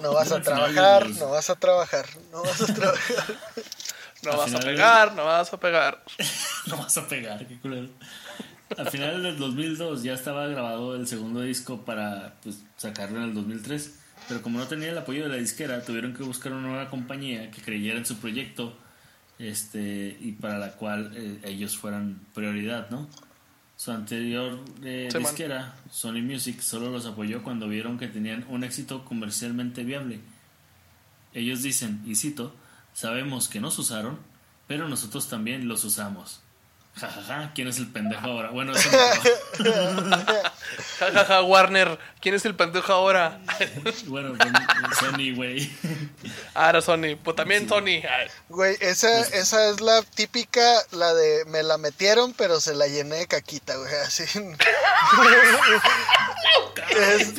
No 0.02 0.14
vas 0.14 0.32
a 0.32 0.42
trabajar, 0.42 1.10
no 1.10 1.32
vas 1.32 1.50
a 1.50 1.56
trabajar, 1.56 2.06
no 2.32 2.44
vas 2.44 2.62
a 2.62 2.74
trabajar. 2.74 3.26
No 4.22 4.38
vas 4.38 4.54
a 4.54 4.60
pegar, 4.60 5.14
no 5.14 5.26
vas 5.26 5.54
a 5.54 5.58
pegar. 5.58 6.04
no 6.68 6.78
vas 6.78 6.98
a 6.98 7.08
pegar, 7.08 7.48
qué 7.48 7.58
culero. 7.60 7.88
Al 8.78 8.90
final 8.90 9.24
del 9.24 9.38
2002 9.38 10.04
ya 10.04 10.14
estaba 10.14 10.48
grabado 10.48 10.96
el 10.96 11.08
segundo 11.08 11.42
disco 11.42 11.86
para 11.86 12.36
pues, 12.44 12.64
sacarlo 12.78 13.18
en 13.18 13.26
el 13.26 13.34
2003. 13.34 14.00
Pero 14.28 14.42
como 14.42 14.60
no 14.60 14.68
tenía 14.68 14.90
el 14.92 14.98
apoyo 14.98 15.24
de 15.24 15.30
la 15.30 15.36
disquera, 15.36 15.84
tuvieron 15.84 16.14
que 16.14 16.24
buscar 16.24 16.52
una 16.52 16.68
nueva 16.68 16.90
compañía 16.90 17.50
que 17.52 17.62
creyera 17.62 17.98
en 17.98 18.06
su 18.06 18.18
proyecto 18.18 18.76
este 19.40 20.18
y 20.20 20.34
para 20.34 20.60
la 20.60 20.74
cual 20.74 21.14
eh, 21.16 21.40
ellos 21.46 21.78
fueran 21.78 22.20
prioridad, 22.34 22.90
¿no? 22.90 23.08
Su 23.78 23.92
anterior 23.92 24.60
eh, 24.84 25.08
Sí, 25.10 25.18
man. 25.18 25.24
disquera, 25.24 25.76
Sony 25.90 26.22
Music, 26.22 26.60
solo 26.60 26.90
los 26.92 27.06
apoyó 27.06 27.42
cuando 27.42 27.70
vieron 27.70 27.98
que 27.98 28.08
tenían 28.08 28.46
un 28.50 28.66
éxito 28.66 29.06
comercialmente 29.06 29.84
viable. 29.86 30.20
Ellos 31.34 31.64
dicen, 31.64 32.02
y 32.06 32.16
cito, 32.16 32.54
sabemos 32.94 33.48
que 33.48 33.62
nos 33.62 33.80
usaron, 33.80 34.20
pero 34.68 34.90
nosotros 34.90 35.30
también 35.30 35.70
los 35.70 35.86
usamos. 35.86 36.42
Ja, 37.00 37.08
ja, 37.08 37.22
ja, 37.22 37.52
¿quién 37.56 37.68
es 37.70 37.78
el 37.78 37.88
pendejo 37.88 38.26
ahora? 38.28 38.50
Bueno, 38.50 38.74
eso 38.76 38.90
no. 38.92 38.98
Ja, 41.00 41.12
ja, 41.14 41.26
ja, 41.26 41.42
Warner, 41.44 41.98
¿quién 42.20 42.36
es 42.36 42.44
el 42.46 42.56
pendejo 42.56 42.92
ahora? 42.92 43.40
bueno, 44.08 44.36
Sony, 45.00 45.34
güey. 45.36 45.72
Ah, 46.54 46.70
era 46.70 46.82
Sony. 46.82 47.16
Pues 47.24 47.36
también 47.38 47.70
Sony. 47.70 48.02
Güey, 48.50 48.76
esa, 48.82 49.22
esa 49.22 49.70
es 49.70 49.80
la 49.80 50.02
típica, 50.02 50.62
la 50.92 51.14
de 51.14 51.46
me 51.46 51.64
la 51.64 51.78
metieron, 51.78 52.34
pero 52.34 52.60
se 52.60 52.74
la 52.76 52.88
llené 52.88 53.16
de 53.18 53.28
caquita, 53.28 53.76
güey, 53.78 53.94
así. 54.06 54.24
Es- 57.00 57.38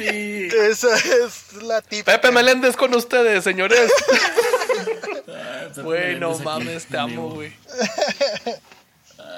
esa 0.54 0.94
es 0.96 1.52
la 1.62 1.82
típica. 1.82 2.12
Pepe 2.12 2.30
Meléndez 2.30 2.76
con 2.76 2.94
ustedes, 2.94 3.44
señores. 3.44 3.90
Ah, 5.28 5.66
Pepe 5.68 5.82
Güey, 5.82 6.18
no 6.18 6.30
Meléndez 6.30 6.34
aquí, 6.36 6.44
mames, 6.44 6.86
te 6.86 6.98
amo, 6.98 7.30
güey. 7.30 7.52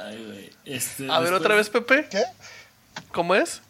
Ay, 0.04 0.24
güey. 0.24 0.50
Este, 0.64 1.10
A 1.10 1.20
ver, 1.20 1.32
otra 1.32 1.54
vez, 1.54 1.68
Pepe. 1.68 2.06
¿Qué? 2.10 2.24
¿Cómo 3.12 3.34
es? 3.34 3.60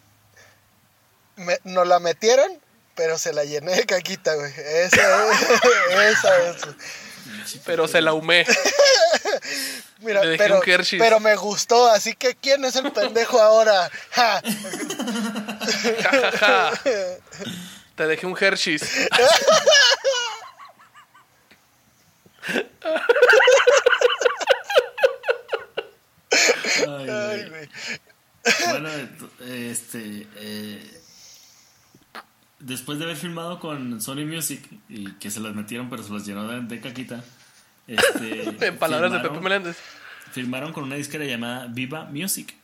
Me, 1.36 1.58
nos 1.64 1.86
la 1.86 1.98
metieron, 1.98 2.58
pero 2.94 3.18
se 3.18 3.32
la 3.32 3.44
llené 3.44 3.74
de 3.74 3.86
caquita, 3.86 4.34
güey. 4.34 4.52
Esa, 4.56 5.32
esa 6.10 6.50
es. 6.50 6.56
Pero 7.64 7.88
se 7.88 8.00
la 8.00 8.14
humé. 8.14 8.46
Mira, 10.00 10.20
pero, 10.36 10.60
pero 10.98 11.20
me 11.20 11.36
gustó, 11.36 11.88
así 11.88 12.14
que 12.14 12.34
¿quién 12.34 12.64
es 12.64 12.74
el 12.74 12.90
pendejo 12.90 13.40
ahora? 13.40 13.88
Ja. 14.10 14.42
Ja, 16.02 16.10
ja, 16.10 16.32
ja. 16.32 16.72
Te 17.94 18.06
dejé 18.08 18.26
un 18.26 18.36
Hershey's. 18.36 18.82
Ay, 26.88 27.08
Ay, 27.08 27.48
güey. 27.48 27.48
güey. 27.50 27.68
Bueno, 28.70 28.88
este. 29.46 30.26
eh, 30.36 31.00
después 32.58 32.98
de 32.98 33.04
haber 33.04 33.16
filmado 33.16 33.60
con 33.60 34.00
Sony 34.00 34.24
Music 34.26 34.68
y 34.88 35.12
que 35.14 35.30
se 35.30 35.40
las 35.40 35.54
metieron, 35.54 35.88
pero 35.90 36.02
se 36.02 36.12
las 36.12 36.24
llenó 36.26 36.46
de, 36.48 36.80
caquita. 36.80 37.22
Este, 37.86 38.42
En 38.66 38.78
palabras 38.78 39.12
de 39.12 39.18
Pepe 39.18 39.34
firmaron- 39.34 39.42
Meléndez. 39.42 39.76
Firmaron 40.32 40.72
con 40.72 40.84
una 40.84 40.94
disquera 40.96 41.24
llamada 41.24 41.66
Viva 41.66 42.04
Music, 42.06 42.54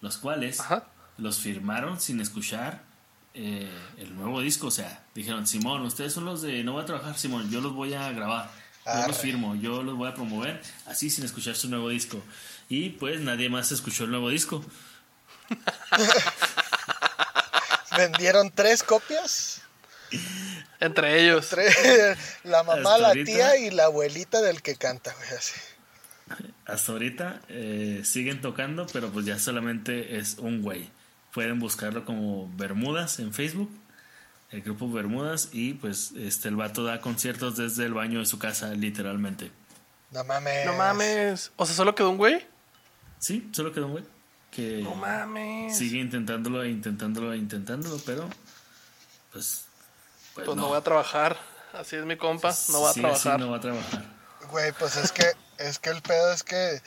los 0.00 0.16
cuales 0.16 0.60
Ajá. 0.60 0.86
los 1.18 1.38
firmaron 1.40 2.00
sin 2.00 2.20
escuchar 2.20 2.82
eh, 3.34 3.70
el 3.98 4.14
nuevo 4.16 4.40
disco. 4.40 4.68
O 4.68 4.70
sea, 4.70 5.04
dijeron: 5.14 5.46
Simón, 5.46 5.82
ustedes 5.82 6.12
son 6.14 6.24
los 6.24 6.40
de 6.42 6.64
no 6.64 6.72
voy 6.72 6.82
a 6.82 6.86
trabajar, 6.86 7.18
Simón, 7.18 7.50
yo 7.50 7.60
los 7.60 7.74
voy 7.74 7.92
a 7.94 8.10
grabar. 8.12 8.50
Yo 8.86 8.90
Arre. 8.92 9.08
los 9.08 9.18
firmo, 9.18 9.54
yo 9.56 9.82
los 9.84 9.96
voy 9.96 10.08
a 10.08 10.14
promover, 10.14 10.60
así 10.86 11.08
sin 11.10 11.24
escuchar 11.24 11.54
su 11.54 11.68
nuevo 11.68 11.88
disco. 11.90 12.20
Y 12.72 12.88
pues 12.88 13.20
nadie 13.20 13.50
más 13.50 13.70
escuchó 13.70 14.04
el 14.04 14.12
nuevo 14.12 14.30
disco. 14.30 14.64
Vendieron 17.98 18.50
tres 18.50 18.82
copias. 18.82 19.60
Entre 20.80 21.22
ellos. 21.22 21.52
Entre 21.52 22.16
la 22.44 22.62
mamá, 22.62 22.94
Hasta 22.94 22.98
la 22.98 23.08
ahorita. 23.08 23.26
tía 23.26 23.56
y 23.58 23.70
la 23.72 23.84
abuelita 23.84 24.40
del 24.40 24.62
que 24.62 24.76
canta, 24.76 25.12
güey, 25.12 25.28
así. 25.36 25.60
Hasta 26.64 26.92
ahorita 26.92 27.42
eh, 27.50 28.00
siguen 28.06 28.40
tocando, 28.40 28.86
pero 28.90 29.10
pues 29.10 29.26
ya 29.26 29.38
solamente 29.38 30.16
es 30.16 30.38
un 30.38 30.62
güey. 30.62 30.88
Pueden 31.34 31.58
buscarlo 31.58 32.06
como 32.06 32.50
Bermudas 32.56 33.18
en 33.18 33.34
Facebook, 33.34 33.70
el 34.50 34.62
grupo 34.62 34.90
Bermudas, 34.90 35.50
y 35.52 35.74
pues 35.74 36.12
este 36.16 36.48
el 36.48 36.56
vato 36.56 36.84
da 36.84 37.02
conciertos 37.02 37.58
desde 37.58 37.84
el 37.84 37.92
baño 37.92 38.20
de 38.20 38.26
su 38.26 38.38
casa, 38.38 38.70
literalmente. 38.70 39.50
No 40.10 40.24
mames. 40.24 40.64
No 40.64 40.72
mames. 40.72 41.52
O 41.56 41.66
sea, 41.66 41.74
solo 41.74 41.94
quedó 41.94 42.08
un 42.08 42.16
güey. 42.16 42.50
Sí, 43.22 43.48
solo 43.52 43.72
quedó 43.72 43.86
un 43.86 43.92
güey 43.92 44.04
que 44.50 44.82
No 44.82 44.96
mames. 44.96 45.78
sigue 45.78 45.98
intentándolo, 46.00 46.62
e 46.64 46.70
intentándolo, 46.70 47.32
e 47.32 47.36
intentándolo, 47.36 47.98
pero 48.04 48.28
pues, 49.32 49.64
pues, 50.34 50.44
Pues 50.46 50.56
no. 50.56 50.66
voy 50.68 50.76
a 50.76 50.80
trabajar. 50.82 51.38
Así 51.72 51.94
es 51.96 52.04
mi 52.04 52.16
compa. 52.16 52.52
No 52.70 52.82
va 52.82 52.88
a 52.88 52.90
así 52.90 53.00
trabajar. 53.00 53.38
no 53.40 53.50
va 53.50 53.56
a 53.58 53.60
trabajar. 53.60 54.04
Güey, 54.50 54.72
pues 54.72 54.96
es 54.96 55.12
que, 55.12 55.24
es 55.58 55.78
que 55.78 55.90
el 55.90 56.02
pedo 56.02 56.32
es 56.32 56.42
que 56.42 56.82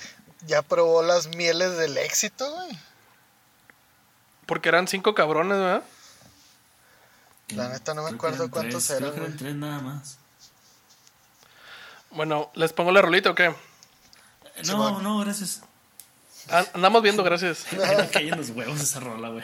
ya 0.46 0.62
probó 0.62 1.02
las 1.04 1.28
mieles 1.36 1.78
del 1.78 1.98
éxito, 1.98 2.52
güey. 2.52 2.78
Porque 4.46 4.68
eran 4.70 4.88
cinco 4.90 5.16
cabrones, 5.16 5.58
¿verdad? 5.58 5.84
La 7.50 7.70
neta 7.70 7.94
no 7.94 8.02
me 8.04 8.10
Creo 8.10 8.18
acuerdo 8.18 8.36
eran 8.44 8.50
cuántos 8.50 8.86
tres, 8.88 8.98
eran, 9.00 9.00
Creo 9.00 9.12
que 9.14 9.18
eran 9.22 9.32
güey. 9.32 9.38
tres 9.40 9.56
nada 9.56 9.80
más. 9.80 10.18
Bueno, 12.12 12.52
¿les 12.56 12.74
pongo 12.74 12.92
la 12.92 13.02
rolita 13.02 13.32
o 13.32 13.36
qué? 13.36 13.56
No, 14.66 15.02
no, 15.02 15.20
gracias. 15.20 15.62
Ah, 16.50 16.66
andamos 16.74 17.02
viendo, 17.02 17.24
gracias. 17.24 17.66
Me 17.72 18.20
en 18.22 18.38
los 18.38 18.50
huevos 18.52 18.80
esa 18.82 19.00
rola, 19.00 19.30
güey. 19.30 19.44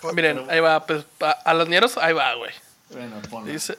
Pues, 0.00 0.14
Miren, 0.14 0.46
ahí 0.50 0.60
va. 0.60 0.86
Pues, 0.86 1.04
a, 1.20 1.30
a 1.30 1.54
los 1.54 1.68
ñeros, 1.68 1.98
ahí 1.98 2.12
va, 2.12 2.34
güey. 2.34 2.52
Bueno, 2.90 3.20
ponlo. 3.28 3.50
Dice. 3.50 3.76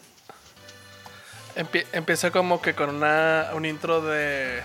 empie- 1.56 1.86
empieza 1.94 2.32
como 2.32 2.62
que 2.62 2.76
con 2.76 2.90
una, 2.96 3.52
un 3.54 3.66
intro 3.66 4.02
de. 4.02 4.62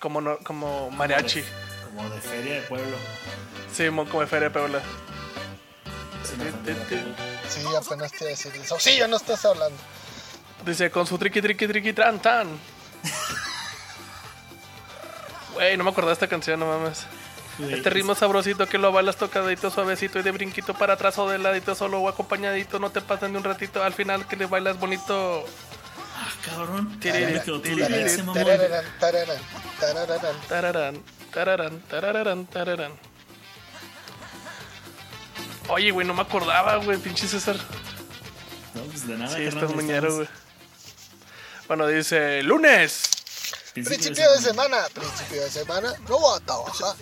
Como, 0.00 0.20
no, 0.20 0.38
como 0.38 0.90
mariachi. 0.90 1.42
Como 1.86 2.08
de 2.10 2.20
feria 2.20 2.54
de 2.54 2.62
pueblo. 2.62 2.96
Sí, 3.72 3.90
mo- 3.90 4.06
como 4.06 4.20
de 4.20 4.26
Feria 4.26 4.48
de 4.48 4.50
pero- 6.88 7.00
Sí, 7.48 7.62
apenas 7.76 8.10
te 8.12 8.18
iba 8.18 8.26
a 8.26 8.30
decir 8.30 8.52
eso. 8.56 8.78
Sí, 8.78 8.96
ya 8.98 9.08
no 9.08 9.16
estás 9.16 9.44
hablando. 9.44 9.78
Dice 10.66 10.90
con 10.90 11.06
su 11.06 11.16
triqui 11.18 11.40
triqui 11.40 11.66
triqui 11.66 11.92
tran 11.92 12.20
tan. 12.20 12.48
Güey, 15.58 15.76
no 15.76 15.82
me 15.82 15.90
acordaba 15.90 16.10
de 16.10 16.12
esta 16.12 16.28
canción, 16.28 16.60
no 16.60 16.66
mames. 16.66 17.04
Este 17.68 17.90
ritmo 17.90 18.14
sabrosito 18.14 18.68
que 18.68 18.78
lo 18.78 18.92
bailas 18.92 19.16
tocadito, 19.16 19.72
suavecito 19.72 20.20
y 20.20 20.22
de 20.22 20.30
brinquito 20.30 20.72
para 20.72 20.92
atrás 20.92 21.18
o 21.18 21.28
de 21.28 21.36
ladito, 21.36 21.74
solo 21.74 21.98
o 21.98 22.08
acompañadito, 22.08 22.78
no 22.78 22.90
te 22.90 23.00
pasan 23.00 23.32
de 23.32 23.38
un 23.38 23.44
ratito. 23.44 23.82
Al 23.82 23.92
final 23.92 24.24
que 24.28 24.36
le 24.36 24.46
bailas 24.46 24.78
bonito. 24.78 25.44
Ah, 26.16 26.28
cabrón. 26.44 27.00
Tararán. 29.80 30.36
Tararán, 30.48 31.02
tararán, 31.32 31.80
tararán, 31.80 32.46
tararán. 32.46 32.92
Oye, 35.66 35.90
güey, 35.90 36.06
no 36.06 36.14
me 36.14 36.22
acordaba, 36.22 36.76
güey, 36.76 36.98
pinche 36.98 37.26
César. 37.26 37.56
No, 38.74 38.82
pues 38.82 39.08
de 39.08 39.18
nada. 39.18 39.36
Sí, 39.36 39.42
estás 39.42 39.74
muñero, 39.74 40.14
güey. 40.14 40.28
Bueno, 41.66 41.88
dice 41.88 42.44
lunes. 42.44 43.17
Principio 43.84 44.32
de 44.32 44.38
semana, 44.38 44.76
principio 44.92 45.42
de 45.42 45.50
semana, 45.50 45.92
no 46.08 46.18
voy 46.18 46.36
a 46.36 46.44
trabajar. 46.44 46.96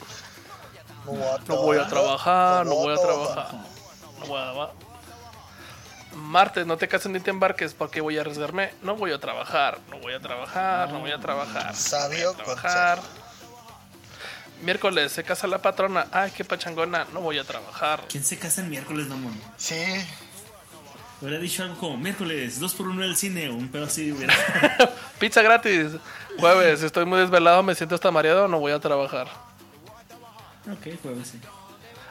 No 1.04 1.12
voy 1.12 1.28
a 1.28 1.38
trabajar. 1.38 1.46
No 1.46 1.62
voy 1.62 1.78
a 1.78 1.86
trabajar, 1.86 2.66
no 2.66 2.74
voy 2.74 2.94
a 2.94 2.96
trabajar. 2.96 3.54
No 4.20 4.26
voy 4.26 4.40
a 4.40 4.70
Martes, 6.16 6.66
no 6.66 6.78
te 6.78 6.88
cases 6.88 7.12
ni 7.12 7.20
te 7.20 7.30
embarques 7.30 7.74
porque 7.74 8.00
voy 8.00 8.16
a 8.16 8.22
arriesgarme. 8.22 8.72
No 8.82 8.96
voy 8.96 9.12
a 9.12 9.18
trabajar, 9.18 9.78
no 9.90 9.98
voy 9.98 10.14
a 10.14 10.20
trabajar, 10.20 10.90
no 10.90 11.00
voy 11.00 11.10
a 11.10 11.20
trabajar. 11.20 11.76
Sabio 11.76 12.32
no 12.32 12.36
trabajar. 12.36 12.98
consejo. 12.98 13.16
Miércoles, 14.62 15.12
se 15.12 15.22
casa 15.22 15.46
la 15.46 15.60
patrona. 15.60 16.06
Ay, 16.10 16.30
qué 16.30 16.44
pachangona, 16.44 17.06
no 17.12 17.20
voy 17.20 17.38
a 17.38 17.44
trabajar. 17.44 18.04
¿Quién 18.08 18.24
se 18.24 18.38
casa 18.38 18.62
el 18.62 18.68
miércoles, 18.68 19.06
mamón? 19.08 19.38
Sí, 19.58 19.84
Hubiera 21.20 21.38
dicho 21.38 21.62
algo 21.62 21.76
como 21.78 21.96
miércoles, 21.96 22.60
dos 22.60 22.74
por 22.74 22.88
uno 22.88 23.00
del 23.00 23.16
cine, 23.16 23.48
un 23.48 23.68
pedo 23.68 23.86
así. 23.86 24.12
Hubiera... 24.12 24.34
Pizza 25.18 25.40
gratis. 25.40 25.92
Jueves, 26.38 26.82
estoy 26.82 27.04
muy 27.04 27.18
desvelado, 27.18 27.62
me 27.62 27.74
siento 27.74 27.94
hasta 27.94 28.10
mareado, 28.10 28.48
no 28.48 28.58
voy 28.58 28.72
a 28.72 28.78
trabajar. 28.78 29.28
ok, 30.70 31.00
jueves 31.02 31.28
sí. 31.28 31.40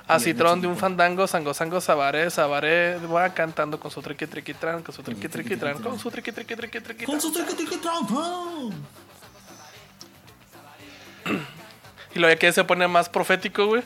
A 0.08 0.18
Bien, 0.18 0.24
Citrón 0.24 0.62
de 0.62 0.68
un 0.68 0.78
fandango, 0.78 1.26
sango, 1.26 1.54
sango, 1.54 1.82
sabaré, 1.82 2.30
sabaré, 2.30 2.98
va 3.08 3.34
cantando 3.34 3.80
con 3.80 3.90
su 3.90 4.02
triqui, 4.02 4.28
triqui, 4.28 4.54
tran, 4.54 4.84
con 4.84 4.94
su 4.94 5.02
triqui, 5.02 5.28
triqui, 5.28 5.58
tran, 5.58 5.82
con 5.82 5.98
su 5.98 6.12
triqui, 6.12 6.32
triqui, 6.32 6.56
triqui, 6.56 6.80
triqui, 6.80 7.06
Con 7.06 7.20
su 7.20 7.32
triqui 7.32 7.56
triqui 7.56 7.78
tran, 7.78 8.06
tran. 8.06 8.70
Y 12.14 12.20
luego 12.20 12.34
aquí 12.34 12.52
se 12.52 12.64
pone 12.64 12.88
más 12.88 13.10
profético, 13.10 13.66
güey. 13.66 13.84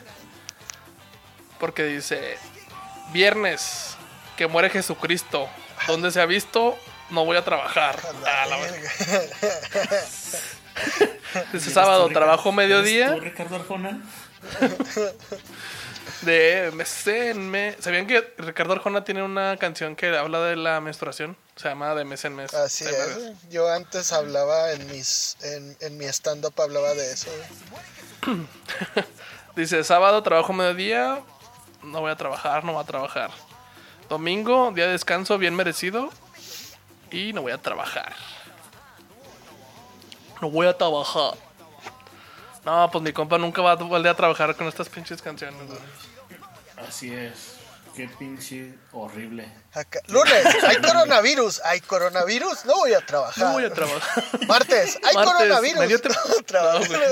Porque 1.58 1.84
dice, 1.84 2.36
viernes, 3.12 3.96
que 4.36 4.46
muere 4.46 4.70
Jesucristo. 4.70 5.48
¿Dónde 5.86 6.10
se 6.10 6.20
ha 6.20 6.26
visto? 6.26 6.76
No 7.10 7.24
voy 7.24 7.36
a 7.36 7.44
trabajar. 7.44 7.96
La 8.22 8.56
verga. 8.56 8.90
verga. 9.06 10.00
Dice 11.52 11.70
sábado, 11.70 12.04
¿Eres 12.06 12.14
tú, 12.14 12.18
trabajo 12.20 12.50
Ricardo- 12.50 12.52
mediodía. 12.56 13.14
tú, 13.14 13.20
Ricardo 13.20 13.56
Arjona? 13.56 14.02
De 16.22 16.70
mecenme. 16.74 17.76
¿Sabían 17.80 18.06
que 18.06 18.34
Ricardo 18.38 18.74
Arjona 18.74 19.04
tiene 19.04 19.22
una 19.22 19.56
canción 19.56 19.96
que 19.96 20.14
habla 20.16 20.40
de 20.42 20.56
la 20.56 20.80
menstruación? 20.80 21.36
Se 21.56 21.68
llama 21.68 21.94
De 21.94 22.04
mes 22.04 22.24
en 22.24 22.36
mes. 22.36 22.52
Así 22.52 22.84
es. 22.84 23.32
Yo 23.50 23.70
antes 23.72 24.12
hablaba 24.12 24.72
en 24.72 24.86
mis 24.88 25.36
en, 25.42 25.76
en 25.80 25.96
mi 25.96 26.04
stand 26.06 26.44
up 26.44 26.54
hablaba 26.60 26.92
de 26.94 27.12
eso. 27.12 27.30
Dice, 29.56 29.82
sábado 29.82 30.22
trabajo 30.22 30.52
mediodía, 30.52 31.20
no 31.82 32.00
voy 32.00 32.10
a 32.10 32.16
trabajar, 32.16 32.64
no 32.64 32.72
voy 32.74 32.82
a 32.82 32.86
trabajar. 32.86 33.30
Domingo, 34.08 34.72
día 34.74 34.86
de 34.86 34.92
descanso 34.92 35.38
bien 35.38 35.54
merecido 35.54 36.10
y 37.10 37.32
no 37.32 37.42
voy 37.42 37.52
a 37.52 37.58
trabajar. 37.58 38.14
No 40.40 40.50
voy 40.50 40.66
a 40.66 40.76
trabajar. 40.76 41.34
No, 42.64 42.90
pues 42.90 43.02
mi 43.02 43.12
compa 43.12 43.38
nunca 43.38 43.62
va 43.62 43.72
a 43.72 43.74
volver 43.76 44.10
a 44.12 44.14
trabajar 44.16 44.54
con 44.56 44.66
estas 44.68 44.88
pinches 44.88 45.20
canciones. 45.22 45.60
güey. 45.66 45.78
Así 46.88 47.12
es. 47.12 47.56
Qué 47.94 48.08
pinche 48.18 48.74
horrible. 48.92 49.50
Acá- 49.74 50.00
Lunes, 50.06 50.46
hay 50.66 50.76
coronavirus, 50.76 51.60
hay 51.64 51.80
coronavirus, 51.80 52.64
no 52.64 52.76
voy 52.76 52.94
a 52.94 53.04
trabajar. 53.04 53.44
No 53.44 53.52
voy 53.52 53.64
a 53.64 53.72
trabajar. 53.72 54.24
Martes, 54.46 54.98
hay 55.04 55.14
Martes, 55.14 55.32
coronavirus. 55.34 55.78
me 55.80 55.86
dio 55.88 55.98
no 56.04 56.14
voy 56.28 56.38
a 56.38 56.42
trabajar. 56.42 56.80
No, 56.82 56.86
güey. 56.98 57.10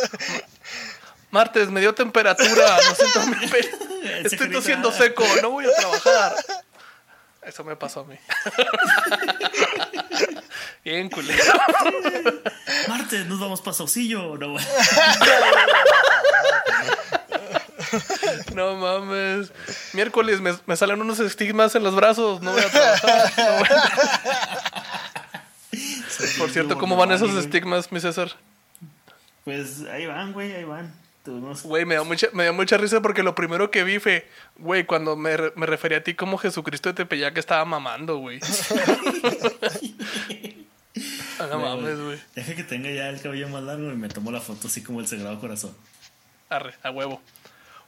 Martes, 1.30 1.68
me 1.70 1.80
dio 1.80 1.94
temperatura, 1.94 2.78
no 2.88 2.94
siento 2.94 3.20
mi 3.26 3.46
pe- 3.48 3.70
Ese 4.24 4.36
Estoy 4.36 4.50
tosiendo 4.50 4.90
seco, 4.92 5.24
no 5.42 5.50
voy 5.50 5.66
a 5.66 5.74
trabajar. 5.74 6.34
Eso 7.48 7.64
me 7.64 7.74
pasó 7.76 8.00
a 8.00 8.04
mí. 8.04 8.14
Bien 10.84 11.08
culero. 11.08 11.42
Martes, 12.88 13.24
nos 13.26 13.40
vamos 13.40 13.60
para 13.62 13.72
Saucillo. 13.74 14.36
No. 14.36 14.56
No 18.54 18.76
mames. 18.76 19.50
Miércoles 19.94 20.40
me, 20.40 20.54
me 20.66 20.76
salen 20.76 21.00
unos 21.00 21.18
estigmas 21.20 21.74
en 21.74 21.82
los 21.84 21.94
brazos. 21.94 22.42
No 22.42 22.52
voy 22.52 22.62
a 22.62 22.70
trabajar. 22.70 23.32
no 23.36 23.58
voy 23.58 23.68
a- 23.70 23.92
Por 26.38 26.50
cierto, 26.50 26.78
¿cómo 26.78 26.96
van 26.96 27.12
esos 27.12 27.34
estigmas, 27.34 27.90
mi 27.92 28.00
César? 28.00 28.32
Pues 29.44 29.82
ahí 29.90 30.06
van, 30.06 30.32
güey, 30.32 30.52
ahí 30.54 30.64
van. 30.64 30.92
Güey, 31.64 31.84
me 31.84 31.94
dio, 31.94 32.04
mucha, 32.04 32.28
me 32.32 32.44
dio 32.44 32.52
mucha 32.52 32.76
risa 32.76 33.00
porque 33.00 33.22
lo 33.22 33.34
primero 33.34 33.70
que 33.70 33.84
vi 33.84 33.98
fue, 33.98 34.28
güey, 34.56 34.84
cuando 34.84 35.16
me, 35.16 35.36
me 35.56 35.66
refería 35.66 35.98
a 35.98 36.02
ti 36.02 36.14
como 36.14 36.38
Jesucristo 36.38 36.88
de 36.88 36.94
Tepeyac 36.94 37.34
que 37.34 37.40
estaba 37.40 37.64
mamando, 37.64 38.18
güey. 38.18 38.40
No 41.38 41.58
mames, 41.60 42.00
güey. 42.00 42.18
Deja 42.34 42.54
que 42.56 42.64
tenga 42.64 42.90
ya 42.90 43.08
el 43.08 43.20
cabello 43.20 43.48
más 43.48 43.62
largo 43.62 43.92
y 43.92 43.96
me 43.96 44.08
tomo 44.08 44.32
la 44.32 44.40
foto 44.40 44.66
así 44.66 44.82
como 44.82 45.00
el 45.00 45.06
Sagrado 45.06 45.38
Corazón. 45.38 45.72
Arre, 46.48 46.74
a 46.82 46.90
huevo. 46.90 47.22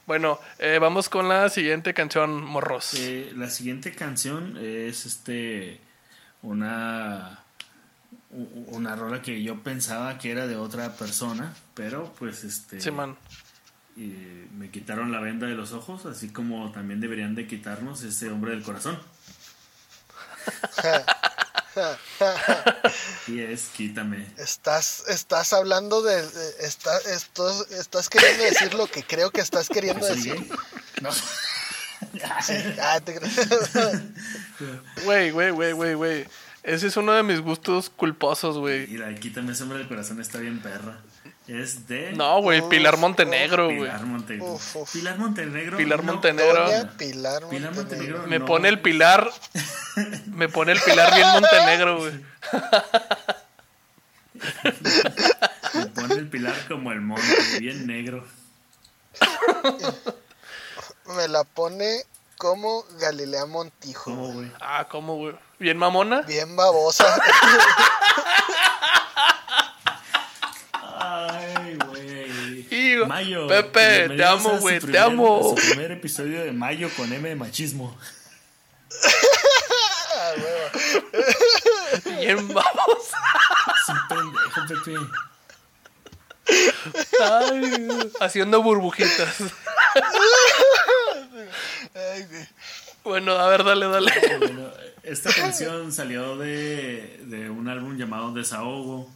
Bueno, 0.05 0.39
eh, 0.59 0.79
vamos 0.79 1.09
con 1.09 1.27
la 1.27 1.49
siguiente 1.49 1.93
canción, 1.93 2.43
morros. 2.43 2.93
Eh, 2.95 3.31
la 3.35 3.49
siguiente 3.49 3.93
canción 3.93 4.57
es 4.57 5.05
este 5.05 5.79
una 6.41 7.43
una 8.67 8.95
rola 8.95 9.21
que 9.21 9.43
yo 9.43 9.61
pensaba 9.61 10.17
que 10.17 10.31
era 10.31 10.47
de 10.47 10.55
otra 10.55 10.93
persona, 10.95 11.53
pero 11.73 12.13
pues 12.17 12.43
este 12.43 12.79
Sí, 12.79 12.91
man. 12.91 13.17
y 13.95 14.13
me 14.57 14.69
quitaron 14.71 15.11
la 15.11 15.19
venda 15.19 15.47
de 15.47 15.55
los 15.55 15.73
ojos, 15.73 16.05
así 16.05 16.29
como 16.29 16.71
también 16.71 16.99
deberían 17.01 17.35
de 17.35 17.47
quitarnos 17.47 18.03
ese 18.03 18.29
hombre 18.31 18.51
del 18.51 18.63
corazón. 18.63 18.97
y 23.27 23.39
es 23.39 23.69
quítame. 23.75 24.27
Estás, 24.37 25.03
estás 25.07 25.53
hablando 25.53 26.01
de, 26.01 26.21
de- 26.27 26.65
está- 26.65 26.97
estos- 27.13 27.69
estás 27.71 28.09
queriendo 28.09 28.43
decir 28.43 28.73
lo 28.73 28.87
que 28.87 29.03
creo 29.03 29.31
que 29.31 29.41
estás 29.41 29.67
queriendo 29.69 30.05
¿Soy 30.05 30.15
decir. 30.17 30.35
gay? 30.35 30.51
No. 31.01 31.09
Ah, 32.23 32.99
güey, 35.05 35.31
güey, 35.31 35.51
güey, 35.51 35.93
güey. 35.93 36.27
Ese 36.63 36.87
es 36.87 36.97
uno 36.97 37.13
de 37.13 37.23
mis 37.23 37.39
gustos 37.41 37.89
culposos, 37.89 38.57
güey. 38.57 38.85
Mira, 38.87 39.07
aquí 39.07 39.29
también 39.31 39.55
Sombra 39.55 39.77
del 39.79 39.87
Corazón 39.87 40.21
está 40.21 40.37
bien 40.39 40.59
perra. 40.59 40.99
Es 41.47 41.87
de 41.87 42.13
No, 42.13 42.39
güey, 42.41 42.61
Pilar 42.69 42.97
Montenegro, 42.97 43.65
güey. 43.65 43.79
Pilar 43.79 44.05
Montenegro. 44.05 44.59
Pilar 44.93 45.17
Montenegro. 45.17 45.77
Pilar 45.77 46.03
Montenegro. 46.03 46.65
Pilar 46.65 46.97
Pilar 46.97 47.43
Montenegro. 47.45 47.73
Montenegro. 47.73 48.27
Me 48.27 48.39
no- 48.39 48.45
pone 48.45 48.69
el 48.69 48.79
pilar. 48.79 49.31
Me 50.27 50.47
pone 50.49 50.71
el 50.73 50.79
pilar 50.79 51.13
bien 51.15 51.27
Montenegro, 51.33 51.97
güey. 51.97 52.13
Me 55.73 55.85
pone 55.87 56.13
el 56.15 56.27
pilar 56.29 56.55
como 56.67 56.91
el 56.91 57.01
monte, 57.01 57.59
bien 57.59 57.85
negro. 57.87 58.25
Me 61.15 61.27
la 61.27 61.43
pone 61.43 62.03
como 62.45 62.83
Galilea 62.99 63.45
Montijo. 63.45 64.05
¿Cómo, 64.05 64.33
güey? 64.33 64.51
Ah, 64.59 64.87
¿cómo, 64.89 65.15
güey? 65.17 65.35
Bien 65.59 65.77
mamona. 65.77 66.23
Bien 66.23 66.55
babosa. 66.55 67.21
Ay, 70.97 71.77
güey. 71.85 72.67
Hijo, 72.71 73.05
Mayo. 73.05 73.47
Pepe, 73.47 74.09
te 74.09 74.25
amo, 74.25 74.57
güey, 74.57 74.79
te 74.79 74.87
primer- 74.87 75.01
amo. 75.03 75.49
Su 75.49 75.53
primer 75.69 75.91
episodio 75.91 76.43
de 76.43 76.51
Mayo 76.51 76.89
con 76.97 77.13
M 77.13 77.29
de 77.29 77.35
machismo. 77.35 77.95
Ah. 80.13 80.33
Bien 82.05 82.47
babosa. 82.51 83.17
Es 83.75 83.89
un 83.89 84.07
pendejo, 84.09 84.61
Pepe. 84.67 84.95
Ay, 87.23 87.85
güey. 87.85 88.11
haciendo 88.19 88.63
burbujitas. 88.63 89.35
Ay, 92.21 92.27
güey. 92.29 92.47
Bueno, 93.03 93.31
a 93.33 93.49
ver, 93.49 93.63
dale, 93.63 93.87
dale. 93.87 94.11
Bueno, 94.39 94.69
esta 95.03 95.33
canción 95.33 95.91
salió 95.91 96.37
de, 96.37 97.19
de 97.25 97.49
un 97.49 97.67
álbum 97.67 97.97
llamado 97.97 98.31
Desahogo, 98.31 99.09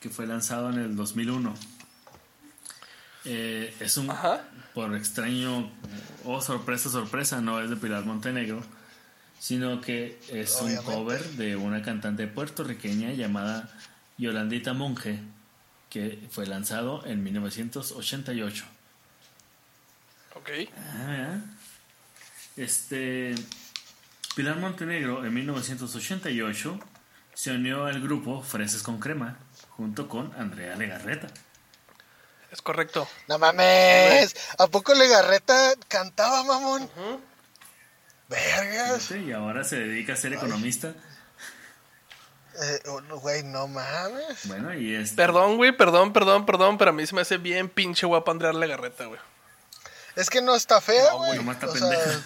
que 0.00 0.10
fue 0.10 0.26
lanzado 0.26 0.70
en 0.70 0.78
el 0.78 0.96
2001. 0.96 1.54
Eh, 3.26 3.74
es 3.80 3.96
un, 3.98 4.10
Ajá. 4.10 4.42
por 4.74 4.94
extraño, 4.96 5.70
oh 6.24 6.40
sorpresa, 6.40 6.88
sorpresa, 6.88 7.40
no 7.40 7.60
es 7.60 7.70
de 7.70 7.76
Pilar 7.76 8.04
Montenegro, 8.04 8.62
sino 9.38 9.80
que 9.80 10.18
es 10.30 10.60
un 10.60 10.74
cover 10.78 11.22
de 11.32 11.54
una 11.56 11.82
cantante 11.82 12.26
puertorriqueña 12.26 13.12
llamada 13.12 13.68
Yolandita 14.18 14.72
Monge, 14.72 15.20
que 15.88 16.26
fue 16.30 16.46
lanzado 16.46 17.04
en 17.06 17.22
1988. 17.22 18.64
Ok. 20.34 20.48
Ah, 20.76 21.06
¿verdad? 21.06 21.40
Este. 22.56 23.34
Pilar 24.36 24.56
Montenegro 24.56 25.24
en 25.24 25.34
1988 25.34 26.78
se 27.34 27.50
unió 27.52 27.86
al 27.86 28.00
grupo 28.00 28.42
Fresas 28.42 28.82
con 28.82 29.00
Crema 29.00 29.38
junto 29.70 30.08
con 30.08 30.32
Andrea 30.38 30.76
Legarreta. 30.76 31.26
Es 32.50 32.62
correcto. 32.62 33.08
No 33.28 33.38
mames. 33.38 34.34
¿A 34.58 34.66
poco 34.66 34.94
Legarreta 34.94 35.72
cantaba, 35.88 36.42
mamón? 36.44 36.88
Vergas. 38.28 39.02
Fíjate, 39.06 39.22
Y 39.26 39.32
ahora 39.32 39.64
se 39.64 39.76
dedica 39.76 40.12
a 40.14 40.16
ser 40.16 40.32
economista. 40.32 40.94
Eh, 42.62 42.82
oh, 42.88 43.00
Güey, 43.20 43.42
no 43.44 43.66
mames. 43.68 44.46
Bueno, 44.46 44.74
y 44.74 44.94
es. 44.94 45.12
Perdón, 45.12 45.56
güey, 45.56 45.72
perdón, 45.76 46.12
perdón, 46.12 46.44
perdón, 46.46 46.78
pero 46.78 46.90
a 46.90 46.94
mí 46.94 47.06
se 47.06 47.14
me 47.14 47.20
hace 47.22 47.38
bien 47.38 47.68
pinche 47.68 48.06
guapa 48.06 48.32
Andrea 48.32 48.52
Legarreta, 48.52 49.06
güey. 49.06 49.20
Es 50.16 50.28
que 50.28 50.42
no 50.42 50.54
está 50.56 50.80
fea, 50.80 51.10
No, 51.10 51.18
güey. 51.18 51.36
nomás 51.36 51.56
está 51.56 51.68
o 51.68 51.76
sea, 51.76 51.88
pendeja. 51.88 52.22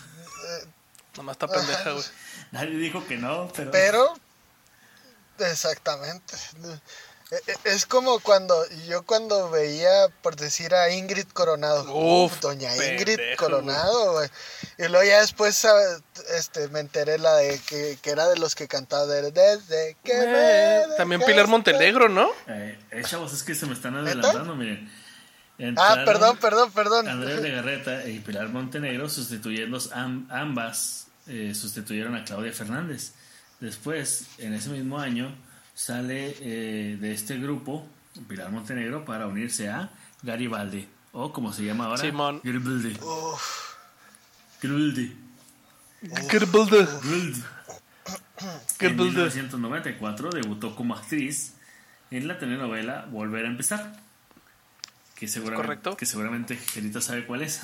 Nomás 1.17 1.35
está 1.35 1.49
pendeja, 1.49 1.93
güey. 1.93 2.05
Nadie 2.53 2.77
dijo 2.77 3.07
que 3.07 3.17
no, 3.17 3.51
pero. 3.55 3.71
pero. 3.71 4.15
Exactamente. 5.39 6.35
Eh, 7.31 7.41
eh, 7.49 7.55
Es 7.65 7.87
como 7.87 8.21
cuando 8.21 8.55
yo 8.87 9.03
cuando 9.05 9.51
veía, 9.51 9.91
por 10.23 10.37
decir, 10.37 10.75
a 10.75 10.91
Ingrid 10.91 11.27
Coronado. 11.33 11.93
Uf, 11.93 12.39
doña 12.41 12.75
Ingrid 12.77 13.17
pendejo, 13.17 13.45
Coronado, 13.45 14.13
güey. 14.13 14.29
Y 14.79 14.89
luego 14.89 15.05
ya 15.05 15.21
después 15.21 15.67
este, 16.37 16.69
me 16.69 16.81
enteré 16.81 17.19
la 17.19 17.35
de 17.37 17.59
que, 17.67 17.99
que 18.01 18.11
era 18.11 18.29
de 18.29 18.37
los 18.39 18.55
que 18.55 18.69
cantaba 18.69 19.07
de- 19.07 19.33
desde 19.33 19.97
que 20.05 20.15
me 20.15 20.25
Eh, 20.83 20.85
También 20.97 21.23
Pilar. 21.23 21.49
Montenegro, 21.49 22.09
¿no? 22.09 22.31
Eh, 22.47 22.79
eh, 22.91 23.03
chavos, 23.05 23.33
es 23.33 23.43
que 23.43 23.55
se 23.55 23.67
me 23.67 23.73
están 23.73 23.97
adelantando, 23.97 24.55
miren. 24.55 24.89
Ah, 25.77 26.03
perdón, 26.05 26.37
perdón, 26.39 26.71
perdón. 26.73 27.09
Andrea 27.09 27.37
Legarreta 27.37 28.05
y 28.09 28.19
Pilar 28.21 28.49
Montenegro 28.49 29.09
sustituyendo 29.09 29.79
am- 29.93 30.29
ambas 30.31 31.04
eh, 31.27 31.55
sustituyeron 31.55 32.15
a 32.15 32.25
Claudia 32.25 32.53
Fernández. 32.53 33.15
Después, 33.61 34.27
en 34.39 34.55
ese 34.55 34.71
mismo 34.71 34.99
año, 34.99 35.35
sale 35.75 36.37
eh, 36.41 36.97
de 37.01 37.13
este 37.13 37.39
grupo 37.39 37.87
Pilar 38.29 38.51
Montenegro 38.51 39.05
para 39.05 39.27
unirse 39.27 39.69
a 39.69 39.91
Garibaldi, 40.23 40.89
o 41.13 41.33
como 41.33 41.53
se 41.53 41.65
llama 41.65 41.87
ahora, 41.87 41.99
Simón. 41.99 42.41
Garibaldi. 42.43 42.97
Uf, 43.01 43.75
Garibaldi. 44.63 45.17
Gerbulde. 46.31 46.87
Garibaldi. 46.87 47.43
En 48.41 48.79
Gerbulde. 48.79 49.21
1994 49.21 50.31
debutó 50.31 50.77
como 50.77 50.95
actriz 50.95 51.55
en 52.11 52.29
la 52.29 52.39
telenovela 52.39 53.07
Volver 53.11 53.47
a 53.47 53.49
empezar. 53.49 54.01
Que 55.15 55.29
seguramente, 55.29 55.67
correcto. 55.67 55.97
que 55.97 56.07
seguramente 56.07 56.57
Gerita 56.57 57.01
sabe 57.01 57.27
cuál 57.27 57.43
es. 57.43 57.61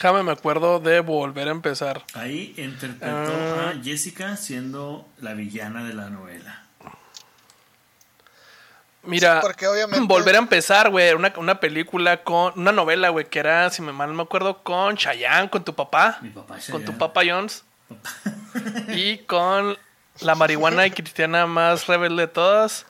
Déjame 0.00 0.22
me 0.22 0.32
acuerdo 0.32 0.80
de 0.80 1.00
volver 1.00 1.48
a 1.48 1.50
empezar. 1.50 2.02
Ahí 2.14 2.54
interpretó 2.56 3.34
Ah. 3.34 3.74
a 3.78 3.84
Jessica 3.84 4.34
siendo 4.38 5.06
la 5.18 5.34
villana 5.34 5.84
de 5.84 5.92
la 5.92 6.08
novela. 6.08 6.62
Mira, 9.02 9.34
Sí, 9.34 9.38
porque 9.42 9.66
obviamente- 9.68 10.06
volver 10.06 10.36
a 10.36 10.38
empezar, 10.38 10.88
güey, 10.88 11.12
una, 11.12 11.34
una 11.36 11.60
película 11.60 12.22
con 12.22 12.58
una 12.58 12.72
novela, 12.72 13.10
güey, 13.10 13.26
que 13.28 13.40
era, 13.40 13.68
si 13.68 13.82
me 13.82 13.92
mal 13.92 14.08
no 14.08 14.14
me 14.14 14.22
acuerdo, 14.22 14.62
con 14.62 14.96
Chayanne, 14.96 15.50
con 15.50 15.64
tu 15.64 15.74
papá, 15.74 16.18
Mi 16.22 16.30
papá 16.30 16.56
con 16.70 16.82
tu 16.82 16.96
papá 16.96 17.20
Jones 17.26 17.62
y 18.88 19.18
con 19.18 19.76
la 20.20 20.34
marihuana 20.34 20.86
y 20.86 20.92
cristiana 20.92 21.46
más 21.46 21.86
rebelde 21.86 22.22
de 22.22 22.28
todas, 22.28 22.86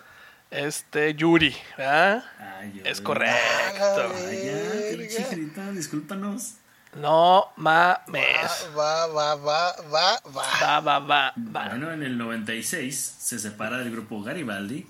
este 0.52 1.14
Yuri, 1.16 1.56
¿verdad? 1.76 2.24
Ay, 2.38 2.72
yo- 2.76 2.84
Es 2.84 3.00
correcto. 3.00 4.12
Ay, 4.28 5.08
ya, 5.10 5.70
discúlpanos. 5.72 6.54
No 6.96 7.52
mames. 7.56 8.68
va, 8.76 9.06
va, 9.06 9.34
va, 9.36 9.72
va, 9.92 10.16
va. 10.26 10.42
Va, 10.60 10.80
va, 10.80 10.98
va, 10.98 11.34
va. 11.36 11.68
Bueno, 11.68 11.92
en 11.92 12.02
el 12.02 12.18
96 12.18 13.16
se 13.18 13.38
separa 13.38 13.78
del 13.78 13.92
grupo 13.92 14.22
Garibaldi 14.22 14.86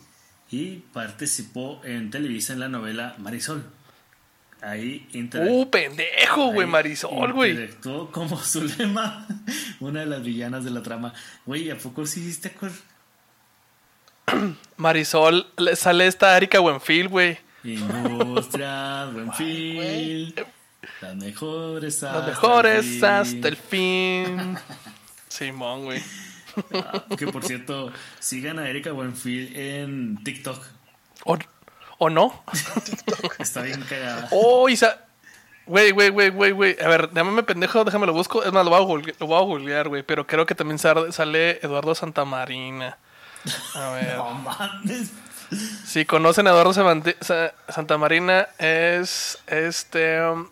y 0.51 0.77
participó 0.93 1.81
en 1.85 2.11
Televisa 2.11 2.55
en 2.55 2.61
la 2.61 2.69
novela 2.69 3.15
Marisol. 3.19 3.65
Ahí 4.63 5.09
interactuó. 5.13 5.61
Uh, 5.61 5.71
pendejo, 5.71 6.53
güey, 6.53 6.67
Marisol, 6.67 7.33
güey. 7.33 7.53
Interactuó 7.53 8.11
como 8.11 8.37
Zulema, 8.39 9.27
una 9.81 10.01
de 10.01 10.07
las 10.07 10.23
villanas 10.23 10.65
de 10.65 10.71
la 10.71 10.83
trama. 10.83 11.13
Güey, 11.47 11.71
¿a 11.71 11.79
poco 11.79 12.07
sí 12.07 12.21
hiciste? 12.21 12.55
Marisol, 14.77 15.47
le 15.57 15.77
sale 15.77 16.07
esta 16.07 16.37
Erika 16.37 16.61
Buenfil, 16.61 17.09
güey. 17.09 17.39
Industria, 17.63 19.07
buen 19.13 19.33
fin. 19.35 20.35
Las 21.01 21.17
mejores 21.17 22.03
hasta 22.03 22.19
Los 22.19 22.27
mejores 22.29 22.85
el 22.87 22.93
fin. 22.93 23.05
hasta 23.05 23.49
el 23.49 23.57
fin. 23.57 24.59
Simón, 25.29 25.85
güey. 25.85 26.03
Ah, 26.75 27.05
que 27.17 27.29
por 27.29 27.45
cierto, 27.45 27.93
sigan 28.19 28.59
a 28.59 28.69
Erika 28.69 28.93
Buenfil 28.93 29.57
en 29.57 30.23
TikTok. 30.25 30.63
¿O, 31.25 31.39
o 31.99 32.11
no? 32.11 32.43
Está 33.39 33.63
bien 33.63 33.81
cagada. 33.89 34.29
Oh, 34.33 34.69
Isa. 34.69 34.99
Güey, 35.67 35.93
güey, 35.93 36.09
güey, 36.11 36.31
güey, 36.31 36.51
güey. 36.51 36.77
A 36.83 36.89
ver, 36.89 37.11
llámame 37.15 37.45
pendejo, 37.45 37.85
déjame 37.85 38.07
lo 38.07 38.13
busco. 38.13 38.43
Es 38.43 38.53
más, 38.53 38.65
lo 38.65 38.71
voy 38.71 38.81
a 38.81 39.41
googlear, 39.43 39.89
güey. 39.89 40.03
Pero 40.03 40.27
creo 40.27 40.45
que 40.45 40.57
también 40.57 40.79
sale 40.81 41.61
Eduardo 41.63 41.95
Santamarina. 41.95 42.99
A 43.75 43.91
ver. 43.93 44.17
No 44.17 44.35
mames. 44.35 45.13
Si 45.85 46.05
conocen 46.05 46.47
a 46.49 46.51
Eduardo 46.51 46.73
Santamarina, 47.69 48.49
es 48.59 49.39
este. 49.47 50.21
um, 50.25 50.49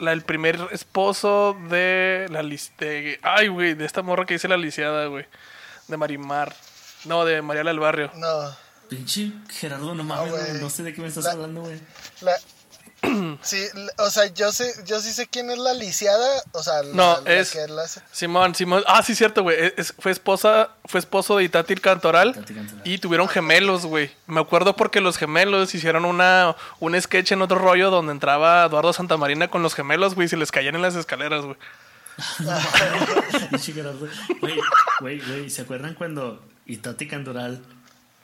la, 0.00 0.12
el 0.12 0.22
primer 0.22 0.58
esposo 0.72 1.56
de 1.68 2.26
la 2.30 2.42
de 2.42 3.18
Ay, 3.22 3.48
güey, 3.48 3.74
de 3.74 3.84
esta 3.84 4.02
morra 4.02 4.26
que 4.26 4.34
dice 4.34 4.48
la 4.48 4.56
lisiada, 4.56 5.06
güey. 5.06 5.26
De 5.88 5.96
Marimar. 5.96 6.54
No, 7.04 7.24
de 7.24 7.40
Mariela 7.42 7.70
del 7.70 7.80
Barrio. 7.80 8.10
No, 8.16 8.54
Pinche 8.88 9.32
Gerardo, 9.50 9.94
no 9.94 10.02
mames, 10.04 10.30
güey. 10.32 10.42
güey, 10.50 10.60
no 10.60 10.68
sé 10.70 10.82
de 10.82 10.92
qué 10.92 11.00
me 11.00 11.08
estás 11.08 11.24
La- 11.24 11.32
hablando, 11.32 11.60
güey. 11.62 11.80
la... 12.22 12.32
Sí, 13.42 13.64
o 13.98 14.10
sea, 14.10 14.26
yo 14.26 14.52
sé, 14.52 14.70
yo 14.84 15.00
sí 15.00 15.12
sé 15.12 15.26
quién 15.26 15.50
es 15.50 15.58
la 15.58 15.72
lisiada, 15.72 16.42
o 16.52 16.62
sea, 16.62 16.82
la- 16.82 16.94
No, 16.94 17.20
la 17.22 17.32
es- 17.32 17.52
que 17.52 17.66
la 17.68 17.82
hace. 17.84 18.02
Simón, 18.12 18.54
Simón. 18.54 18.82
Ah, 18.86 19.02
sí, 19.02 19.14
cierto, 19.14 19.42
güey. 19.42 19.56
Es- 19.76 19.94
fue 19.98 20.12
esposa, 20.12 20.70
fue 20.84 21.00
esposo 21.00 21.36
de 21.38 21.44
Itati 21.44 21.74
Cantoral. 21.76 22.34
Cantoral. 22.34 22.82
Y 22.84 22.98
tuvieron 22.98 23.28
gemelos, 23.28 23.86
güey. 23.86 24.10
Me 24.26 24.40
acuerdo 24.40 24.76
porque 24.76 25.00
los 25.00 25.16
gemelos 25.16 25.74
hicieron 25.74 26.04
una, 26.04 26.54
un 26.80 27.00
sketch 27.00 27.32
en 27.32 27.42
otro 27.42 27.58
rollo 27.58 27.90
donde 27.90 28.12
entraba 28.12 28.66
Eduardo 28.66 28.92
Santamarina 28.92 29.48
con 29.48 29.62
los 29.62 29.74
gemelos, 29.74 30.14
güey, 30.14 30.26
y 30.26 30.28
se 30.28 30.36
les 30.36 30.52
caían 30.52 30.74
en 30.74 30.82
las 30.82 30.94
escaleras, 30.94 31.44
güey. 31.44 31.56
Güey, 34.40 34.54
güey, 35.00 35.20
güey, 35.20 35.50
¿se 35.50 35.62
acuerdan 35.62 35.94
cuando 35.94 36.42
Itati 36.66 37.08
Candoral 37.08 37.62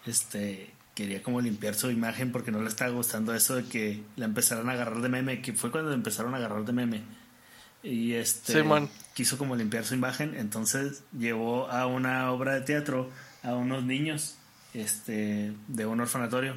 este, 0.07 0.71
quería 0.97 1.23
como 1.23 1.41
limpiar 1.41 1.77
su 1.77 1.91
imagen 1.93 2.33
porque 2.33 2.51
no 2.51 2.61
le 2.61 2.69
estaba 2.69 2.91
gustando 2.91 3.33
eso 3.35 3.55
de 3.55 3.65
que 3.67 4.03
la 4.17 4.25
empezaran 4.25 4.69
a 4.69 4.73
agarrar 4.73 5.01
de 5.03 5.09
meme? 5.09 5.43
Que 5.43 5.53
fue 5.53 5.71
cuando 5.71 5.91
la 5.91 5.97
empezaron 5.97 6.35
a 6.35 6.39
agarrar 6.39 6.65
de 6.65 6.73
meme. 6.73 7.03
Y 7.85 8.15
este 8.15 8.55
Sí, 8.55 8.63
man. 8.65 8.91
quiso 9.15 9.39
como 9.39 9.55
limpiar 9.55 9.85
su 9.85 9.95
imagen, 9.95 10.35
entonces 10.35 11.05
llevó 11.17 11.71
a 11.71 11.87
una 11.87 12.33
obra 12.33 12.55
de 12.55 12.63
teatro 12.63 13.09
a 13.45 13.55
unos 13.55 13.85
niños 13.85 14.35
este, 14.75 15.53
de 15.69 15.87
un 15.87 16.01
orfanatorio. 16.01 16.57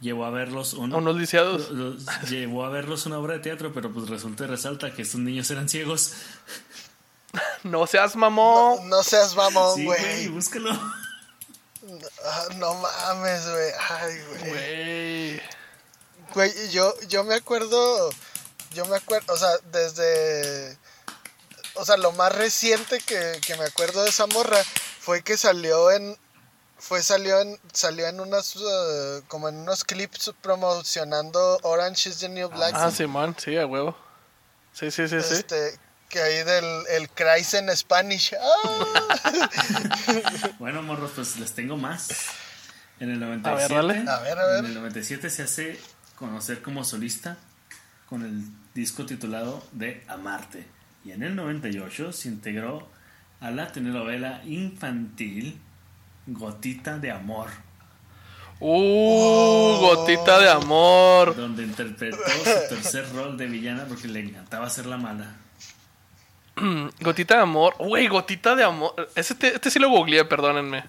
Llevó 0.00 0.24
a 0.24 0.30
verlos 0.30 0.74
un, 0.74 0.92
unos 0.92 1.16
lisiados. 1.16 1.70
los- 1.70 2.04
llevó 2.28 2.64
a 2.64 2.70
verlos 2.70 3.06
una 3.06 3.18
obra 3.18 3.34
de 3.34 3.40
teatro, 3.40 3.72
pero 3.72 3.92
pues 3.92 4.08
resulta 4.08 4.42
y 4.44 4.46
resalta 4.48 4.92
que 4.92 5.02
estos 5.02 5.20
niños 5.20 5.48
eran 5.52 5.68
ciegos. 5.68 6.14
No 7.64 7.86
seas 7.86 8.14
mamón. 8.16 8.88
No 8.90 9.02
seas 9.02 9.34
mamón, 9.36 9.76
Sí, 9.76 9.84
güey. 9.84 10.00
güey, 10.00 10.28
búscalo. 10.28 10.70
Ah, 12.24 12.48
no 12.56 12.74
mames, 12.74 13.48
güey. 13.48 13.72
Ay, 13.88 14.22
güey. 14.28 15.42
Güey. 16.34 16.70
Yo, 16.70 16.94
yo 17.08 17.24
me 17.24 17.34
acuerdo, 17.34 18.10
yo 18.72 18.84
me 18.86 18.96
acuerdo, 18.96 19.32
o 19.32 19.36
sea, 19.36 19.50
desde, 19.72 20.78
o 21.74 21.84
sea, 21.84 21.96
lo 21.96 22.12
más 22.12 22.34
reciente 22.34 23.00
que, 23.00 23.40
que 23.44 23.56
me 23.56 23.64
acuerdo 23.64 24.02
de 24.02 24.10
esa 24.10 24.26
morra 24.28 24.62
fue 25.00 25.22
que 25.22 25.36
salió 25.36 25.90
en, 25.90 26.16
fue 26.78 27.02
salió 27.02 27.40
en, 27.40 27.60
salió 27.72 28.06
en 28.06 28.20
unas, 28.20 28.56
eh, 28.56 29.22
como 29.28 29.48
en 29.48 29.56
unos 29.56 29.84
clips 29.84 30.32
promocionando 30.40 31.58
Orange 31.62 32.08
is 32.08 32.18
the 32.18 32.28
New 32.28 32.48
Black. 32.48 32.74
Ah, 32.76 32.90
Simón, 32.90 33.36
sí, 33.38 33.56
a 33.56 33.66
huevo. 33.66 33.96
Sí, 34.72 34.90
sí, 34.90 35.08
sí, 35.08 35.20
sí. 35.20 35.44
Que 36.12 36.20
ahí 36.20 36.44
del 36.44 36.64
el 36.90 37.08
Christ 37.08 37.54
en 37.54 37.74
Spanish. 37.76 38.34
Ah. 38.40 39.08
Bueno, 40.58 40.82
morros, 40.82 41.12
pues 41.14 41.38
les 41.38 41.52
tengo 41.52 41.76
más. 41.76 42.08
En 43.00 43.10
el 43.10 43.18
97, 43.18 43.74
A 43.74 43.82
ver. 43.82 44.08
A 44.08 44.20
ver, 44.20 44.38
a 44.38 44.46
ver. 44.46 44.58
En 44.60 44.66
el 44.66 44.74
97 44.74 45.30
se 45.30 45.42
hace 45.42 45.80
conocer 46.16 46.62
como 46.62 46.84
solista 46.84 47.36
con 48.08 48.22
el 48.22 48.44
disco 48.74 49.06
titulado 49.06 49.66
De 49.72 50.04
Amarte. 50.06 50.66
Y 51.04 51.12
en 51.12 51.22
el 51.22 51.34
98 51.34 52.12
se 52.12 52.28
integró 52.28 52.88
a 53.40 53.50
la 53.50 53.72
telenovela 53.72 54.42
infantil 54.44 55.60
Gotita 56.26 56.98
de 56.98 57.10
Amor, 57.10 57.48
Uh, 58.64 59.76
gotita 59.80 60.38
de 60.38 60.48
amor. 60.48 61.34
donde 61.34 61.64
interpretó 61.64 62.16
su 62.44 62.68
tercer 62.68 63.12
rol 63.12 63.36
de 63.36 63.46
villana 63.46 63.86
porque 63.88 64.06
le 64.06 64.20
encantaba 64.20 64.68
hacer 64.68 64.86
la 64.86 64.96
mala. 64.98 65.34
Gotita 67.00 67.36
de 67.36 67.42
amor. 67.42 67.74
Güey, 67.78 68.06
gotita 68.08 68.54
de 68.54 68.64
amor. 68.64 68.94
Ese 69.14 69.34
te- 69.34 69.54
este 69.54 69.70
sí 69.70 69.78
lo 69.78 69.88
googleé, 69.90 70.24
perdónenme. 70.24 70.84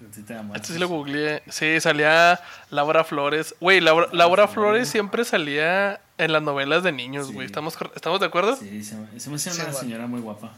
Gotita 0.00 0.34
de 0.34 0.40
Amor. 0.40 0.56
Este 0.56 0.72
sí 0.74 0.78
lo 0.78 0.88
googleé. 0.88 1.42
Sí, 1.48 1.80
salía 1.80 2.40
Laura 2.70 3.04
Flores. 3.04 3.54
Güey, 3.60 3.80
Laura, 3.80 4.08
Laura 4.12 4.46
Flores 4.48 4.88
siempre 4.88 5.24
salía 5.24 6.00
en 6.18 6.32
las 6.32 6.42
novelas 6.42 6.82
de 6.82 6.92
niños, 6.92 7.28
Sí. 7.28 7.32
güey. 7.32 7.46
¿Estamos, 7.46 7.76
¿Estamos 7.94 8.20
de 8.20 8.26
acuerdo? 8.26 8.56
Sí, 8.56 8.82
se 8.84 8.94
me, 8.96 9.18
se 9.20 9.30
me 9.30 9.36
hace 9.36 9.50
Sí, 9.50 9.60
una 9.60 9.72
señora 9.72 10.06
muy 10.06 10.20
guapa. 10.20 10.52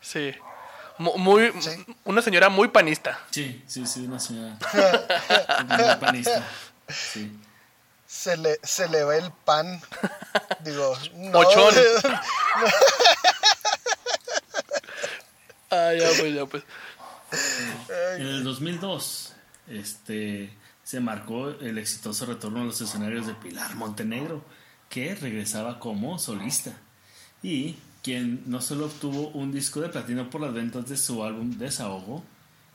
Sí. 0.00 0.32
Mu- 0.98 1.16
Muy, 1.18 1.52
Sí. 1.60 1.70
Una 2.04 2.22
señora 2.22 2.48
muy 2.48 2.68
panista. 2.68 3.18
Sí, 3.30 3.62
sí, 3.66 3.86
sí, 3.86 4.06
una 4.06 4.18
señora 4.18 4.56
muy 5.68 5.96
panista. 6.00 6.42
Sí. 6.88 7.36
Se 8.16 8.36
le, 8.36 8.58
se 8.62 8.88
le 8.88 9.04
ve 9.04 9.18
el 9.18 9.30
pan. 9.44 9.80
Digo, 10.64 10.96
no. 11.16 11.32
Pochón. 11.32 11.74
Ah, 15.70 15.92
ya 15.98 16.08
pues, 16.18 16.34
ya 16.34 16.46
pues. 16.46 16.62
En 18.18 18.26
el 18.26 18.44
2002, 18.44 19.32
este, 19.68 20.50
se 20.84 21.00
marcó 21.00 21.48
el 21.50 21.76
exitoso 21.78 22.24
retorno 22.24 22.60
a 22.60 22.64
los 22.64 22.80
escenarios 22.80 23.26
de 23.26 23.34
Pilar 23.34 23.74
Montenegro, 23.74 24.44
que 24.88 25.14
regresaba 25.16 25.80
como 25.80 26.18
solista. 26.20 26.72
Y 27.42 27.76
quien 28.02 28.44
no 28.46 28.62
solo 28.62 28.86
obtuvo 28.86 29.28
un 29.30 29.50
disco 29.52 29.80
de 29.80 29.88
platino 29.88 30.30
por 30.30 30.40
las 30.40 30.54
ventas 30.54 30.88
de 30.88 30.96
su 30.96 31.24
álbum 31.24 31.58
Desahogo, 31.58 32.22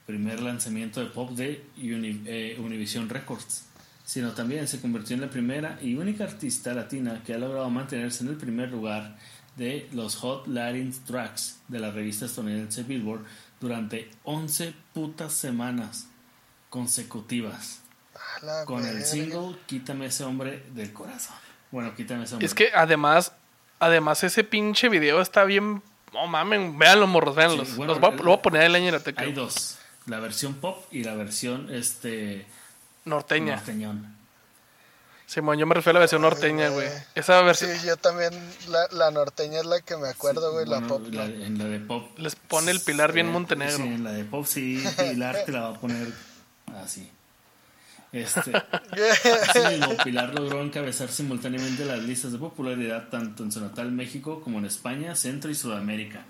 primer 0.06 0.42
lanzamiento 0.42 1.00
de 1.00 1.06
pop 1.08 1.32
de 1.32 1.66
Uni- 1.78 2.24
eh, 2.26 2.58
Univision 2.60 3.08
Records, 3.08 3.64
sino 4.12 4.32
también 4.34 4.68
se 4.68 4.82
convirtió 4.82 5.16
en 5.16 5.22
la 5.22 5.30
primera 5.30 5.80
y 5.82 5.96
única 5.96 6.26
artista 6.26 6.74
latina 6.74 7.22
que 7.26 7.34
ha 7.34 7.38
logrado 7.38 7.70
mantenerse 7.70 8.26
en 8.26 8.30
el 8.32 8.36
primer 8.36 8.70
lugar 8.70 9.16
de 9.56 9.88
los 9.94 10.18
Hot 10.18 10.48
Latin 10.48 10.94
Tracks 11.06 11.62
de 11.70 11.80
la 11.80 11.92
revista 11.92 12.26
estadounidense 12.26 12.84
Billboard 12.84 13.22
durante 13.62 14.10
11 14.26 14.74
putas 14.94 15.32
semanas 15.32 16.08
consecutivas 16.70 17.80
la 18.42 18.66
con 18.66 18.86
el 18.86 19.04
single 19.06 19.56
Quítame 19.66 20.08
ese 20.08 20.26
hombre 20.26 20.64
del 20.74 20.92
corazón. 20.92 21.36
Bueno, 21.72 21.94
quítame 21.96 22.24
ese 22.26 22.34
hombre. 22.34 22.46
Es 22.48 22.54
que 22.54 22.72
además, 22.76 23.32
además 23.80 24.24
ese 24.26 24.44
pinche 24.44 24.90
video 24.90 25.22
está 25.22 25.46
bien. 25.46 25.82
No 26.14 26.28
mamen, 26.28 26.78
véanlo, 26.78 27.08
morros, 27.08 27.36
véanlos. 27.36 27.70
Sí, 27.70 27.76
bueno, 27.78 27.94
Los 27.94 28.02
voy 28.02 28.10
a- 28.10 28.14
el- 28.14 28.18
lo 28.20 28.24
voy 28.26 28.34
a 28.40 28.42
poner 28.42 28.64
en 28.64 28.72
la 28.74 28.80
ñerateca. 28.80 29.22
hay 29.22 29.32
dos, 29.32 29.78
la 30.06 30.20
versión 30.20 30.56
pop 30.56 30.84
y 30.92 31.04
la 31.06 31.16
versión 31.16 31.74
este 31.74 32.46
Norteña. 33.06 33.56
norteñón. 33.58 34.16
Simón, 35.26 35.58
yo 35.58 35.66
me 35.66 35.74
refiero 35.76 35.92
a 35.92 36.00
la 36.00 36.00
versión 36.02 36.22
norteña, 36.24 36.68
güey. 36.70 36.90
Esa 37.16 37.40
Sí, 37.40 37.46
versión 37.46 37.72
yo 37.86 37.96
también, 37.96 38.34
la, 38.68 38.86
la 38.92 39.12
norteña 39.12 39.60
es 39.60 39.66
la 39.66 39.80
que 39.80 39.96
me 39.96 40.10
acuerdo, 40.10 40.52
güey, 40.52 40.66
la 40.66 40.80
Bueno, 40.80 40.88
pop. 40.90 41.08
en 41.08 41.58
la 41.58 41.66
de 41.66 41.80
pop 41.80 42.20
les 42.20 42.36
pone 42.36 42.70
el 42.72 42.82
pilar 42.82 43.14
bien 43.14 43.28
Eh, 43.28 43.32
Montenegro. 43.32 43.78
Sí, 43.78 43.84
en 43.84 44.04
la 44.04 44.12
de 44.12 44.26
pop 44.26 44.46
sí, 44.46 44.84
Pilar 44.98 45.44
te 45.46 45.54
la 45.54 45.62
va 45.62 45.70
a 45.70 45.80
poner 45.80 46.10
así. 46.84 47.10
Este, 48.12 48.52
Pilar 50.04 50.34
logró 50.36 50.62
encabezar 50.62 51.08
simultáneamente 51.10 51.86
las 51.86 52.00
listas 52.00 52.34
de 52.34 52.38
popularidad 52.38 53.08
tanto 53.08 53.44
en 53.44 53.54
su 53.54 53.62
natal 53.62 53.90
México 53.94 54.42
como 54.42 54.60
en 54.60 54.66
España, 54.66 55.16
Centro 55.16 55.50
y 55.50 55.56
Sudamérica. 55.56 56.26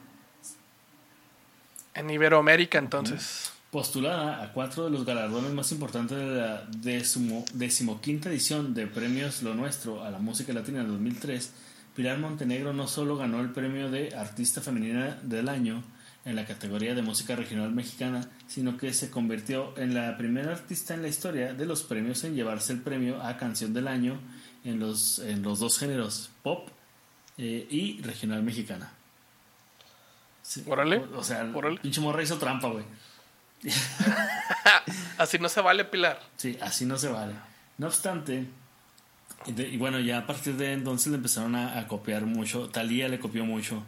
En 1.96 2.08
Iberoamérica, 2.12 2.78
entonces. 2.78 3.51
Postulada 3.72 4.44
a 4.44 4.52
cuatro 4.52 4.84
de 4.84 4.90
los 4.92 5.06
galardones 5.06 5.54
más 5.54 5.72
importantes 5.72 6.18
de 6.18 6.26
la 6.26 6.66
decimo- 6.68 7.46
decimoquinta 7.54 8.30
edición 8.30 8.74
de 8.74 8.86
Premios 8.86 9.44
Lo 9.44 9.54
Nuestro 9.56 10.04
a 10.04 10.12
la 10.12 10.20
Música 10.20 10.52
Latina 10.52 10.82
en 10.82 10.90
2003, 10.90 11.54
Pilar 11.96 12.18
Montenegro 12.20 12.74
no 12.74 12.88
solo 12.88 13.16
ganó 13.16 13.40
el 13.40 13.52
premio 13.52 13.90
de 13.90 14.14
Artista 14.14 14.60
Femenina 14.60 15.18
del 15.24 15.48
Año 15.48 15.84
en 16.26 16.36
la 16.36 16.46
categoría 16.46 16.96
de 16.96 17.02
música 17.02 17.36
regional 17.38 17.72
mexicana, 17.72 18.28
sino 18.48 18.76
que 18.78 18.94
se 18.94 19.10
convirtió 19.10 19.74
en 19.78 19.94
la 19.94 20.18
primera 20.18 20.52
artista 20.52 20.94
en 20.94 21.02
la 21.02 21.08
historia 21.08 21.54
de 21.54 21.66
los 21.66 21.84
premios 21.84 22.26
en 22.26 22.36
llevarse 22.36 22.74
el 22.74 22.82
premio 22.82 23.22
a 23.24 23.38
Canción 23.38 23.74
del 23.74 23.88
Año 23.88 24.20
en 24.66 24.80
los, 24.82 25.20
en 25.20 25.44
los 25.44 25.60
dos 25.60 25.80
géneros, 25.80 26.30
pop 26.44 26.68
eh, 27.38 27.68
y 27.70 28.02
regional 28.02 28.44
mexicana. 28.44 28.92
Sí, 30.42 30.62
Órale, 30.68 30.98
O, 30.98 31.20
o 31.20 31.24
sea, 31.24 31.50
órale. 31.54 31.80
pinche 31.80 32.02
morra 32.02 32.22
hizo 32.22 32.38
trampa, 32.38 32.68
güey. 32.68 32.84
Así 35.18 35.38
no 35.40 35.50
se 35.50 35.62
vale, 35.62 35.86
Pilar. 35.86 36.20
Sí, 36.38 36.58
así 36.62 36.86
no 36.86 36.98
se 36.98 37.08
vale. 37.10 37.34
No 37.78 37.88
obstante, 37.88 38.48
y, 39.46 39.78
bueno, 39.78 40.00
ya 40.00 40.20
a 40.20 40.28
partir 40.28 40.56
de 40.56 40.74
entonces 40.74 41.08
le 41.08 41.18
empezaron 41.18 41.56
a, 41.56 41.80
a 41.80 41.88
copiar 41.88 42.26
mucho. 42.26 42.70
Talía 42.70 43.08
le 43.08 43.20
copió 43.20 43.46
mucho 43.46 43.84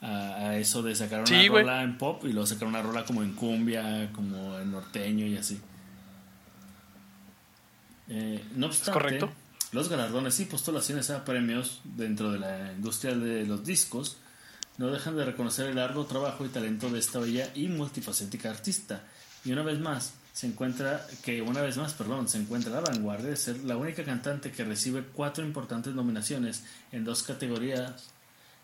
a, 0.00 0.36
a 0.48 0.56
eso 0.58 0.82
de 0.82 0.94
sacar 0.94 1.20
una 1.20 1.26
Sí, 1.28 1.48
rola 1.48 1.82
en 1.82 1.98
pop 1.98 2.22
y 2.24 2.32
luego 2.32 2.46
sacar 2.46 2.68
una 2.68 2.82
rola 2.82 3.04
como 3.04 3.22
en 3.22 3.32
cumbia, 3.34 4.10
como 4.12 4.58
en 4.58 4.70
norteño 4.72 5.26
y 5.26 5.36
así. 5.36 5.60
Eh, 8.08 8.42
no 8.54 8.66
obstante, 8.66 8.92
correcto. 8.92 9.32
los 9.72 9.88
galardones 9.88 10.38
y 10.40 10.44
postulaciones 10.44 11.10
a 11.10 11.24
premios 11.24 11.80
dentro 11.84 12.30
de 12.32 12.38
la 12.38 12.72
industria 12.72 13.14
de 13.16 13.44
los 13.46 13.64
discos 13.64 14.18
no 14.78 14.88
dejan 14.88 15.16
de 15.16 15.24
reconocer 15.24 15.66
el 15.66 15.76
largo 15.76 16.04
trabajo 16.06 16.44
y 16.44 16.48
talento 16.48 16.90
de 16.90 16.98
esta 16.98 17.18
bella 17.18 17.50
y 17.54 17.68
multifacética 17.68 18.50
artista. 18.50 19.02
Y 19.44 19.52
una 19.52 19.62
vez 19.62 19.78
más, 19.78 20.14
se 20.32 20.46
encuentra 20.46 21.06
que 21.24 21.40
una 21.40 21.62
vez 21.62 21.76
más, 21.78 21.94
perdón, 21.94 22.28
se 22.28 22.38
encuentra 22.38 22.76
a 22.76 22.82
la 22.82 22.90
vanguardia 22.90 23.30
de 23.30 23.36
ser 23.36 23.64
la 23.64 23.76
única 23.76 24.04
cantante 24.04 24.50
que 24.50 24.64
recibe 24.64 25.02
cuatro 25.02 25.44
importantes 25.44 25.94
nominaciones 25.94 26.64
en 26.92 27.04
dos 27.04 27.22
categorías 27.22 28.10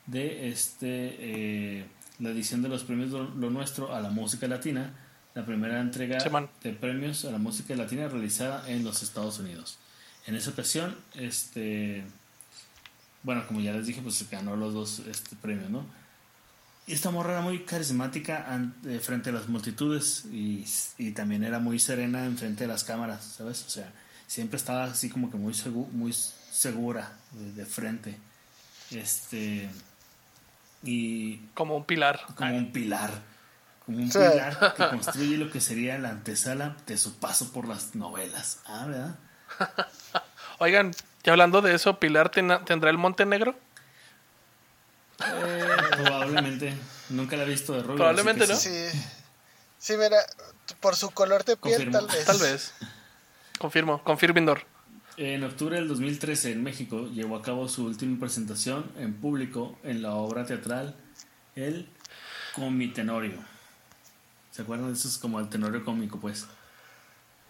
de 0.07 0.49
este 0.51 1.17
eh, 1.19 1.87
la 2.19 2.31
edición 2.31 2.61
de 2.61 2.69
los 2.69 2.85
premios 2.85 3.11
Lo, 3.11 3.51
Nuestro 3.51 3.95
a 3.95 4.01
la 4.01 4.11
música 4.11 4.47
latina, 4.49 4.93
la 5.35 5.47
primera 5.47 5.81
entrega 5.81 6.21
Sí, 6.21 6.29
de 6.63 6.73
premios 6.75 7.25
a 7.25 7.31
la 7.31 7.39
música 7.39 7.75
latina 7.75 8.09
realizada 8.09 8.69
en 8.69 8.85
los 8.85 9.03
Estados 9.03 9.39
Unidos. 9.39 9.79
En 10.27 10.35
esa 10.35 10.51
ocasión, 10.51 10.95
este 11.15 12.05
bueno, 13.23 13.47
como 13.47 13.61
ya 13.61 13.73
les 13.73 13.87
dije, 13.87 14.03
pues 14.03 14.17
se 14.17 14.27
ganó 14.27 14.57
los 14.57 14.75
dos 14.75 14.99
este, 15.01 15.37
premios, 15.37 15.71
¿no? 15.71 15.87
Y 16.87 16.95
esta 16.95 17.11
morra 17.11 17.33
era 17.35 17.41
muy 17.43 17.61
carismática 17.65 18.47
eh, 18.87 18.99
frente 18.99 19.31
a 19.31 19.33
las 19.33 19.49
multitudes 19.49 20.25
y, 20.33 20.65
y 20.99 21.13
también 21.13 21.45
era 21.45 21.59
muy 21.61 21.79
serena 21.79 22.25
en 22.25 22.37
frente 22.37 22.65
de 22.65 22.69
las 22.69 22.83
cámaras, 22.85 23.25
¿sabes? 23.39 23.65
O 23.67 23.71
sea, 23.71 23.93
siempre 24.27 24.57
estaba 24.57 24.85
así 24.85 25.09
como 25.09 25.31
que 25.31 25.37
muy, 25.37 25.53
segu- 25.53 25.89
muy 25.93 26.13
segura 26.13 27.13
de, 27.33 27.53
de 27.53 27.67
frente. 27.67 28.19
Este. 28.91 29.71
y 30.83 31.37
Como 31.55 31.77
un 31.77 31.85
pilar. 31.85 32.21
como 32.35 32.57
un 32.57 32.73
pilar, 32.73 33.11
como 33.87 33.99
un 33.99 34.11
Sí. 34.11 34.19
pilar 34.19 34.75
que 34.77 34.89
construye 34.91 35.37
lo 35.39 35.51
que 35.51 35.61
sería 35.61 35.97
la 35.99 36.11
antesala 36.11 36.77
de 36.87 36.99
su 36.99 37.15
paso 37.19 37.53
por 37.53 37.69
las 37.69 37.95
novelas. 37.95 38.59
Ah, 38.67 38.87
¿verdad? 38.87 39.15
Oigan, 40.59 40.91
y 41.25 41.31
hablando 41.31 41.61
de 41.63 41.75
eso, 41.75 41.99
¿Pilar 42.01 42.31
tendrá 42.31 42.91
el 42.91 42.99
Monte 42.99 43.25
Negro? 43.25 43.57
Probablemente. 46.05 46.75
Nunca 47.11 47.37
la 47.37 47.45
he 47.45 47.47
visto 47.49 47.73
de 47.75 47.83
rubio. 47.83 47.97
Probablemente, 47.97 48.47
¿no? 48.47 48.57
sí. 48.57 48.71
Sí. 49.79 49.95
Mira, 49.97 50.17
por 50.81 50.95
su 50.97 51.11
color 51.11 51.45
de 51.45 51.57
piel, 51.57 51.75
Confirmo. 51.91 51.99
tal 51.99 52.07
vez. 52.09 52.25
Tal 52.25 52.39
vez. 52.39 52.73
Confirmo, 53.59 54.03
confirmindor. 54.05 54.65
En 55.17 55.45
octubre 55.45 55.77
del 55.77 55.89
2013 55.89 56.53
en 56.53 56.63
México 56.63 57.07
llevó 57.09 57.37
a 57.37 57.43
cabo 57.43 57.69
su 57.69 57.85
última 57.85 58.19
presentación 58.19 58.91
en 58.97 59.15
público 59.15 59.79
en 59.83 60.01
la 60.03 60.15
obra 60.15 60.47
teatral 60.47 60.97
El 61.55 61.89
Comitenorio. 62.55 63.35
¿Se 64.53 64.63
acuerdan 64.63 64.89
de 64.89 64.95
eso? 64.95 65.09
Es 65.09 65.19
como 65.19 65.39
el 65.41 65.49
tenorio 65.49 65.85
cómico, 65.85 66.19
pues. 66.19 66.47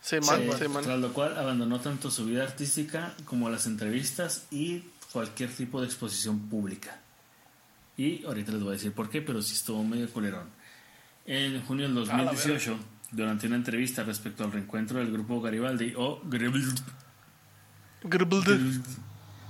Sí, 0.00 0.16
man, 0.20 0.42
Eh, 0.42 0.50
sí, 0.58 0.68
man. 0.68 0.82
tras 0.82 0.98
lo 0.98 1.12
cual 1.12 1.36
abandonó 1.38 1.80
tanto 1.80 2.10
su 2.10 2.24
vida 2.26 2.42
artística 2.42 3.14
como 3.24 3.48
las 3.50 3.66
entrevistas 3.66 4.44
y 4.50 4.84
cualquier 5.12 5.54
tipo 5.54 5.80
de 5.80 5.86
exposición 5.86 6.48
pública. 6.48 6.98
Y 7.96 8.24
ahorita 8.24 8.52
les 8.52 8.60
voy 8.62 8.70
a 8.70 8.72
decir 8.72 8.92
por 8.92 9.10
qué, 9.10 9.20
pero 9.22 9.42
sí 9.42 9.54
estuvo 9.54 9.82
medio 9.84 10.08
culerón. 10.10 10.48
En 11.26 11.62
junio 11.64 11.86
del 11.86 11.94
2018, 11.94 12.78
durante 13.12 13.46
una 13.46 13.56
entrevista 13.56 14.02
respecto 14.02 14.44
al 14.44 14.52
reencuentro 14.52 14.98
del 14.98 15.12
grupo 15.12 15.40
Garibaldi 15.40 15.92
o 15.96 16.20
Garibaldi, 16.24 16.74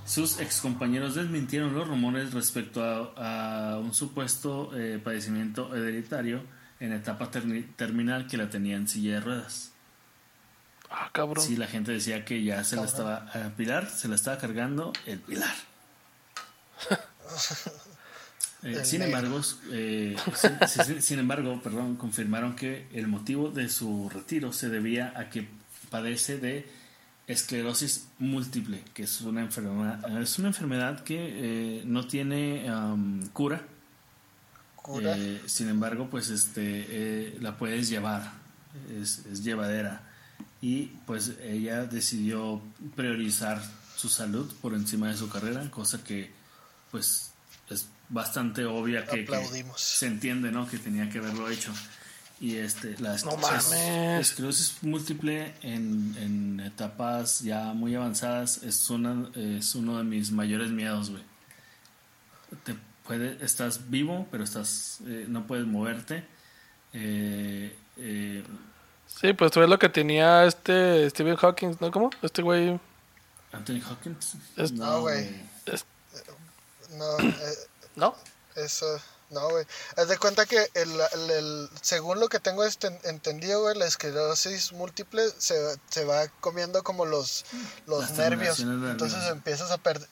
sus 0.05 0.39
excompañeros 0.39 1.15
desmintieron 1.15 1.73
los 1.73 1.87
rumores 1.87 2.33
respecto 2.33 2.83
a, 3.17 3.71
a 3.73 3.79
un 3.79 3.93
supuesto 3.93 4.71
eh, 4.77 4.99
padecimiento 5.03 5.73
hereditario 5.75 6.41
en 6.79 6.91
etapa 6.91 7.31
terni- 7.31 7.65
terminal 7.77 8.27
que 8.27 8.35
la 8.37 8.49
tenía 8.49 8.75
en 8.75 8.87
silla 8.87 9.13
de 9.15 9.21
ruedas. 9.21 9.71
Ah, 10.91 11.09
cabrón. 11.13 11.43
Sí, 11.43 11.55
la 11.55 11.65
gente 11.67 11.91
decía 11.93 12.25
que 12.25 12.43
ya 12.43 12.63
se 12.63 12.75
la 12.75 12.83
estaba 12.83 13.15
a 13.33 13.49
Pilar, 13.55 13.89
se 13.89 14.07
la 14.09 14.15
estaba 14.15 14.37
cargando 14.37 14.91
el 15.07 15.19
Pilar. 15.19 15.55
Eh, 18.63 18.73
El 18.79 18.85
sin 18.85 19.01
embargo, 19.01 19.41
eh, 19.71 20.15
sin, 20.67 20.85
sin- 20.85 21.01
sin 21.01 21.19
embargo, 21.19 21.61
perdón, 21.61 21.95
confirmaron 21.97 22.55
que 22.55 22.87
el 22.93 23.07
motivo 23.07 23.49
de 23.49 23.67
su 23.69 24.09
retiro 24.09 24.53
se 24.53 24.69
debía 24.69 25.13
a 25.17 25.29
que 25.29 25.47
padece 25.89 26.37
de 26.37 26.65
esclerosis 27.27 28.07
múltiple, 28.19 28.81
que 28.93 29.03
es 29.03 29.21
una 29.21 29.41
enfermedad, 29.41 30.21
es 30.21 30.37
una 30.39 30.49
enfermedad 30.49 31.03
que 31.03 31.17
eh, 31.79 31.83
no 31.85 32.05
tiene 32.07 32.65
cura. 33.33 33.61
Cura. 34.75 35.15
Eh, 35.17 35.41
sin 35.45 35.69
embargo, 35.69 36.09
pues 36.09 36.29
este 36.29 36.85
eh, 36.89 37.37
la 37.41 37.57
puedes 37.57 37.89
llevar, 37.89 38.31
es, 39.01 39.25
es 39.31 39.43
llevadera. 39.43 40.01
Y 40.61 40.87
pues 41.05 41.33
ella 41.43 41.85
decidió 41.85 42.61
priorizar 42.95 43.61
su 43.95 44.09
salud 44.09 44.51
por 44.61 44.73
encima 44.73 45.09
de 45.09 45.17
su 45.17 45.29
carrera, 45.29 45.69
cosa 45.71 46.03
que 46.03 46.31
pues 46.91 47.31
es 47.69 47.87
bastante 48.13 48.65
obvia 48.65 49.05
que, 49.05 49.27
se 49.75 50.07
entiende, 50.07 50.51
¿no? 50.51 50.67
Que 50.67 50.77
tenía 50.77 51.09
que 51.09 51.17
haberlo 51.19 51.49
hecho. 51.49 51.73
Y 52.39 52.55
este, 52.55 52.97
la 52.99 53.15
No 53.17 53.37
esclerosis 54.19 54.77
múltiple 54.81 55.53
en, 55.61 56.15
en 56.19 56.59
etapas 56.59 57.39
ya 57.39 57.73
muy 57.73 57.95
avanzadas 57.95 58.63
es, 58.63 58.89
una, 58.89 59.29
es 59.35 59.75
uno 59.75 59.97
de 59.97 60.03
mis 60.03 60.31
mayores 60.31 60.69
miedos, 60.69 61.09
güey 61.09 61.23
te 62.63 62.75
puede, 63.05 63.43
estás 63.43 63.89
vivo, 63.89 64.27
pero 64.31 64.43
estás 64.43 64.99
eh, 65.05 65.25
no 65.27 65.45
puedes 65.47 65.65
moverte. 65.65 66.25
Eh, 66.93 67.75
eh, 67.97 68.43
Sí, 69.07 69.33
pues 69.33 69.51
tú 69.51 69.59
ves 69.59 69.69
lo 69.69 69.77
que 69.77 69.89
tenía 69.89 70.45
este 70.45 71.09
Stephen 71.09 71.35
Hawking, 71.35 71.75
¿no? 71.79 71.91
¿Cómo? 71.91 72.09
Este 72.21 72.41
güey. 72.41 72.79
Anthony 73.51 73.81
Hopkins. 73.89 74.35
Es- 74.55 74.71
No, 74.71 75.01
güey. 75.01 75.29
No, 76.97 77.19
eh, 77.19 77.33
¿No? 77.95 78.15
eso, 78.55 78.85
no, 79.31 79.49
güey. 79.49 79.65
Haz 79.97 80.07
de 80.09 80.17
cuenta 80.17 80.45
que 80.45 80.67
el, 80.75 80.91
el- 81.13 81.29
el- 81.31 81.69
según 81.81 82.19
lo 82.19 82.29
que 82.29 82.39
tengo 82.39 82.63
este- 82.65 82.99
entendido, 83.05 83.61
güey, 83.61 83.75
la 83.77 83.85
esclerosis 83.85 84.71
múltiple 84.73 85.23
se, 85.37 85.55
se 85.89 86.05
va 86.05 86.27
comiendo 86.39 86.83
como 86.83 87.05
los, 87.05 87.45
los 87.87 88.01
Las 88.01 88.11
nervios. 88.11 88.59
Entonces 88.59 89.23
empiezas 89.29 89.71
a 89.71 89.77
perder 89.77 90.07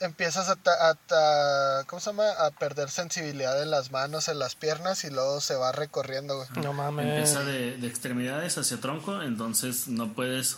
empiezas 0.00 0.48
a, 0.48 0.56
ta- 0.56 0.88
a 0.88 0.94
ta- 0.96 1.84
¿cómo 1.86 2.00
se 2.00 2.10
llama? 2.10 2.28
a 2.32 2.50
perder 2.50 2.90
sensibilidad 2.90 3.62
en 3.62 3.70
las 3.70 3.92
manos, 3.92 4.26
en 4.26 4.40
las 4.40 4.56
piernas 4.56 5.04
y 5.04 5.10
luego 5.10 5.40
se 5.40 5.54
va 5.54 5.70
recorriendo, 5.70 6.36
güey. 6.38 6.48
No 6.64 6.72
mames. 6.72 7.06
Empieza 7.06 7.44
de, 7.44 7.76
de 7.76 7.86
extremidades 7.86 8.58
hacia 8.58 8.80
tronco, 8.80 9.22
entonces 9.22 9.86
no 9.86 10.12
puedes 10.12 10.56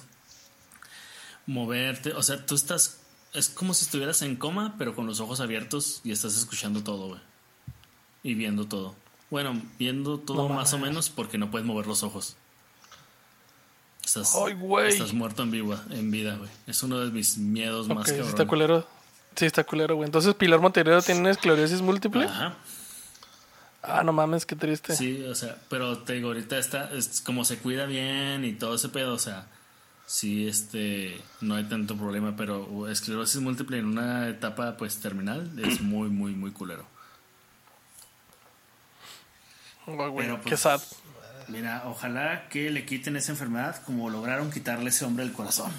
moverte. 1.47 2.13
O 2.15 2.23
sea, 2.23 2.45
tú 2.47 2.55
estás. 2.55 2.97
Es 3.35 3.49
como 3.49 3.75
si 3.75 3.85
estuvieras 3.85 4.23
en 4.23 4.37
coma, 4.37 4.75
pero 4.79 4.95
con 4.95 5.07
los 5.07 5.21
ojos 5.21 5.41
abiertos 5.41 6.01
y 6.05 6.13
estás 6.13 6.37
escuchando 6.37 6.83
todo, 6.83 7.09
güey. 7.09 7.21
Y 8.23 8.35
viendo 8.35 8.67
todo. 8.67 8.95
Bueno, 9.31 9.61
viendo 9.79 10.19
todo 10.19 10.49
No 10.49 10.55
más 10.55 10.73
o 10.73 10.79
menos 10.79 11.11
porque 11.11 11.37
no 11.37 11.51
puedes 11.51 11.67
mover 11.67 11.87
los 11.87 12.03
ojos. 12.03 12.37
Estás, 14.05 14.35
Ay, 14.37 14.55
güey. 14.55 14.93
estás 14.93 15.13
muerto 15.13 15.43
en, 15.43 15.51
viva, 15.51 15.83
en 15.91 16.11
vida, 16.11 16.37
güey. 16.37 16.51
Es 16.67 16.83
uno 16.83 17.01
de 17.01 17.11
mis 17.11 17.37
miedos 17.39 17.87
Ok, 17.89 17.95
más 17.95 18.05
sí 18.07 18.11
cabrones. 18.13 18.29
está 18.35 18.47
culero. 18.47 18.87
Sí, 19.35 19.47
está 19.47 19.65
culero, 19.65 19.97
güey. 19.97 20.07
Entonces, 20.07 20.35
Pilar 20.35 20.61
Montenegro 20.61 21.03
tiene 21.03 21.31
esclerosis 21.31 21.81
múltiple. 21.81 22.27
Ajá. 22.27 22.55
Ah, 23.83 24.03
no 24.05 24.13
mames, 24.13 24.47
qué 24.47 24.55
triste. 24.57 24.95
Sí, 24.97 25.25
o 25.25 25.35
sea, 25.35 25.59
pero 25.69 25.99
te 25.99 26.15
digo, 26.15 26.29
ahorita 26.29 26.57
está, 26.59 26.91
es 26.95 27.21
como 27.21 27.45
se 27.45 27.59
cuida 27.59 27.85
bien 27.87 28.45
y 28.45 28.53
todo 28.53 28.77
ese 28.77 28.89
pedo, 28.89 29.13
o 29.15 29.19
sea, 29.19 29.47
sí, 30.07 30.49
este, 30.49 31.21
no 31.41 31.55
hay 31.55 31.65
tanto 31.65 31.97
problema, 31.97 32.37
pero 32.37 32.89
esclerosis 32.89 33.41
múltiple 33.41 33.79
en 33.79 33.87
una 33.87 34.29
etapa, 34.29 34.77
pues, 34.77 35.01
terminal 35.01 35.51
es 35.59 35.81
muy, 35.81 36.09
muy, 36.09 36.33
muy 36.33 36.53
culero. 36.53 36.87
Güey, 39.87 40.13
Pero, 40.17 40.41
qué 40.41 40.51
pues, 40.51 40.61
sad. 40.61 40.81
Mira, 41.49 41.83
ojalá 41.87 42.49
que 42.49 42.71
le 42.71 42.87
quiten 42.87 43.17
esa 43.17 43.33
enfermedad 43.33 43.83
como 43.85 44.09
lograron 44.09 44.51
quitarle 44.51 44.87
a 44.87 44.89
ese 44.89 45.05
hombre 45.05 45.25
el 45.25 45.33
corazón. 45.33 45.71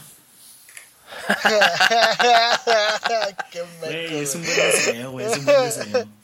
Qué 3.52 3.64
meco, 3.82 4.16
es 4.16 4.36
un 4.36 4.44
buen 4.44 4.56
deseo, 4.56 5.12
güey, 5.12 5.26
es 5.26 5.38
un 5.38 5.46
buen 5.46 5.64
deseo. 5.64 6.08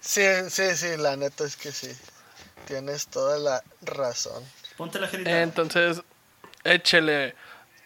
Sí, 0.00 0.22
sí, 0.50 0.76
sí, 0.76 0.96
la 0.98 1.16
neta 1.16 1.44
es 1.44 1.56
que 1.56 1.72
sí. 1.72 1.88
Tienes 2.66 3.06
toda 3.06 3.38
la 3.38 3.64
razón. 3.80 4.44
Ponte 4.76 5.00
la 5.00 5.08
jerita. 5.08 5.40
Entonces, 5.40 6.02
échele. 6.64 7.34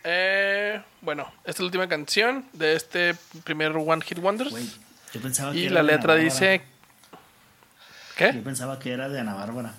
Eh, 0.05 0.81
bueno, 1.03 1.31
esta 1.41 1.51
es 1.51 1.59
la 1.61 1.64
última 1.66 1.89
canción 1.89 2.47
de 2.53 2.74
este 2.74 3.14
primer 3.45 3.72
One 3.72 4.03
Hit 4.03 4.18
Wonders. 4.18 4.51
Güey, 4.51 4.70
yo 5.12 5.20
pensaba 5.20 5.53
que 5.53 5.59
y 5.59 5.66
era 5.66 5.74
la 5.74 5.83
letra 5.83 6.14
Ana 6.14 6.22
dice. 6.22 6.62
¿Qué? 8.16 8.33
Yo 8.33 8.43
pensaba 8.43 8.79
que 8.79 8.93
era 8.93 9.09
de 9.09 9.20
Ana 9.20 9.35
Bárbara. 9.35 9.74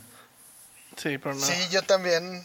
Sí, 0.97 1.17
pero 1.17 1.35
no. 1.35 1.41
Sí, 1.41 1.53
yo 1.71 1.81
también. 1.81 2.43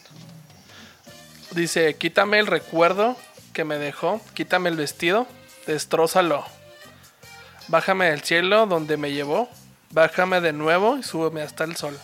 Dice: 1.50 1.94
Quítame 1.94 2.38
el 2.38 2.46
recuerdo 2.46 3.16
que 3.52 3.64
me 3.64 3.78
dejó, 3.78 4.20
quítame 4.34 4.68
el 4.68 4.76
vestido, 4.76 5.26
destrózalo. 5.66 6.44
Bájame 7.68 8.10
del 8.10 8.22
cielo 8.22 8.66
donde 8.66 8.96
me 8.96 9.12
llevó, 9.12 9.48
bájame 9.90 10.40
de 10.40 10.52
nuevo 10.52 10.98
y 10.98 11.02
súbeme 11.02 11.40
hasta 11.42 11.64
el 11.64 11.76
sol. 11.76 11.98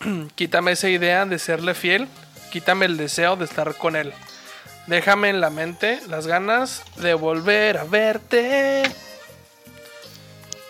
quítame 0.34 0.72
esa 0.72 0.88
idea 0.88 1.26
de 1.26 1.38
serle 1.38 1.74
fiel, 1.74 2.08
quítame 2.54 2.86
el 2.86 2.96
deseo 2.96 3.34
de 3.34 3.46
estar 3.46 3.74
con 3.76 3.96
él. 3.96 4.12
Déjame 4.86 5.28
en 5.30 5.40
la 5.40 5.50
mente 5.50 6.00
las 6.06 6.28
ganas 6.28 6.84
de 6.98 7.14
volver 7.14 7.78
a 7.78 7.82
verte. 7.82 8.84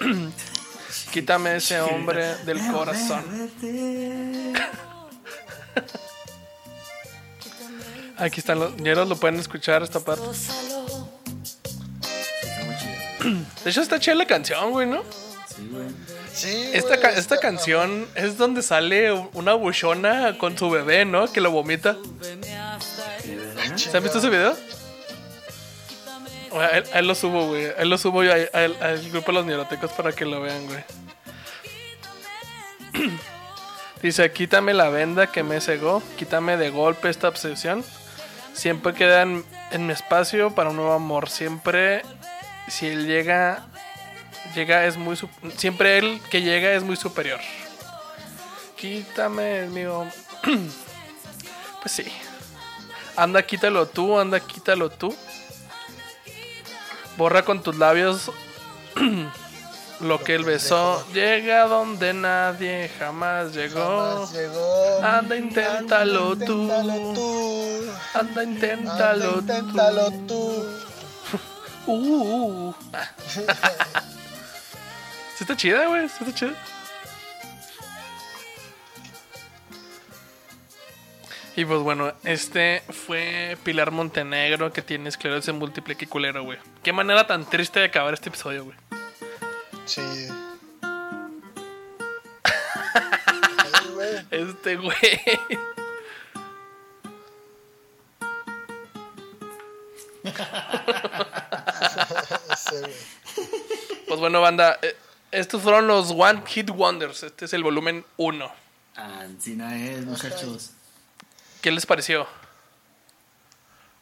quítame 1.13 1.57
ese 1.57 1.83
hombre 1.83 2.37
del 2.47 2.59
corazón. 2.73 3.23
Aquí 8.17 8.41
están 8.41 8.61
los 8.61 8.75
ñeros, 8.77 9.07
lo 9.07 9.17
pueden 9.17 9.39
escuchar 9.39 9.83
esta 9.83 10.01
parte. 10.01 10.25
De 13.63 13.71
hecho, 13.71 13.83
está 13.83 14.01
chida 14.01 14.15
la 14.15 14.27
canción, 14.27 14.71
güey, 14.71 14.89
¿no? 14.89 15.03
Sí, 15.55 15.69
güey. 15.71 15.89
Sí, 16.35 16.71
Esta, 16.73 16.97
güey, 16.97 17.17
esta 17.17 17.39
canción 17.39 18.09
es 18.17 18.37
donde 18.37 18.63
sale 18.63 19.13
una 19.13 19.55
buchona 19.55 20.37
con 20.37 20.59
su 20.59 20.69
bebé, 20.69 21.05
¿no? 21.05 21.33
Que 21.33 21.41
lo 21.41 21.53
vomita. 21.53 21.97
¿Se 23.77 23.97
han 23.97 24.03
visto 24.03 24.19
ese 24.19 24.31
video? 24.31 24.57
Bueno, 26.51 26.69
ahí 26.93 27.05
lo 27.05 27.15
subo, 27.15 27.47
güey. 27.49 27.67
Ahí 27.79 27.89
lo 27.89 27.99
subo 27.99 28.25
yo 28.25 28.33
al, 28.33 28.77
al 28.81 29.11
grupo 29.11 29.29
de 29.29 29.33
los 29.33 29.47
neurotecos 29.47 29.93
para 29.93 30.13
que 30.13 30.25
lo 30.25 30.41
vean, 30.41 30.67
güey. 30.67 30.85
Dice, 34.03 34.31
quítame 34.33 34.75
la 34.75 34.89
venda 34.89 35.29
que 35.29 35.43
me 35.43 35.61
cegó, 35.61 36.03
quítame 36.17 36.57
de 36.57 36.71
golpe 36.71 37.09
esta 37.09 37.29
obsesión. 37.29 37.85
Siempre 38.53 38.93
quedan 38.93 39.45
en 39.71 39.87
mi 39.87 39.93
espacio 39.93 40.55
para 40.55 40.71
un 40.71 40.77
nuevo 40.77 40.93
amor. 40.93 41.29
Siempre, 41.29 42.03
si 42.69 42.87
él 42.87 43.07
llega, 43.07 43.67
llega 44.55 44.87
es 44.87 44.97
muy... 44.97 45.17
Siempre 45.57 45.99
el 45.99 46.21
que 46.31 46.43
llega 46.43 46.73
es 46.73 46.83
muy 46.83 46.97
superior. 46.97 47.41
Quítame, 48.77 49.67
mío. 49.67 50.07
Pues 51.83 51.97
sí. 51.97 52.05
Anda, 53.15 53.43
quítalo 53.43 53.87
tú, 53.87 54.19
anda, 54.19 54.41
quítalo 54.41 54.89
tú. 54.89 55.15
Borra 57.19 57.43
con 57.45 57.63
tus 57.63 57.77
labios 57.77 58.33
lo 60.01 60.25
que 60.25 60.35
él 60.35 60.45
besó. 60.45 61.07
Llega 61.13 61.67
donde 61.67 62.15
nadie 62.15 62.91
jamás 62.99 63.55
llegó. 63.55 64.27
Anda, 65.03 65.37
inténtalo 65.37 66.37
tú. 66.37 66.71
Anda, 68.15 68.45
inténtalo, 68.45 69.43
tú. 70.27 70.65
Uh, 71.87 71.93
uh, 71.93 72.69
uh. 72.71 72.75
Sí 75.37 75.43
está 75.45 75.57
chida, 75.57 75.87
güey. 75.87 76.09
Sí 76.09 76.17
está 76.21 76.35
chida. 76.35 76.55
Y 81.57 81.65
pues 81.65 81.81
bueno, 81.81 82.13
este 82.25 82.83
fue 82.91 83.57
Pilar 83.63 83.93
Montenegro 83.93 84.73
que 84.73 84.83
tiene 84.83 85.09
esclerosis 85.09 85.55
múltiple. 85.55 85.97
Qué 85.97 86.07
culero, 86.09 86.43
güey. 86.43 86.59
Qué 86.83 86.93
manera 86.93 87.27
tan 87.27 87.49
triste 87.49 87.79
de 87.81 87.87
acabar 87.87 88.15
este 88.15 88.29
episodio, 88.29 88.65
güey. 88.65 88.77
Sí. 89.87 90.03
Este, 94.31 94.77
güey. 94.77 94.95
Pues 104.07 104.21
bueno, 104.21 104.41
banda. 104.41 104.79
eh, 104.83 104.95
Estos 105.35 105.63
fueron 105.63 105.87
los 105.87 106.11
One 106.11 106.43
Hit 106.47 106.71
Wonders. 106.71 107.23
Este 107.23 107.45
es 107.47 107.53
el 107.53 107.63
volumen 107.63 108.05
1. 108.17 108.53
Ancina 108.97 109.77
es, 109.77 110.05
muchachos. 110.05 110.71
¿Qué 111.61 111.71
les 111.73 111.85
pareció? 111.87 112.27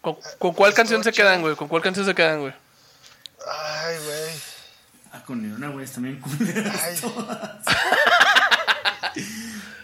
¿Con, 0.00 0.16
con 0.38 0.52
cuál 0.52 0.74
canción 0.74 1.02
se 1.04 1.12
quedan, 1.12 1.40
güey? 1.42 1.54
¿Con 1.56 1.68
cuál 1.68 1.80
canción 1.82 2.04
se 2.04 2.14
quedan, 2.14 2.40
güey? 2.40 2.52
Ay, 3.46 3.96
güey. 4.04 4.30
Ah, 5.12 5.22
con 5.24 5.42
Leona, 5.42 5.68
güey, 5.68 5.84
están 5.84 6.02
bien 6.04 6.20
culeras. 6.20 6.80
Ay, 6.82 6.96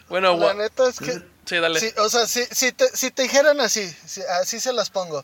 Bueno, 0.09 0.36
la 0.38 0.55
neta 0.55 0.88
es 0.88 0.99
que. 0.99 1.22
sí, 1.44 1.57
dale. 1.57 1.78
Sí, 1.80 1.92
o 1.99 2.09
sea, 2.09 2.26
si, 2.26 2.44
si, 2.46 2.72
te, 2.72 2.88
si 2.96 3.11
te 3.11 3.22
dijeran 3.24 3.61
así, 3.61 3.86
si- 4.07 4.22
así 4.40 4.59
se 4.59 4.72
las 4.72 4.88
pongo. 4.90 5.22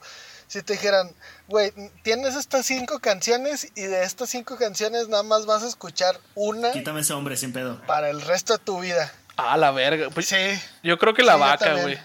Si 0.54 0.62
te 0.62 0.74
dijeran, 0.74 1.12
güey, 1.48 1.72
tienes 2.04 2.36
estas 2.36 2.64
cinco 2.64 3.00
canciones 3.00 3.72
y 3.74 3.82
de 3.82 4.04
estas 4.04 4.30
cinco 4.30 4.56
canciones 4.56 5.08
nada 5.08 5.24
más 5.24 5.46
vas 5.46 5.64
a 5.64 5.66
escuchar 5.66 6.16
una 6.36 6.70
Quítame 6.70 7.00
ese 7.00 7.12
hombre 7.12 7.36
sin 7.36 7.52
pedo. 7.52 7.80
para 7.88 8.08
el 8.08 8.20
resto 8.20 8.52
de 8.56 8.60
tu 8.60 8.78
vida. 8.78 9.12
Ah, 9.36 9.56
la 9.56 9.72
verga. 9.72 10.10
Pues, 10.10 10.28
Sí. 10.28 10.36
Yo 10.84 10.96
creo 10.96 11.12
que 11.12 11.24
la 11.24 11.34
Sí, 11.34 11.40
vaca, 11.40 11.74
güey. 11.82 11.98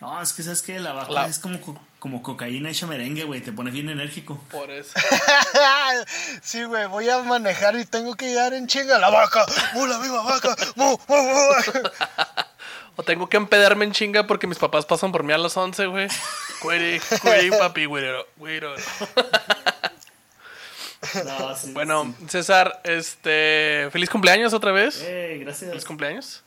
No, 0.00 0.20
es 0.20 0.32
que 0.32 0.42
sabes 0.42 0.62
que 0.62 0.80
la 0.80 0.92
vaca 0.94 1.12
La- 1.12 1.26
es 1.26 1.38
como, 1.38 1.60
co- 1.60 1.80
como 2.00 2.24
cocaína 2.24 2.70
hecha 2.70 2.88
merengue, 2.88 3.22
güey. 3.22 3.40
Te 3.40 3.52
pone 3.52 3.70
bien 3.70 3.88
enérgico. 3.88 4.38
Por 4.50 4.68
eso. 4.72 4.90
sí, 6.42 6.64
güey, 6.64 6.86
voy 6.88 7.08
a 7.08 7.18
manejar 7.20 7.76
y 7.76 7.84
tengo 7.84 8.16
que 8.16 8.26
llegar 8.30 8.52
en 8.52 8.66
chinga. 8.66 8.98
La 8.98 9.10
vaca, 9.10 9.46
mu, 9.74 9.86
la 9.86 9.98
misma 10.00 10.22
vaca, 10.22 10.56
mu, 10.74 10.98
mu, 11.06 11.22
mu. 11.22 11.50
O 12.96 13.02
tengo 13.02 13.28
que 13.28 13.36
empedarme 13.36 13.84
en 13.84 13.92
chinga 13.92 14.26
porque 14.26 14.46
mis 14.46 14.58
papás 14.58 14.86
pasan 14.86 15.10
por 15.12 15.24
mí 15.24 15.32
a 15.32 15.38
las 15.38 15.56
11, 15.56 15.86
güey. 15.86 16.08
Güey, 16.62 17.00
güey, 17.22 17.50
papi. 17.50 17.86
No, 21.26 21.56
sí, 21.56 21.72
Bueno, 21.72 22.14
César, 22.28 22.80
este. 22.84 23.88
Feliz 23.90 24.08
cumpleaños 24.08 24.54
otra 24.54 24.72
vez. 24.72 25.02
Eh, 25.02 25.38
gracias. 25.40 25.70
Feliz 25.70 25.84
cumpleaños. 25.84 26.42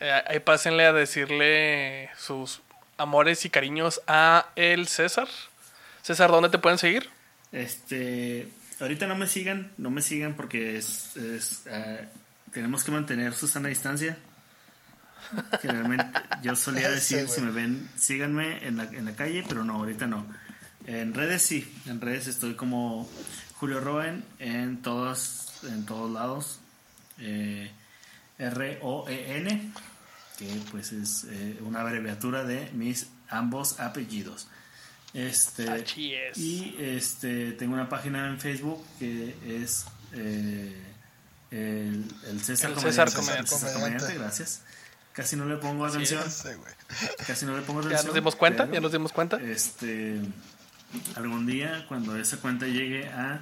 Eh, 0.00 0.22
ahí 0.26 0.40
pásenle 0.40 0.84
a 0.84 0.92
decirle 0.92 2.10
sus 2.18 2.60
amores 2.98 3.44
y 3.44 3.50
cariños 3.50 4.02
a 4.06 4.50
el 4.56 4.88
César. 4.88 5.28
César, 6.02 6.30
¿dónde 6.30 6.50
te 6.50 6.58
pueden 6.58 6.78
seguir? 6.78 7.08
Este, 7.52 8.48
ahorita 8.80 9.06
no 9.06 9.16
me 9.16 9.26
sigan, 9.26 9.72
no 9.78 9.90
me 9.90 10.02
sigan 10.02 10.34
porque 10.34 10.76
es, 10.76 11.16
es, 11.16 11.66
ah, 11.68 12.00
tenemos 12.52 12.84
que 12.84 12.90
mantener 12.90 13.32
su 13.32 13.48
sana 13.48 13.68
distancia. 13.68 14.18
Generalmente, 15.60 16.06
yo 16.42 16.56
solía 16.56 16.90
decir, 16.90 17.28
si 17.28 17.40
me 17.40 17.50
ven, 17.50 17.88
síganme 17.96 18.66
en 18.66 18.76
la, 18.76 18.84
en 18.84 19.04
la 19.04 19.14
calle, 19.14 19.44
pero 19.48 19.64
no, 19.64 19.74
ahorita 19.74 20.06
no. 20.06 20.26
En 20.86 21.14
redes 21.14 21.42
sí, 21.42 21.72
en 21.86 22.00
redes 22.00 22.28
estoy 22.28 22.54
como 22.54 23.08
Julio 23.54 23.80
Roen 23.80 24.24
en 24.38 24.82
todos, 24.82 25.52
en 25.64 25.84
todos 25.84 26.10
lados. 26.10 26.60
Eh, 27.18 27.70
R-O-E-N, 28.38 29.72
que 30.38 30.60
pues 30.70 30.92
es 30.92 31.24
eh, 31.30 31.58
una 31.62 31.80
abreviatura 31.80 32.44
de 32.44 32.70
mis 32.72 33.06
ambos 33.28 33.80
apellidos. 33.80 34.48
Este, 35.14 35.68
Así 35.70 36.12
es. 36.12 36.36
y 36.36 36.76
este 36.78 37.52
tengo 37.52 37.72
una 37.72 37.88
página 37.88 38.28
en 38.28 38.38
Facebook 38.38 38.84
que 38.98 39.34
es 39.46 39.86
eh, 40.12 40.76
el, 41.50 42.04
el 42.28 42.40
César 42.40 42.70
El 42.70 42.76
Comediante. 42.76 43.12
César. 43.46 43.72
Comediante, 43.72 44.14
gracias. 44.14 44.62
Casi 45.16 45.34
no 45.34 45.46
le 45.46 45.56
pongo 45.56 45.86
atención. 45.86 46.22
Sí. 46.30 46.48
Casi 47.26 47.46
no 47.46 47.56
le 47.56 47.62
pongo 47.62 47.80
Ya 47.80 47.86
atención. 47.86 48.06
nos 48.08 48.14
dimos 48.14 48.36
cuenta, 48.36 48.64
pero, 48.64 48.74
ya 48.74 48.80
nos 48.82 48.92
dimos 48.92 49.12
cuenta. 49.12 49.38
Este, 49.38 50.20
algún 51.16 51.46
día 51.46 51.86
cuando 51.88 52.16
esa 52.16 52.36
cuenta 52.36 52.66
llegue 52.66 53.08
a 53.08 53.40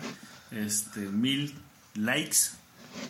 este 0.52 1.00
mil 1.00 1.54
likes, 1.94 2.38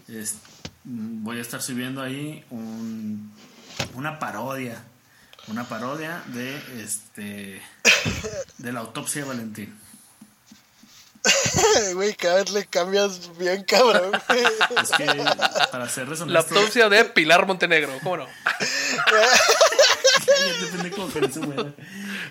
es- 0.08 0.36
voy 0.84 1.38
a 1.38 1.42
estar 1.42 1.60
subiendo 1.62 2.00
ahí 2.02 2.42
un, 2.50 3.32
una 3.94 4.18
parodia, 4.18 4.82
una 5.48 5.64
parodia 5.68 6.22
de 6.28 6.56
este 6.82 7.60
de 8.58 8.72
la 8.72 8.80
autopsia 8.80 9.22
de 9.22 9.28
Valentín. 9.28 9.74
Güey, 11.94 12.14
cada 12.14 12.36
vez 12.36 12.50
le 12.50 12.66
cambias 12.66 13.36
bien 13.38 13.64
cabrón. 13.64 14.12
Es 14.82 14.90
que 14.90 15.06
para 15.72 15.88
serles 15.88 16.20
La 16.20 16.24
honestos, 16.26 16.56
autopsia 16.56 16.88
de 16.88 17.04
Pilar 17.06 17.46
Montenegro, 17.46 17.92
¿cómo 18.02 18.18
no? 18.18 18.26
Cállate, 20.26 20.66
pendejo, 20.72 21.08
con 21.08 21.32
su 21.32 21.40
madre. 21.42 21.72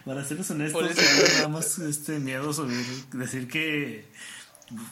Para 0.05 0.23
serles 0.23 0.49
honestos, 0.51 0.81
Por 0.81 0.91
eso. 0.91 1.01
me 1.01 1.21
da 1.23 1.33
nada 1.35 1.47
más 1.49 1.77
este 1.79 2.19
miedo 2.19 2.53
subir, 2.53 2.85
decir 3.13 3.47
que 3.47 4.05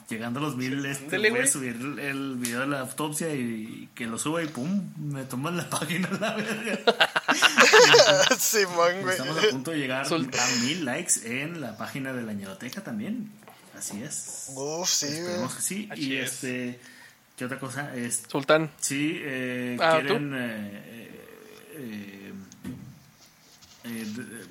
llegando 0.10 0.40
a 0.40 0.44
los 0.44 0.56
mil 0.58 0.86
este, 0.86 1.18
voy 1.30 1.40
a 1.40 1.48
subir 1.48 1.76
el 2.00 2.36
video 2.36 2.60
de 2.60 2.68
la 2.68 2.82
autopsia 2.82 3.34
y 3.34 3.90
que 3.96 4.06
lo 4.06 4.20
suba 4.20 4.44
y 4.44 4.48
pum, 4.48 4.94
me 4.98 5.24
toman 5.24 5.58
la 5.58 5.70
página 5.70 6.08
a 6.10 6.14
la 6.20 6.36
verga. 6.36 6.80
Simón, 8.40 9.02
güey. 9.02 9.12
Estamos 9.18 9.38
a 9.38 9.50
punto 9.50 9.72
de 9.72 9.78
llegar 9.78 10.08
Sol- 10.08 10.30
a 10.40 10.48
mil 10.66 10.86
likes 10.86 11.14
en 11.26 11.62
la 11.62 11.78
página 11.78 12.14
de 12.14 12.24
la 12.24 12.34
ñeroteca 12.34 12.82
también. 12.84 13.32
Así 13.82 14.04
es. 14.04 14.52
Uf, 14.56 14.88
sí. 14.90 15.08
Esperemos 15.08 15.56
que 15.56 15.62
sí. 15.62 15.90
Así 15.92 16.02
y 16.14 16.16
es. 16.18 16.34
este, 16.34 16.80
¿qué 17.36 17.46
otra 17.46 17.60
cosa? 17.60 17.96
Es, 17.96 18.24
Sultán. 18.28 18.70
Sí, 18.80 19.18
eh, 19.22 19.76
Ah, 19.82 19.98
quieren. 20.00 20.34
eh, 20.36 20.84
eh, 20.86 21.74
eh, 21.76 22.34
eh, 23.86 24.46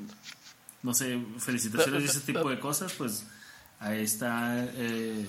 no 0.83 0.93
sé, 0.95 1.19
felicitaciones 1.39 2.03
y 2.03 2.07
ese 2.07 2.21
tipo 2.21 2.51
de 2.51 2.59
cosas, 2.59 2.93
pues 2.95 3.25
ahí 3.79 4.03
está 4.03 4.65
eh, 4.75 5.25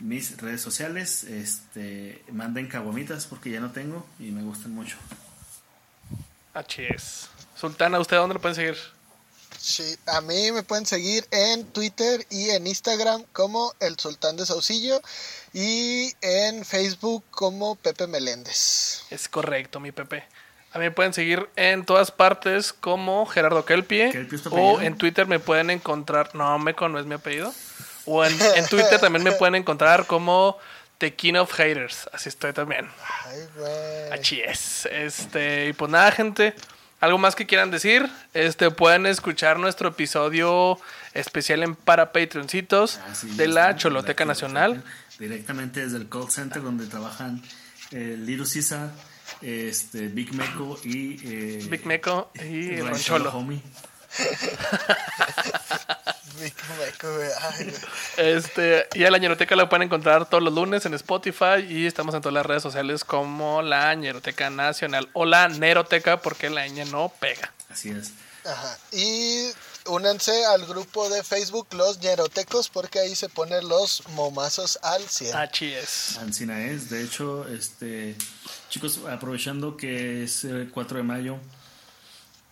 mis 0.00 0.36
redes 0.38 0.62
sociales. 0.62 1.24
Este, 1.24 2.24
manden 2.32 2.68
caguamitas 2.68 3.26
porque 3.26 3.50
ya 3.50 3.60
no 3.60 3.70
tengo 3.72 4.06
y 4.18 4.30
me 4.30 4.42
gustan 4.42 4.72
mucho. 4.72 4.96
Así 6.54 6.82
es. 6.88 7.28
Sultán, 7.54 7.94
¿a 7.94 8.00
usted 8.00 8.16
dónde 8.16 8.34
lo 8.34 8.40
pueden 8.40 8.54
seguir? 8.54 8.76
Sí, 9.58 9.96
a 10.06 10.20
mí 10.20 10.52
me 10.52 10.62
pueden 10.62 10.86
seguir 10.86 11.26
en 11.30 11.64
Twitter 11.66 12.26
y 12.30 12.50
en 12.50 12.66
Instagram 12.66 13.24
como 13.32 13.72
el 13.80 13.98
Sultán 13.98 14.36
de 14.36 14.46
Saucillo 14.46 15.00
y 15.52 16.12
en 16.20 16.64
Facebook 16.64 17.24
como 17.30 17.76
Pepe 17.76 18.06
Meléndez. 18.06 19.02
Es 19.10 19.28
correcto, 19.28 19.80
mi 19.80 19.92
Pepe. 19.92 20.24
A 20.72 20.78
mí 20.78 20.84
me 20.84 20.90
pueden 20.90 21.14
seguir 21.14 21.48
en 21.56 21.86
todas 21.86 22.10
partes 22.10 22.72
como 22.72 23.24
Gerardo 23.24 23.64
Kelpie. 23.64 24.10
¿Kelpie 24.12 24.36
es 24.36 24.42
tu 24.42 24.54
O 24.54 24.80
en 24.80 24.98
Twitter 24.98 25.26
me 25.26 25.38
pueden 25.38 25.70
encontrar. 25.70 26.34
No, 26.34 26.58
Meco 26.58 26.88
no 26.88 26.98
es 26.98 27.06
mi 27.06 27.14
apellido. 27.14 27.54
O 28.04 28.24
en, 28.24 28.36
en 28.56 28.66
Twitter 28.66 29.00
también 29.00 29.24
me 29.24 29.32
pueden 29.32 29.54
encontrar 29.54 30.06
como 30.06 30.58
The 30.98 31.14
King 31.14 31.34
of 31.34 31.52
Haters. 31.52 32.08
Así 32.12 32.28
estoy 32.28 32.52
también. 32.52 32.90
Ay, 33.24 33.48
güey. 33.56 34.12
Así 34.12 34.40
es. 34.40 34.86
Este, 34.86 35.68
y 35.68 35.72
pues 35.72 35.90
nada, 35.90 36.10
gente. 36.12 36.54
¿Algo 37.00 37.18
más 37.18 37.34
que 37.36 37.46
quieran 37.46 37.70
decir? 37.70 38.08
Este, 38.32 38.70
pueden 38.70 39.06
escuchar 39.06 39.58
nuestro 39.58 39.90
episodio 39.90 40.78
especial 41.12 41.62
en 41.62 41.74
para 41.74 42.10
Patreoncitos 42.12 42.98
Ah, 43.06 43.14
sí, 43.14 43.28
de 43.36 43.48
la 43.48 43.76
Choloteca 43.76 44.24
Nacional. 44.24 44.82
Directamente 45.18 45.80
desde 45.80 45.98
el 45.98 46.08
call 46.08 46.30
center 46.30 46.62
donde 46.62 46.86
trabajan 46.86 47.42
eh, 47.90 48.16
Little 48.18 48.46
Sisa, 48.46 48.92
este, 49.42 50.08
Big 50.08 50.32
Meco 50.34 50.78
y. 50.84 51.18
eh, 51.26 51.66
Big 51.70 51.84
Meco 51.86 52.30
y. 52.34 52.80
Homie. 52.80 53.60
Este, 58.16 58.88
y 58.94 59.04
a 59.04 59.10
la 59.10 59.18
ñeroteca 59.18 59.56
la 59.56 59.68
pueden 59.68 59.84
encontrar 59.84 60.28
todos 60.28 60.42
los 60.42 60.52
lunes 60.52 60.84
en 60.86 60.94
Spotify 60.94 61.64
y 61.68 61.86
estamos 61.86 62.14
en 62.14 62.20
todas 62.20 62.34
las 62.34 62.46
redes 62.46 62.62
sociales 62.62 63.04
como 63.04 63.62
la 63.62 63.94
ñeroteca 63.94 64.50
nacional 64.50 65.08
o 65.12 65.24
la 65.24 65.48
neroteca 65.48 66.20
porque 66.20 66.50
la 66.50 66.66
ñ 66.66 66.84
no 66.90 67.12
pega. 67.20 67.52
Así 67.68 67.90
es. 67.90 68.12
Ajá. 68.44 68.78
Y 68.92 69.50
únanse 69.86 70.44
al 70.46 70.66
grupo 70.66 71.08
de 71.10 71.22
Facebook 71.22 71.66
Los 71.72 72.00
Ñerotecos 72.00 72.68
porque 72.68 73.00
ahí 73.00 73.14
se 73.14 73.28
ponen 73.28 73.68
los 73.68 74.06
momazos 74.10 74.78
al 74.82 75.02
100. 75.02 75.36
Así 75.36 75.72
es. 75.72 76.16
Ancina 76.18 76.64
es. 76.64 76.90
De 76.90 77.02
hecho, 77.02 77.46
este 77.48 78.16
chicos, 78.68 79.00
aprovechando 79.10 79.76
que 79.76 80.24
es 80.24 80.44
el 80.44 80.70
4 80.70 80.98
de 80.98 81.02
mayo, 81.02 81.38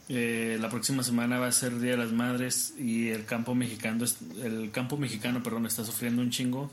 eh, 0.08 0.58
la 0.60 0.68
próxima 0.68 1.02
semana 1.02 1.38
va 1.38 1.46
a 1.46 1.52
ser 1.52 1.78
Día 1.78 1.92
de 1.92 1.96
las 1.96 2.12
Madres 2.12 2.74
y 2.78 3.08
el 3.08 3.24
campo 3.24 3.54
mexicano, 3.54 4.04
el 4.42 4.70
campo 4.70 4.96
mexicano, 4.98 5.42
perdón, 5.42 5.66
está 5.66 5.84
sufriendo 5.84 6.20
un 6.20 6.30
chingo 6.30 6.70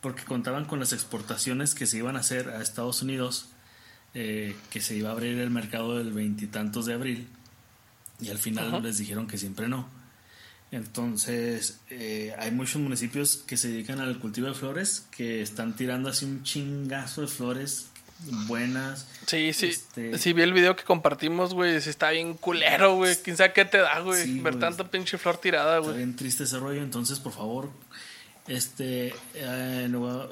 porque 0.00 0.24
contaban 0.24 0.64
con 0.64 0.80
las 0.80 0.92
exportaciones 0.94 1.74
que 1.74 1.86
se 1.86 1.98
iban 1.98 2.16
a 2.16 2.20
hacer 2.20 2.48
a 2.48 2.62
Estados 2.62 3.02
Unidos, 3.02 3.50
eh, 4.14 4.56
que 4.70 4.80
se 4.80 4.96
iba 4.96 5.10
a 5.10 5.12
abrir 5.12 5.38
el 5.38 5.50
mercado 5.50 5.98
del 5.98 6.12
veintitantos 6.12 6.86
de 6.86 6.94
abril 6.94 7.28
y 8.18 8.30
al 8.30 8.38
final 8.38 8.82
les 8.82 8.96
dijeron 8.98 9.26
que 9.26 9.36
siempre 9.36 9.68
no. 9.68 9.88
Entonces, 10.72 11.80
eh, 11.90 12.34
hay 12.38 12.52
muchos 12.52 12.80
municipios 12.80 13.36
que 13.46 13.56
se 13.56 13.68
dedican 13.68 14.00
al 14.00 14.18
cultivo 14.20 14.46
de 14.46 14.54
flores, 14.54 15.06
que 15.10 15.42
están 15.42 15.76
tirando 15.76 16.08
así 16.08 16.24
un 16.24 16.44
chingazo 16.44 17.22
de 17.22 17.26
flores 17.26 17.89
buenas. 18.46 19.06
Sí, 19.26 19.52
sí. 19.52 19.66
Este- 19.66 20.18
Sí, 20.18 20.32
vi 20.32 20.42
el 20.42 20.52
video 20.52 20.76
que 20.76 20.84
compartimos, 20.84 21.54
güey. 21.54 21.80
Sí, 21.80 21.90
está 21.90 22.10
bien 22.10 22.34
culero, 22.34 22.94
güey. 22.96 23.16
Quién 23.16 23.36
sabe 23.36 23.52
qué 23.52 23.64
te 23.64 23.78
da, 23.78 23.98
güey. 24.00 24.24
Sí, 24.24 24.40
Ver 24.40 24.54
güey. 24.54 24.60
tanta 24.60 24.90
pinche 24.90 25.18
flor 25.18 25.38
tirada, 25.38 25.76
Está 25.78 25.84
güey. 25.90 25.96
bien 25.98 26.16
triste 26.16 26.44
ese 26.44 26.58
rollo, 26.58 26.82
entonces 26.82 27.18
por 27.20 27.32
favor, 27.32 27.70
este, 28.48 29.14
eh, 29.34 29.86
no, 29.90 30.28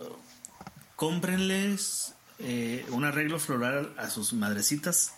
cómprenles 0.97 2.15
eh, 2.40 2.85
un 2.90 3.05
arreglo 3.05 3.39
floral 3.39 3.94
a 3.98 4.10
sus 4.10 4.32
madrecitas 4.32 5.12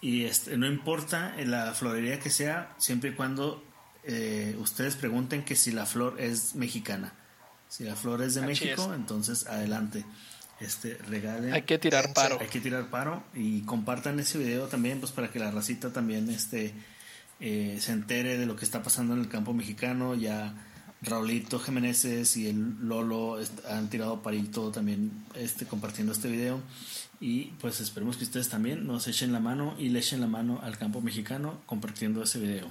y 0.00 0.24
este, 0.24 0.56
no 0.56 0.66
importa 0.66 1.34
la 1.44 1.72
florería 1.74 2.18
que 2.20 2.30
sea, 2.30 2.74
siempre 2.78 3.10
y 3.10 3.12
cuando 3.14 3.62
eh, 4.04 4.56
ustedes 4.60 4.94
pregunten 4.96 5.44
que 5.44 5.56
si 5.56 5.72
la 5.72 5.84
flor 5.86 6.20
es 6.20 6.54
mexicana. 6.54 7.12
Si 7.68 7.82
la 7.84 7.96
flor 7.96 8.22
es 8.22 8.34
de 8.34 8.42
México, 8.42 8.82
es. 8.90 8.94
entonces 8.96 9.46
adelante. 9.48 10.04
Este, 10.60 10.96
regalen. 11.08 11.52
Hay 11.52 11.62
que 11.62 11.78
tirar 11.78 12.12
paro. 12.14 12.38
Hay 12.40 12.48
que 12.48 12.60
tirar 12.60 12.88
paro 12.88 13.22
y 13.34 13.62
compartan 13.62 14.18
ese 14.20 14.38
video 14.38 14.66
también, 14.68 15.00
pues 15.00 15.12
para 15.12 15.30
que 15.30 15.38
la 15.38 15.50
racita 15.50 15.92
también 15.92 16.30
este, 16.30 16.72
eh, 17.40 17.76
se 17.80 17.92
entere 17.92 18.38
de 18.38 18.46
lo 18.46 18.56
que 18.56 18.64
está 18.64 18.82
pasando 18.82 19.14
en 19.14 19.20
el 19.20 19.28
campo 19.28 19.52
mexicano. 19.52 20.14
Ya 20.14 20.54
Raulito 21.02 21.58
Jiménez 21.58 22.36
y 22.36 22.48
el 22.48 22.88
Lolo 22.88 23.38
han 23.68 23.90
tirado 23.90 24.22
parito 24.22 24.70
también 24.70 25.12
este, 25.34 25.66
compartiendo 25.66 26.12
este 26.12 26.28
video. 26.28 26.60
Y 27.20 27.52
pues 27.60 27.80
esperemos 27.80 28.16
que 28.16 28.24
ustedes 28.24 28.48
también 28.48 28.86
nos 28.86 29.08
echen 29.08 29.32
la 29.32 29.40
mano 29.40 29.74
y 29.78 29.88
le 29.88 30.00
echen 30.00 30.20
la 30.20 30.26
mano 30.26 30.60
al 30.62 30.78
campo 30.78 31.00
mexicano 31.00 31.60
compartiendo 31.66 32.22
ese 32.22 32.38
video. 32.38 32.66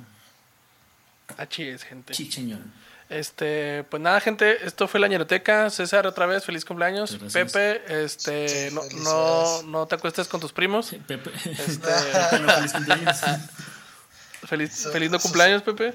Así 1.38 1.64
es, 1.64 1.84
gente. 1.84 2.14
Chicheñón. 2.14 2.72
Este, 3.10 3.84
pues 3.84 4.02
nada, 4.02 4.20
gente, 4.20 4.66
esto 4.66 4.88
fue 4.88 5.00
la 5.00 5.08
ñeroteca. 5.08 5.70
César, 5.70 6.08
otra 6.08 6.26
vez, 6.26 6.44
feliz 6.44 6.66
cumpleaños. 6.66 7.20
Gracias. 7.20 7.52
Pepe, 7.52 8.04
este, 8.04 8.70
Sí, 8.70 8.76
no, 8.76 8.82
no, 9.04 9.64
no 9.64 9.88
te 9.88 9.96
acuestes 9.96 10.28
con 10.28 10.42
tus 10.42 10.52
primos. 10.52 10.88
Sí, 10.88 10.98
Pepe. 10.98 11.32
Este, 11.46 11.92
feliz 12.30 12.74
cumpleaños. 12.74 13.22
feliz, 14.92 15.12
no 15.12 15.20
cumpleaños, 15.20 15.62
Pepe. 15.62 15.94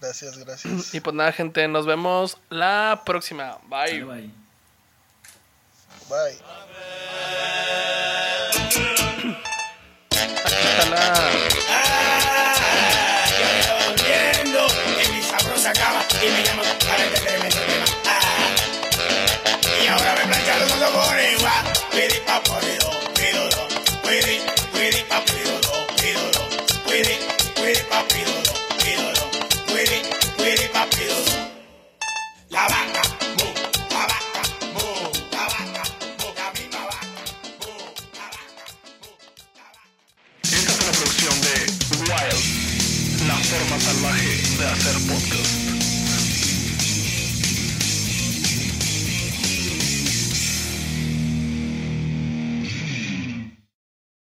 Gracias, 0.00 0.38
gracias. 0.38 0.94
Y 0.94 1.00
pues 1.00 1.14
nada, 1.14 1.32
gente, 1.32 1.68
nos 1.68 1.84
vemos 1.84 2.38
la 2.48 3.02
próxima. 3.04 3.58
Bye. 3.68 4.02
Bye, 4.02 4.04
bye. 4.04 4.30
Bye. 6.08 7.56
Hacer. 44.72 45.19